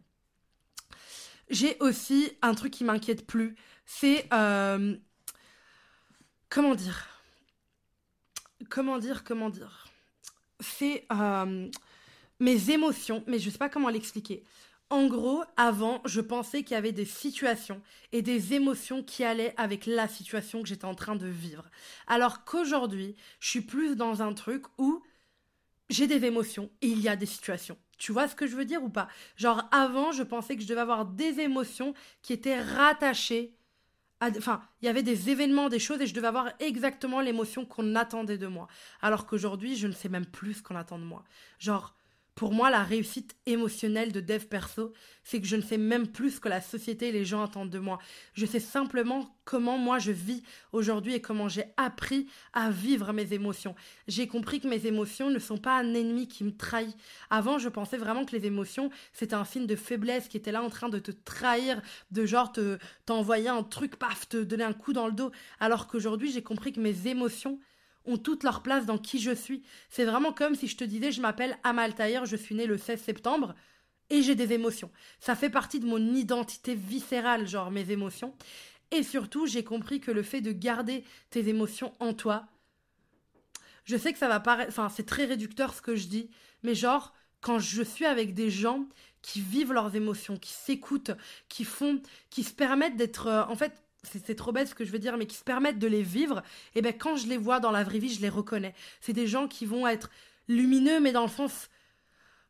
J'ai 1.50 1.76
aussi 1.80 2.32
un 2.40 2.54
truc 2.54 2.72
qui 2.72 2.84
m'inquiète 2.84 3.26
plus, 3.26 3.56
c'est 3.84 4.26
euh, 4.32 4.96
comment 6.48 6.74
dire, 6.74 7.08
comment 8.70 8.98
dire, 8.98 9.22
comment 9.22 9.50
dire? 9.50 9.86
C'est 10.60 11.04
euh, 11.12 11.68
mes 12.42 12.70
émotions, 12.70 13.22
mais 13.28 13.38
je 13.38 13.50
sais 13.50 13.58
pas 13.58 13.68
comment 13.68 13.88
l'expliquer. 13.88 14.42
En 14.90 15.06
gros, 15.06 15.42
avant, 15.56 16.02
je 16.04 16.20
pensais 16.20 16.64
qu'il 16.64 16.74
y 16.74 16.78
avait 16.78 16.92
des 16.92 17.06
situations 17.06 17.80
et 18.10 18.20
des 18.20 18.52
émotions 18.52 19.02
qui 19.02 19.22
allaient 19.24 19.54
avec 19.56 19.86
la 19.86 20.08
situation 20.08 20.60
que 20.60 20.68
j'étais 20.68 20.84
en 20.84 20.96
train 20.96 21.14
de 21.16 21.28
vivre. 21.28 21.70
Alors 22.08 22.44
qu'aujourd'hui, 22.44 23.14
je 23.38 23.48
suis 23.48 23.60
plus 23.60 23.94
dans 23.96 24.22
un 24.22 24.34
truc 24.34 24.64
où 24.76 25.02
j'ai 25.88 26.08
des 26.08 26.24
émotions 26.24 26.68
et 26.82 26.88
il 26.88 27.00
y 27.00 27.08
a 27.08 27.16
des 27.16 27.26
situations. 27.26 27.78
Tu 27.96 28.10
vois 28.10 28.26
ce 28.26 28.34
que 28.34 28.48
je 28.48 28.56
veux 28.56 28.64
dire 28.64 28.82
ou 28.82 28.88
pas? 28.88 29.08
Genre 29.36 29.62
avant, 29.70 30.10
je 30.10 30.24
pensais 30.24 30.56
que 30.56 30.62
je 30.62 30.68
devais 30.68 30.80
avoir 30.80 31.06
des 31.06 31.38
émotions 31.38 31.94
qui 32.22 32.32
étaient 32.32 32.60
rattachées. 32.60 33.54
Enfin, 34.20 34.62
il 34.80 34.86
y 34.86 34.88
avait 34.88 35.04
des 35.04 35.30
événements, 35.30 35.68
des 35.68 35.78
choses 35.78 36.00
et 36.00 36.06
je 36.06 36.14
devais 36.14 36.26
avoir 36.26 36.52
exactement 36.58 37.20
l'émotion 37.20 37.64
qu'on 37.64 37.94
attendait 37.94 38.38
de 38.38 38.46
moi. 38.48 38.66
Alors 39.00 39.26
qu'aujourd'hui, 39.26 39.76
je 39.76 39.86
ne 39.86 39.92
sais 39.92 40.08
même 40.08 40.26
plus 40.26 40.54
ce 40.54 40.62
qu'on 40.62 40.76
attend 40.76 40.98
de 40.98 41.04
moi. 41.04 41.24
Genre, 41.60 41.94
pour 42.34 42.52
moi, 42.52 42.70
la 42.70 42.82
réussite 42.82 43.36
émotionnelle 43.44 44.10
de 44.10 44.20
dev 44.20 44.46
perso, 44.46 44.92
c'est 45.22 45.40
que 45.40 45.46
je 45.46 45.56
ne 45.56 45.62
sais 45.62 45.76
même 45.76 46.08
plus 46.08 46.32
ce 46.32 46.40
que 46.40 46.48
la 46.48 46.62
société 46.62 47.08
et 47.08 47.12
les 47.12 47.26
gens 47.26 47.42
attendent 47.42 47.70
de 47.70 47.78
moi. 47.78 47.98
Je 48.32 48.46
sais 48.46 48.58
simplement 48.60 49.36
comment 49.44 49.76
moi 49.76 49.98
je 49.98 50.12
vis 50.12 50.42
aujourd'hui 50.72 51.14
et 51.14 51.20
comment 51.20 51.48
j'ai 51.48 51.66
appris 51.76 52.28
à 52.54 52.70
vivre 52.70 53.12
mes 53.12 53.34
émotions. 53.34 53.74
J'ai 54.08 54.28
compris 54.28 54.60
que 54.60 54.68
mes 54.68 54.86
émotions 54.86 55.28
ne 55.28 55.38
sont 55.38 55.58
pas 55.58 55.78
un 55.78 55.92
ennemi 55.94 56.26
qui 56.26 56.42
me 56.42 56.56
trahit. 56.56 56.96
Avant, 57.28 57.58
je 57.58 57.68
pensais 57.68 57.98
vraiment 57.98 58.24
que 58.24 58.34
les 58.34 58.46
émotions, 58.46 58.90
c'était 59.12 59.34
un 59.34 59.44
signe 59.44 59.66
de 59.66 59.76
faiblesse 59.76 60.28
qui 60.28 60.38
était 60.38 60.52
là 60.52 60.62
en 60.62 60.70
train 60.70 60.88
de 60.88 60.98
te 60.98 61.10
trahir, 61.10 61.82
de 62.10 62.24
genre 62.24 62.50
te 62.50 62.78
t'envoyer 63.04 63.48
un 63.48 63.62
truc, 63.62 63.96
paf, 63.96 64.28
te 64.28 64.38
donner 64.42 64.64
un 64.64 64.72
coup 64.72 64.94
dans 64.94 65.06
le 65.06 65.12
dos. 65.12 65.32
Alors 65.60 65.86
qu'aujourd'hui, 65.86 66.32
j'ai 66.32 66.42
compris 66.42 66.72
que 66.72 66.80
mes 66.80 67.08
émotions, 67.08 67.60
ont 68.04 68.18
toute 68.18 68.42
leur 68.42 68.62
place 68.62 68.86
dans 68.86 68.98
qui 68.98 69.20
je 69.20 69.34
suis. 69.34 69.62
C'est 69.90 70.04
vraiment 70.04 70.32
comme 70.32 70.54
si 70.54 70.68
je 70.68 70.76
te 70.76 70.84
disais 70.84 71.12
je 71.12 71.20
m'appelle 71.20 71.56
Amal 71.64 71.94
Tahir, 71.94 72.26
je 72.26 72.36
suis 72.36 72.54
née 72.54 72.66
le 72.66 72.78
16 72.78 73.00
septembre 73.00 73.54
et 74.10 74.22
j'ai 74.22 74.34
des 74.34 74.52
émotions. 74.52 74.90
Ça 75.20 75.34
fait 75.34 75.50
partie 75.50 75.80
de 75.80 75.86
mon 75.86 76.14
identité 76.14 76.74
viscérale, 76.74 77.46
genre 77.46 77.70
mes 77.70 77.90
émotions. 77.90 78.34
Et 78.90 79.02
surtout, 79.02 79.46
j'ai 79.46 79.64
compris 79.64 80.00
que 80.00 80.10
le 80.10 80.22
fait 80.22 80.42
de 80.42 80.52
garder 80.52 81.04
tes 81.30 81.48
émotions 81.48 81.94
en 81.98 82.12
toi, 82.12 82.46
je 83.84 83.96
sais 83.96 84.12
que 84.12 84.18
ça 84.18 84.28
va 84.28 84.38
paraître, 84.38 84.70
enfin 84.70 84.88
c'est 84.88 85.06
très 85.06 85.24
réducteur 85.24 85.74
ce 85.74 85.82
que 85.82 85.96
je 85.96 86.06
dis, 86.06 86.30
mais 86.62 86.74
genre 86.74 87.14
quand 87.40 87.58
je 87.58 87.82
suis 87.82 88.04
avec 88.04 88.34
des 88.34 88.50
gens 88.50 88.86
qui 89.22 89.40
vivent 89.40 89.72
leurs 89.72 89.94
émotions, 89.96 90.36
qui 90.36 90.52
s'écoutent, 90.52 91.12
qui 91.48 91.64
font, 91.64 92.00
qui 92.30 92.44
se 92.44 92.52
permettent 92.52 92.96
d'être, 92.96 93.26
euh, 93.26 93.44
en 93.44 93.56
fait, 93.56 93.72
c'est 94.02 94.34
trop 94.34 94.52
bête 94.52 94.68
ce 94.68 94.74
que 94.74 94.84
je 94.84 94.90
veux 94.90 94.98
dire, 94.98 95.16
mais 95.16 95.26
qui 95.26 95.36
se 95.36 95.44
permettent 95.44 95.78
de 95.78 95.86
les 95.86 96.02
vivre, 96.02 96.38
et 96.74 96.78
eh 96.78 96.82
ben 96.82 96.92
quand 96.92 97.16
je 97.16 97.26
les 97.26 97.36
vois 97.36 97.60
dans 97.60 97.70
la 97.70 97.84
vraie 97.84 97.98
vie, 97.98 98.12
je 98.12 98.20
les 98.20 98.28
reconnais. 98.28 98.74
C'est 99.00 99.12
des 99.12 99.26
gens 99.26 99.48
qui 99.48 99.66
vont 99.66 99.86
être 99.86 100.10
lumineux, 100.48 101.00
mais 101.00 101.12
dans 101.12 101.22
le 101.22 101.30
sens 101.30 101.68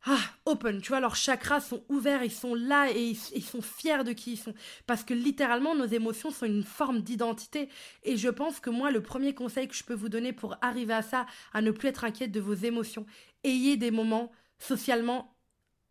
ah, 0.05 0.19
open, 0.47 0.81
tu 0.81 0.89
vois, 0.89 0.99
leurs 0.99 1.15
chakras 1.15 1.61
sont 1.61 1.85
ouverts, 1.89 2.25
ils 2.25 2.33
sont 2.33 2.57
là 2.57 2.91
et 2.91 3.11
ils, 3.35 3.45
sont 3.45 3.63
fiers 3.63 4.03
de 4.03 4.13
qui 4.13 4.33
ils 4.33 4.37
sont. 4.37 4.53
Parce 4.89 5.05
que 5.05 5.15
littéralement, 5.15 5.77
nos 5.77 5.87
émotions 5.87 6.33
sont 6.33 6.47
une 6.47 6.65
forme 6.65 7.03
d'identité. 7.03 7.69
Et 8.03 8.17
je 8.17 8.29
pense 8.29 8.59
que 8.59 8.69
moi, 8.69 8.91
le 8.91 9.01
premier 9.01 9.33
conseil 9.33 9.69
que 9.69 9.77
je 9.77 9.85
peux 9.85 9.95
vous 9.95 10.09
donner 10.09 10.33
pour 10.33 10.57
arriver 10.61 10.95
à 10.95 11.03
ça, 11.03 11.27
à 11.53 11.63
ne 11.63 11.71
plus 11.71 11.89
être 11.89 12.03
inquiète 12.03 12.33
de 12.33 12.41
vos 12.41 12.55
émotions, 12.55 13.07
ayez 13.45 13.77
des 13.77 13.93
moments 13.93 14.33
socialement 14.59 15.37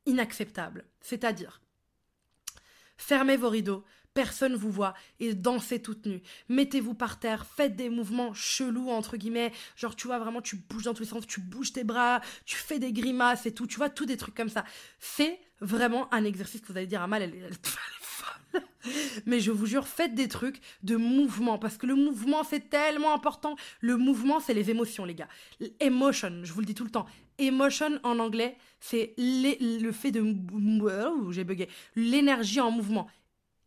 inacceptables. 0.06 0.84
C'est-à-dire, 1.00 1.62
fermez 2.97 3.38
vos 3.38 3.50
rideaux, 3.50 3.86
personne 4.13 4.56
vous 4.56 4.71
voit 4.71 4.93
et 5.19 5.34
dansez 5.34 5.82
toute 5.82 6.06
nue. 6.06 6.21
Mettez-vous 6.50 6.93
par 6.93 7.19
terre, 7.19 7.45
faites 7.45 7.76
des 7.76 7.89
mouvements 7.89 8.34
chelous 8.34 8.89
entre 8.89 9.17
guillemets, 9.17 9.52
genre 9.76 9.95
tu 9.95 10.08
vois 10.08 10.19
vraiment 10.19 10.41
tu 10.41 10.56
bouges 10.56 10.84
dans 10.84 10.93
tous 10.93 11.04
les 11.04 11.10
sens, 11.10 11.26
tu 11.28 11.39
bouges 11.39 11.74
tes 11.74 11.84
bras, 11.84 12.21
tu 12.45 12.56
fais 12.56 12.80
des 12.80 12.93
grimaces 12.93 13.45
et 13.45 13.54
tout, 13.54 13.67
tu 13.67 13.78
vois 13.78 13.89
tout 13.89 14.06
des 14.06 14.17
trucs 14.17 14.36
comme 14.36 14.50
ça. 14.50 14.65
C'est 15.00 15.39
vraiment 15.60 16.13
un 16.13 16.24
exercice 16.24 16.62
que 16.62 16.67
vous 16.67 16.78
allez 16.78 16.88
dire 16.88 17.02
à 17.02 17.08
mal, 17.08 17.21
elle, 17.21 17.36
est 17.36 17.65
folle. 17.65 17.82
Mais 19.26 19.39
je 19.39 19.52
vous 19.52 19.65
jure, 19.65 19.88
faites 19.88 20.15
des 20.15 20.28
trucs 20.28 20.60
de 20.84 20.95
mouvement 20.95 21.58
parce 21.58 21.78
que 21.78 21.86
le 21.86 21.95
mouvement 21.95 22.43
c'est 22.43 22.69
tellement 22.69 23.13
important. 23.13 23.56
Le 23.80 23.97
mouvement 23.97 24.39
c'est 24.39 24.54
les 24.54 24.69
émotions 24.69 25.06
les 25.06 25.15
gars. 25.15 25.30
Emotion, 25.80 26.41
je 26.43 26.52
vous 26.52 26.60
le 26.60 26.65
dis 26.65 26.76
tout 26.76 26.84
le 26.84 26.91
temps. 26.91 27.06
Emotion 27.38 28.00
en 28.04 28.19
anglais, 28.19 28.58
c'est 28.80 29.13
le 29.17 29.91
fait 29.91 30.12
de 30.12 30.21
oh, 30.21 31.32
j'ai 31.32 31.43
bugué, 31.43 31.69
l'énergie 31.95 32.60
en 32.60 32.71
mouvement. 32.71 33.08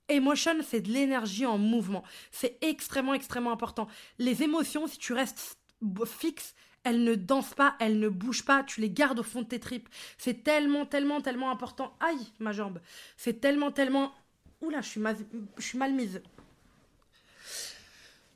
Emotion, 0.08 0.56
c'est 0.62 0.80
de 0.80 0.92
l'énergie 0.92 1.46
en 1.46 1.58
mouvement. 1.58 2.04
C'est 2.30 2.58
extrêmement, 2.60 3.14
extrêmement 3.14 3.52
important. 3.52 3.88
Les 4.18 4.42
émotions, 4.42 4.86
si 4.86 4.98
tu 4.98 5.12
restes 5.12 5.58
fixes, 6.06 6.54
elles 6.84 7.02
ne 7.02 7.14
dansent 7.14 7.54
pas, 7.54 7.76
elles 7.80 7.98
ne 7.98 8.08
bougent 8.08 8.44
pas, 8.44 8.62
tu 8.62 8.80
les 8.82 8.90
gardes 8.90 9.18
au 9.18 9.22
fond 9.22 9.40
de 9.40 9.46
tes 9.46 9.60
tripes. 9.60 9.88
C'est 10.18 10.44
tellement, 10.44 10.84
tellement, 10.84 11.22
tellement 11.22 11.50
important. 11.50 11.96
Aïe, 12.00 12.32
ma 12.38 12.52
jambe. 12.52 12.80
C'est 13.16 13.40
tellement, 13.40 13.72
tellement... 13.72 14.12
Oula, 14.60 14.80
je 14.82 14.88
suis 14.88 15.78
mal 15.78 15.92
mise. 15.92 16.22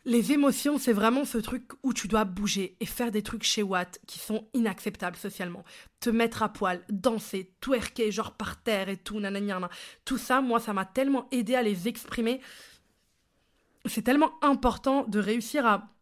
Les 0.04 0.32
émotions, 0.32 0.78
c'est 0.78 0.92
vraiment 0.92 1.24
ce 1.24 1.38
truc 1.38 1.64
où 1.82 1.92
tu 1.92 2.08
dois 2.08 2.24
bouger 2.24 2.76
et 2.80 2.87
faire 2.87 3.11
des 3.11 3.22
trucs 3.22 3.42
chez 3.42 3.62
Watt 3.62 4.00
qui 4.06 4.18
sont 4.18 4.48
inacceptables 4.54 5.16
socialement. 5.16 5.64
Te 6.00 6.08
mettre 6.08 6.42
à 6.42 6.48
poil, 6.48 6.84
danser, 6.88 7.52
twerker, 7.61 8.11
genre 8.11 8.32
par 8.32 8.62
terre 8.62 8.88
et 8.88 8.96
tout, 8.96 9.20
nanana. 9.20 9.68
Tout 10.04 10.18
ça, 10.18 10.40
moi, 10.40 10.61
ça 10.61 10.72
m'a 10.72 10.84
tellement 10.84 11.28
aidé 11.30 11.54
à 11.54 11.62
les 11.62 11.88
exprimer. 11.88 12.40
C'est 13.87 14.02
tellement 14.02 14.32
important 14.42 15.04
de 15.04 15.18
réussir 15.18 15.66
à 15.66 15.94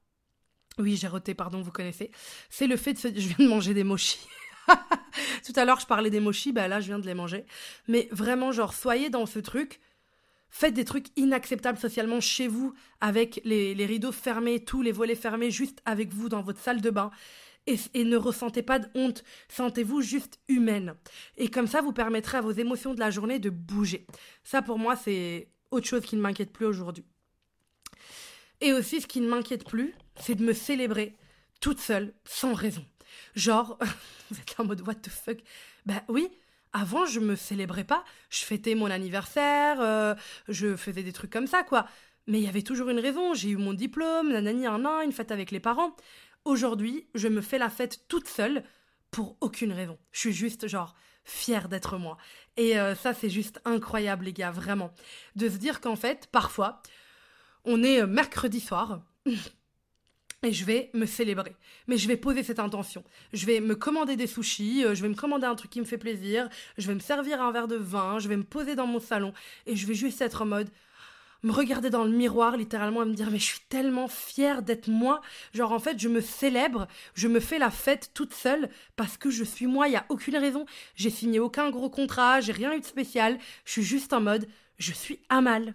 oui, 0.78 0.96
j'ai 0.96 1.08
roté, 1.08 1.34
pardon, 1.34 1.62
vous 1.62 1.72
connaissez. 1.72 2.10
C'est 2.50 2.66
le 2.66 2.76
fait 2.76 2.92
de 2.92 2.98
se... 2.98 3.08
Je 3.14 3.28
viens 3.28 3.46
de 3.46 3.48
manger 3.48 3.74
des 3.74 3.84
mochis. 3.84 4.26
Tout 5.46 5.52
à 5.56 5.64
l'heure, 5.64 5.80
je 5.80 5.86
parlais 5.86 6.10
des 6.10 6.20
mochis, 6.20 6.52
bah 6.52 6.68
là, 6.68 6.80
je 6.80 6.86
viens 6.86 6.98
de 6.98 7.06
les 7.06 7.14
manger. 7.14 7.46
Mais 7.88 8.08
vraiment, 8.10 8.52
genre, 8.52 8.74
soyez 8.74 9.10
dans 9.10 9.26
ce 9.26 9.38
truc. 9.38 9.80
Faites 10.48 10.74
des 10.74 10.84
trucs 10.84 11.06
inacceptables 11.16 11.78
socialement 11.78 12.20
chez 12.20 12.48
vous, 12.48 12.72
avec 13.00 13.40
les, 13.44 13.74
rideaux 13.86 14.12
fermés, 14.12 14.64
tous 14.64 14.82
les 14.82 14.92
volets 14.92 15.14
fermés, 15.14 15.50
juste 15.50 15.82
avec 15.84 16.12
vous 16.12 16.28
dans 16.28 16.42
votre 16.42 16.60
salle 16.60 16.80
de 16.80 16.90
bain. 16.90 17.10
Et, 17.66 18.04
ne 18.04 18.16
ressentez 18.16 18.62
pas 18.62 18.78
de 18.78 18.88
honte. 18.94 19.24
Sentez-vous 19.48 20.00
juste 20.00 20.38
humaine. 20.48 20.94
Et 21.36 21.48
comme 21.48 21.66
ça, 21.66 21.82
vous 21.82 21.92
permettrez 21.92 22.38
à 22.38 22.40
vos 22.40 22.52
émotions 22.52 22.94
de 22.94 23.00
la 23.00 23.10
journée 23.10 23.38
de 23.38 23.50
bouger. 23.50 24.06
Ça, 24.44 24.62
pour 24.62 24.78
moi, 24.78 24.94
c'est 24.94 25.48
autre 25.72 25.86
chose 25.86 26.02
qui 26.02 26.16
ne 26.16 26.20
m'inquiète 26.20 26.52
plus 26.52 26.66
aujourd'hui. 26.66 27.04
Et 28.60 28.72
aussi, 28.72 29.00
ce 29.00 29.06
qui 29.06 29.20
ne 29.20 29.28
m'inquiète 29.28 29.64
plus, 29.64 29.94
c'est 30.20 30.36
de 30.36 30.44
me 30.44 30.52
célébrer 30.52 31.16
toute 31.60 31.80
seule, 31.80 32.14
sans 32.24 32.54
raison. 32.54 32.84
Genre, 33.34 33.78
vous 34.30 34.38
êtes 34.38 34.56
là 34.56 34.64
en 34.64 34.68
mode 34.68 34.86
what 34.86 34.94
the 34.94 35.10
fuck? 35.10 35.38
Bah 35.84 36.02
oui, 36.08 36.30
avant 36.72 37.06
je 37.06 37.20
me 37.20 37.36
célébrais 37.36 37.84
pas, 37.84 38.04
je 38.30 38.44
fêtais 38.44 38.74
mon 38.74 38.90
anniversaire, 38.90 39.80
euh, 39.80 40.14
je 40.48 40.76
faisais 40.76 41.02
des 41.02 41.12
trucs 41.12 41.32
comme 41.32 41.46
ça 41.46 41.62
quoi. 41.62 41.86
Mais 42.26 42.40
il 42.40 42.44
y 42.44 42.48
avait 42.48 42.62
toujours 42.62 42.88
une 42.88 42.98
raison, 42.98 43.34
j'ai 43.34 43.50
eu 43.50 43.56
mon 43.56 43.72
diplôme, 43.72 44.32
nanani 44.32 44.66
un 44.66 44.84
an, 44.84 45.00
une 45.00 45.12
fête 45.12 45.30
avec 45.30 45.50
les 45.50 45.60
parents. 45.60 45.94
Aujourd'hui, 46.44 47.06
je 47.14 47.28
me 47.28 47.40
fais 47.40 47.58
la 47.58 47.70
fête 47.70 48.00
toute 48.08 48.28
seule 48.28 48.64
pour 49.10 49.36
aucune 49.40 49.72
raison. 49.72 49.98
Je 50.12 50.20
suis 50.20 50.32
juste 50.32 50.66
genre 50.66 50.94
fière 51.24 51.68
d'être 51.68 51.98
moi. 51.98 52.16
Et 52.56 52.78
euh, 52.78 52.94
ça 52.94 53.14
c'est 53.14 53.30
juste 53.30 53.60
incroyable 53.64 54.24
les 54.24 54.32
gars, 54.32 54.50
vraiment. 54.50 54.92
De 55.36 55.48
se 55.48 55.56
dire 55.56 55.80
qu'en 55.80 55.96
fait, 55.96 56.28
parfois, 56.32 56.82
on 57.64 57.82
est 57.82 58.02
euh, 58.02 58.06
mercredi 58.06 58.60
soir. 58.60 59.02
et 60.46 60.52
je 60.52 60.64
vais 60.64 60.90
me 60.94 61.06
célébrer. 61.06 61.56
Mais 61.88 61.98
je 61.98 62.06
vais 62.06 62.16
poser 62.16 62.42
cette 62.42 62.60
intention. 62.60 63.02
Je 63.32 63.46
vais 63.46 63.60
me 63.60 63.74
commander 63.74 64.16
des 64.16 64.28
sushis, 64.28 64.84
euh, 64.84 64.94
je 64.94 65.02
vais 65.02 65.08
me 65.08 65.14
commander 65.14 65.46
un 65.46 65.56
truc 65.56 65.70
qui 65.72 65.80
me 65.80 65.84
fait 65.84 65.98
plaisir, 65.98 66.48
je 66.78 66.86
vais 66.86 66.94
me 66.94 67.00
servir 67.00 67.42
un 67.42 67.50
verre 67.50 67.68
de 67.68 67.76
vin, 67.76 68.18
je 68.20 68.28
vais 68.28 68.36
me 68.36 68.44
poser 68.44 68.76
dans 68.76 68.86
mon 68.86 69.00
salon 69.00 69.32
et 69.66 69.74
je 69.74 69.86
vais 69.86 69.94
juste 69.94 70.20
être 70.22 70.42
en 70.42 70.46
mode 70.46 70.70
me 71.42 71.52
regarder 71.52 71.90
dans 71.90 72.04
le 72.04 72.10
miroir 72.10 72.56
littéralement 72.56 73.02
et 73.02 73.06
me 73.06 73.14
dire 73.14 73.30
mais 73.30 73.38
je 73.38 73.44
suis 73.44 73.60
tellement 73.68 74.08
fière 74.08 74.62
d'être 74.62 74.88
moi. 74.88 75.20
Genre 75.52 75.72
en 75.72 75.80
fait 75.80 75.98
je 75.98 76.08
me 76.08 76.20
célèbre, 76.20 76.86
je 77.14 77.26
me 77.26 77.40
fais 77.40 77.58
la 77.58 77.70
fête 77.70 78.12
toute 78.14 78.32
seule 78.32 78.70
parce 78.94 79.16
que 79.16 79.30
je 79.30 79.42
suis 79.42 79.66
moi, 79.66 79.88
il 79.88 79.94
y 79.94 79.96
a 79.96 80.06
aucune 80.08 80.36
raison. 80.36 80.64
J'ai 80.94 81.10
signé 81.10 81.40
aucun 81.40 81.70
gros 81.70 81.90
contrat, 81.90 82.40
j'ai 82.40 82.52
rien 82.52 82.72
eu 82.72 82.80
de 82.80 82.84
spécial, 82.84 83.38
je 83.64 83.72
suis 83.72 83.82
juste 83.82 84.12
en 84.12 84.20
mode 84.20 84.46
je 84.78 84.92
suis 84.92 85.20
à 85.28 85.40
mal 85.40 85.74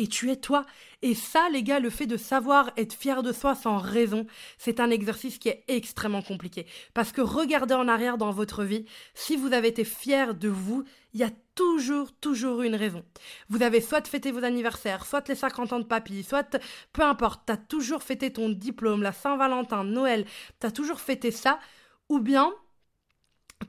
et 0.00 0.06
tu 0.06 0.30
es 0.30 0.36
toi. 0.36 0.64
Et 1.02 1.14
ça, 1.14 1.48
les 1.52 1.62
gars, 1.62 1.78
le 1.78 1.90
fait 1.90 2.06
de 2.06 2.16
savoir 2.16 2.70
être 2.76 2.94
fier 2.94 3.22
de 3.22 3.32
soi 3.32 3.54
sans 3.54 3.76
raison, 3.76 4.26
c'est 4.56 4.80
un 4.80 4.90
exercice 4.90 5.38
qui 5.38 5.50
est 5.50 5.62
extrêmement 5.68 6.22
compliqué. 6.22 6.66
Parce 6.94 7.12
que 7.12 7.20
regardez 7.20 7.74
en 7.74 7.86
arrière 7.86 8.16
dans 8.16 8.30
votre 8.30 8.64
vie, 8.64 8.86
si 9.14 9.36
vous 9.36 9.52
avez 9.52 9.68
été 9.68 9.84
fier 9.84 10.34
de 10.34 10.48
vous, 10.48 10.84
il 11.12 11.20
y 11.20 11.24
a 11.24 11.30
toujours, 11.54 12.12
toujours 12.12 12.62
une 12.62 12.74
raison. 12.74 13.04
Vous 13.50 13.62
avez 13.62 13.82
soit 13.82 14.06
fêté 14.08 14.32
vos 14.32 14.42
anniversaires, 14.42 15.04
soit 15.04 15.28
les 15.28 15.34
50 15.34 15.74
ans 15.74 15.80
de 15.80 15.84
papy, 15.84 16.22
soit 16.22 16.58
peu 16.94 17.02
importe, 17.02 17.42
t'as 17.44 17.58
toujours 17.58 18.02
fêté 18.02 18.32
ton 18.32 18.48
diplôme, 18.48 19.02
la 19.02 19.12
Saint-Valentin, 19.12 19.84
Noël, 19.84 20.24
t'as 20.60 20.70
toujours 20.70 21.00
fêté 21.00 21.30
ça, 21.30 21.58
ou 22.08 22.20
bien 22.20 22.50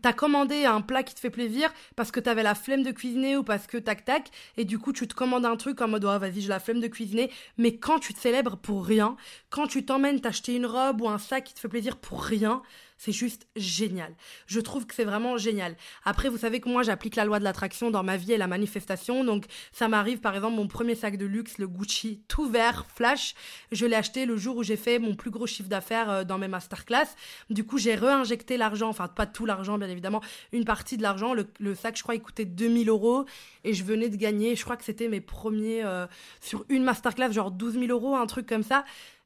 T'as 0.01 0.13
commandé 0.13 0.65
un 0.65 0.81
plat 0.81 1.03
qui 1.03 1.13
te 1.13 1.19
fait 1.19 1.29
plaisir 1.29 1.71
parce 1.95 2.11
que 2.11 2.19
t'avais 2.19 2.43
la 2.43 2.55
flemme 2.55 2.81
de 2.81 2.91
cuisiner 2.91 3.35
ou 3.35 3.43
parce 3.43 3.67
que 3.67 3.77
tac 3.77 4.05
tac 4.05 4.31
et 4.55 4.63
du 4.63 4.79
coup 4.79 4.93
tu 4.93 5.07
te 5.07 5.13
commandes 5.13 5.45
un 5.45 5.57
truc 5.57 5.81
en 5.81 5.87
mode 5.89 6.05
oh 6.05 6.17
vas-y 6.17 6.41
j'ai 6.41 6.47
la 6.47 6.59
flemme 6.59 6.79
de 6.79 6.87
cuisiner. 6.87 7.29
Mais 7.57 7.75
quand 7.75 7.99
tu 7.99 8.13
te 8.13 8.19
célèbres 8.19 8.57
pour 8.57 8.85
rien, 8.85 9.17
quand 9.49 9.67
tu 9.67 9.85
t'emmènes 9.85 10.21
t'acheter 10.21 10.55
une 10.55 10.65
robe 10.65 11.01
ou 11.01 11.09
un 11.09 11.17
sac 11.19 11.43
qui 11.43 11.53
te 11.53 11.59
fait 11.59 11.67
plaisir 11.67 11.97
pour 11.97 12.23
rien, 12.23 12.61
c'est 13.03 13.11
juste 13.11 13.47
génial. 13.55 14.13
Je 14.45 14.59
trouve 14.59 14.85
que 14.85 14.93
c'est 14.93 15.05
vraiment 15.05 15.35
génial. 15.35 15.75
Après, 16.05 16.29
vous 16.29 16.37
savez 16.37 16.59
que 16.59 16.69
moi, 16.69 16.83
j'applique 16.83 17.15
la 17.15 17.25
loi 17.25 17.39
de 17.39 17.43
l'attraction 17.43 17.89
dans 17.89 18.03
ma 18.03 18.15
vie 18.15 18.33
et 18.33 18.37
la 18.37 18.45
manifestation. 18.45 19.23
Donc, 19.23 19.45
ça 19.71 19.87
m'arrive, 19.87 20.19
par 20.19 20.35
exemple, 20.35 20.55
mon 20.55 20.67
premier 20.67 20.93
sac 20.93 21.17
de 21.17 21.25
luxe, 21.25 21.57
le 21.57 21.67
Gucci 21.67 22.21
tout 22.27 22.47
vert, 22.47 22.85
flash. 22.93 23.33
Je 23.71 23.87
l'ai 23.87 23.95
acheté 23.95 24.27
le 24.27 24.37
jour 24.37 24.57
où 24.57 24.61
j'ai 24.61 24.75
fait 24.75 24.99
mon 24.99 25.15
plus 25.15 25.31
gros 25.31 25.47
chiffre 25.47 25.67
d'affaires 25.67 26.11
euh, 26.11 26.23
dans 26.23 26.37
mes 26.37 26.47
masterclass. 26.47 27.07
Du 27.49 27.63
coup, 27.63 27.79
j'ai 27.79 27.95
réinjecté 27.95 28.55
l'argent, 28.55 28.89
enfin, 28.89 29.07
pas 29.07 29.25
tout 29.25 29.47
l'argent, 29.47 29.79
bien 29.79 29.89
évidemment, 29.89 30.21
une 30.51 30.63
partie 30.63 30.95
de 30.95 31.01
l'argent. 31.01 31.33
Le, 31.33 31.73
sac, 31.73 31.97
je 31.97 32.03
crois, 32.03 32.13
il 32.13 32.21
coûtait 32.21 32.45
2000 32.45 32.87
euros 32.87 33.25
et 33.63 33.73
je 33.73 33.83
venais 33.83 34.09
de 34.09 34.15
gagner, 34.15 34.55
je 34.55 34.63
crois 34.63 34.77
que 34.77 34.83
c'était 34.83 35.07
mes 35.07 35.21
premiers, 35.21 35.83
euh, 35.83 36.05
sur 36.39 36.65
une 36.69 36.83
masterclass, 36.83 37.31
genre 37.31 37.49
12 37.49 37.79
000 37.79 37.85
euros, 37.87 38.15
un 38.15 38.27
truc 38.27 38.45
comme 38.45 38.61
ça. 38.61 38.85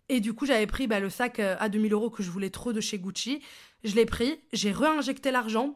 Et 0.10 0.20
du 0.20 0.34
coup, 0.34 0.46
j'avais 0.46 0.68
pris 0.68 0.88
bah, 0.88 1.00
le 1.00 1.10
sac 1.10 1.40
euh, 1.40 1.56
à 1.60 1.70
2000 1.70 1.94
euros 1.94 2.10
que 2.10 2.24
je 2.24 2.30
voulais 2.30 2.50
trop 2.50 2.74
de 2.74 2.82
chez 2.82 3.00
Gucci. 3.00 3.42
Je 3.84 3.96
l'ai 3.96 4.06
pris, 4.06 4.40
j'ai 4.54 4.72
réinjecté 4.72 5.32
l'argent. 5.32 5.76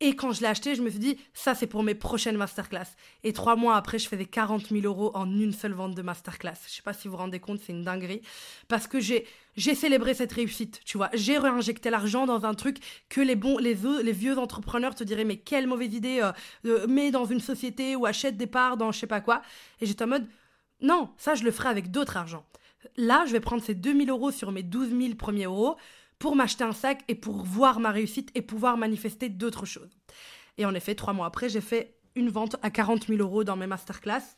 Et 0.00 0.14
quand 0.14 0.30
je 0.32 0.40
l'ai 0.40 0.46
acheté, 0.46 0.76
je 0.76 0.82
me 0.82 0.90
suis 0.90 1.00
dit, 1.00 1.18
ça 1.34 1.56
c'est 1.56 1.66
pour 1.66 1.82
mes 1.82 1.94
prochaines 1.96 2.36
masterclass. 2.36 2.86
Et 3.24 3.32
trois 3.32 3.56
mois 3.56 3.74
après, 3.74 3.98
je 3.98 4.08
faisais 4.08 4.26
40 4.26 4.68
000 4.68 4.82
euros 4.84 5.10
en 5.14 5.28
une 5.28 5.52
seule 5.52 5.72
vente 5.72 5.96
de 5.96 6.02
masterclass. 6.02 6.54
Je 6.68 6.74
sais 6.74 6.82
pas 6.82 6.92
si 6.92 7.08
vous 7.08 7.12
vous 7.12 7.18
rendez 7.18 7.40
compte, 7.40 7.58
c'est 7.58 7.72
une 7.72 7.82
dinguerie. 7.82 8.22
Parce 8.68 8.86
que 8.86 9.00
j'ai, 9.00 9.26
j'ai 9.56 9.74
célébré 9.74 10.14
cette 10.14 10.32
réussite, 10.32 10.80
tu 10.84 10.98
vois. 10.98 11.10
J'ai 11.14 11.36
réinjecté 11.36 11.90
l'argent 11.90 12.26
dans 12.26 12.44
un 12.44 12.54
truc 12.54 12.78
que 13.08 13.20
les 13.20 13.34
bons, 13.34 13.58
les, 13.58 13.76
les 14.04 14.12
vieux 14.12 14.38
entrepreneurs 14.38 14.94
te 14.94 15.02
diraient, 15.02 15.24
mais 15.24 15.38
quelle 15.38 15.66
mauvaise 15.66 15.92
idée, 15.92 16.30
euh, 16.64 16.86
mets 16.86 17.10
dans 17.10 17.24
une 17.24 17.40
société 17.40 17.96
ou 17.96 18.06
achète 18.06 18.36
des 18.36 18.46
parts 18.46 18.76
dans 18.76 18.92
je 18.92 19.00
sais 19.00 19.08
pas 19.08 19.20
quoi. 19.20 19.42
Et 19.80 19.86
j'étais 19.86 20.04
en 20.04 20.08
mode, 20.08 20.28
non, 20.80 21.10
ça 21.16 21.34
je 21.34 21.42
le 21.42 21.50
ferai 21.50 21.70
avec 21.70 21.90
d'autres 21.90 22.16
argent. 22.16 22.46
Là, 22.96 23.24
je 23.26 23.32
vais 23.32 23.40
prendre 23.40 23.62
ces 23.62 23.74
2000 23.74 24.10
euros 24.10 24.30
sur 24.30 24.52
mes 24.52 24.62
12 24.62 24.90
000 24.90 25.14
premiers 25.14 25.44
euros 25.44 25.76
pour 26.18 26.36
m'acheter 26.36 26.64
un 26.64 26.72
sac 26.72 27.02
et 27.08 27.14
pour 27.14 27.44
voir 27.44 27.80
ma 27.80 27.90
réussite 27.90 28.30
et 28.34 28.42
pouvoir 28.42 28.76
manifester 28.76 29.28
d'autres 29.28 29.66
choses. 29.66 29.90
Et 30.56 30.64
en 30.64 30.74
effet, 30.74 30.94
trois 30.94 31.12
mois 31.12 31.26
après, 31.26 31.48
j'ai 31.48 31.60
fait 31.60 31.96
une 32.14 32.30
vente 32.30 32.56
à 32.62 32.70
40 32.70 33.06
000 33.06 33.20
euros 33.20 33.44
dans 33.44 33.56
mes 33.56 33.66
masterclass. 33.66 34.36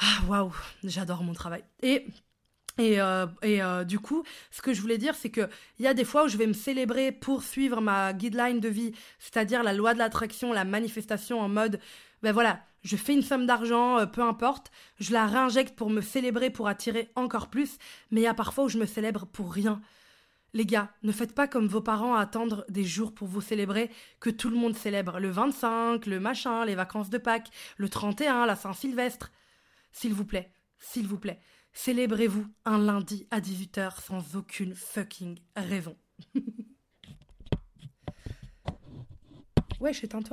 Ah, 0.00 0.24
waouh, 0.28 0.52
j'adore 0.84 1.22
mon 1.22 1.34
travail. 1.34 1.64
Et 1.82 2.06
et, 2.78 3.00
euh, 3.00 3.26
et 3.42 3.60
euh, 3.60 3.84
du 3.84 3.98
coup, 3.98 4.22
ce 4.50 4.62
que 4.62 4.72
je 4.72 4.80
voulais 4.80 4.98
dire, 4.98 5.14
c'est 5.16 5.30
qu'il 5.30 5.48
y 5.80 5.86
a 5.86 5.94
des 5.94 6.04
fois 6.04 6.24
où 6.24 6.28
je 6.28 6.36
vais 6.36 6.46
me 6.46 6.52
célébrer 6.52 7.10
pour 7.10 7.42
suivre 7.42 7.80
ma 7.80 8.12
guideline 8.12 8.60
de 8.60 8.68
vie, 8.68 8.92
c'est-à-dire 9.18 9.64
la 9.64 9.72
loi 9.72 9.94
de 9.94 9.98
l'attraction, 9.98 10.52
la 10.52 10.64
manifestation 10.64 11.40
en 11.40 11.48
mode, 11.48 11.80
ben 12.22 12.32
voilà, 12.32 12.60
je 12.82 12.96
fais 12.96 13.14
une 13.14 13.22
somme 13.22 13.46
d'argent, 13.46 13.98
euh, 13.98 14.06
peu 14.06 14.22
importe, 14.22 14.70
je 14.98 15.12
la 15.12 15.26
réinjecte 15.26 15.76
pour 15.76 15.90
me 15.90 16.00
célébrer, 16.00 16.50
pour 16.50 16.68
attirer 16.68 17.10
encore 17.14 17.48
plus, 17.48 17.78
mais 18.10 18.20
il 18.20 18.24
y 18.24 18.28
a 18.28 18.34
parfois 18.34 18.64
où 18.64 18.68
je 18.68 18.78
me 18.78 18.86
célèbre 18.86 19.26
pour 19.26 19.52
rien. 19.52 19.80
Les 20.54 20.64
gars, 20.64 20.90
ne 21.02 21.12
faites 21.12 21.34
pas 21.34 21.46
comme 21.46 21.66
vos 21.66 21.82
parents 21.82 22.14
à 22.14 22.20
attendre 22.20 22.64
des 22.68 22.84
jours 22.84 23.14
pour 23.14 23.28
vous 23.28 23.42
célébrer, 23.42 23.90
que 24.20 24.30
tout 24.30 24.48
le 24.48 24.56
monde 24.56 24.76
célèbre 24.76 25.20
le 25.20 25.28
25, 25.30 26.06
le 26.06 26.20
machin, 26.20 26.64
les 26.64 26.74
vacances 26.74 27.10
de 27.10 27.18
Pâques, 27.18 27.50
le 27.76 27.88
31, 27.88 28.46
la 28.46 28.56
Saint-Sylvestre. 28.56 29.30
S'il 29.92 30.14
vous 30.14 30.24
plaît, 30.24 30.50
s'il 30.78 31.06
vous 31.06 31.18
plaît, 31.18 31.40
célébrez-vous 31.72 32.46
un 32.64 32.78
lundi 32.78 33.26
à 33.30 33.40
18h 33.40 34.00
sans 34.00 34.36
aucune 34.36 34.74
fucking 34.74 35.38
raison. 35.54 35.96
Wesh, 39.80 40.02
éteins-toi. 40.02 40.26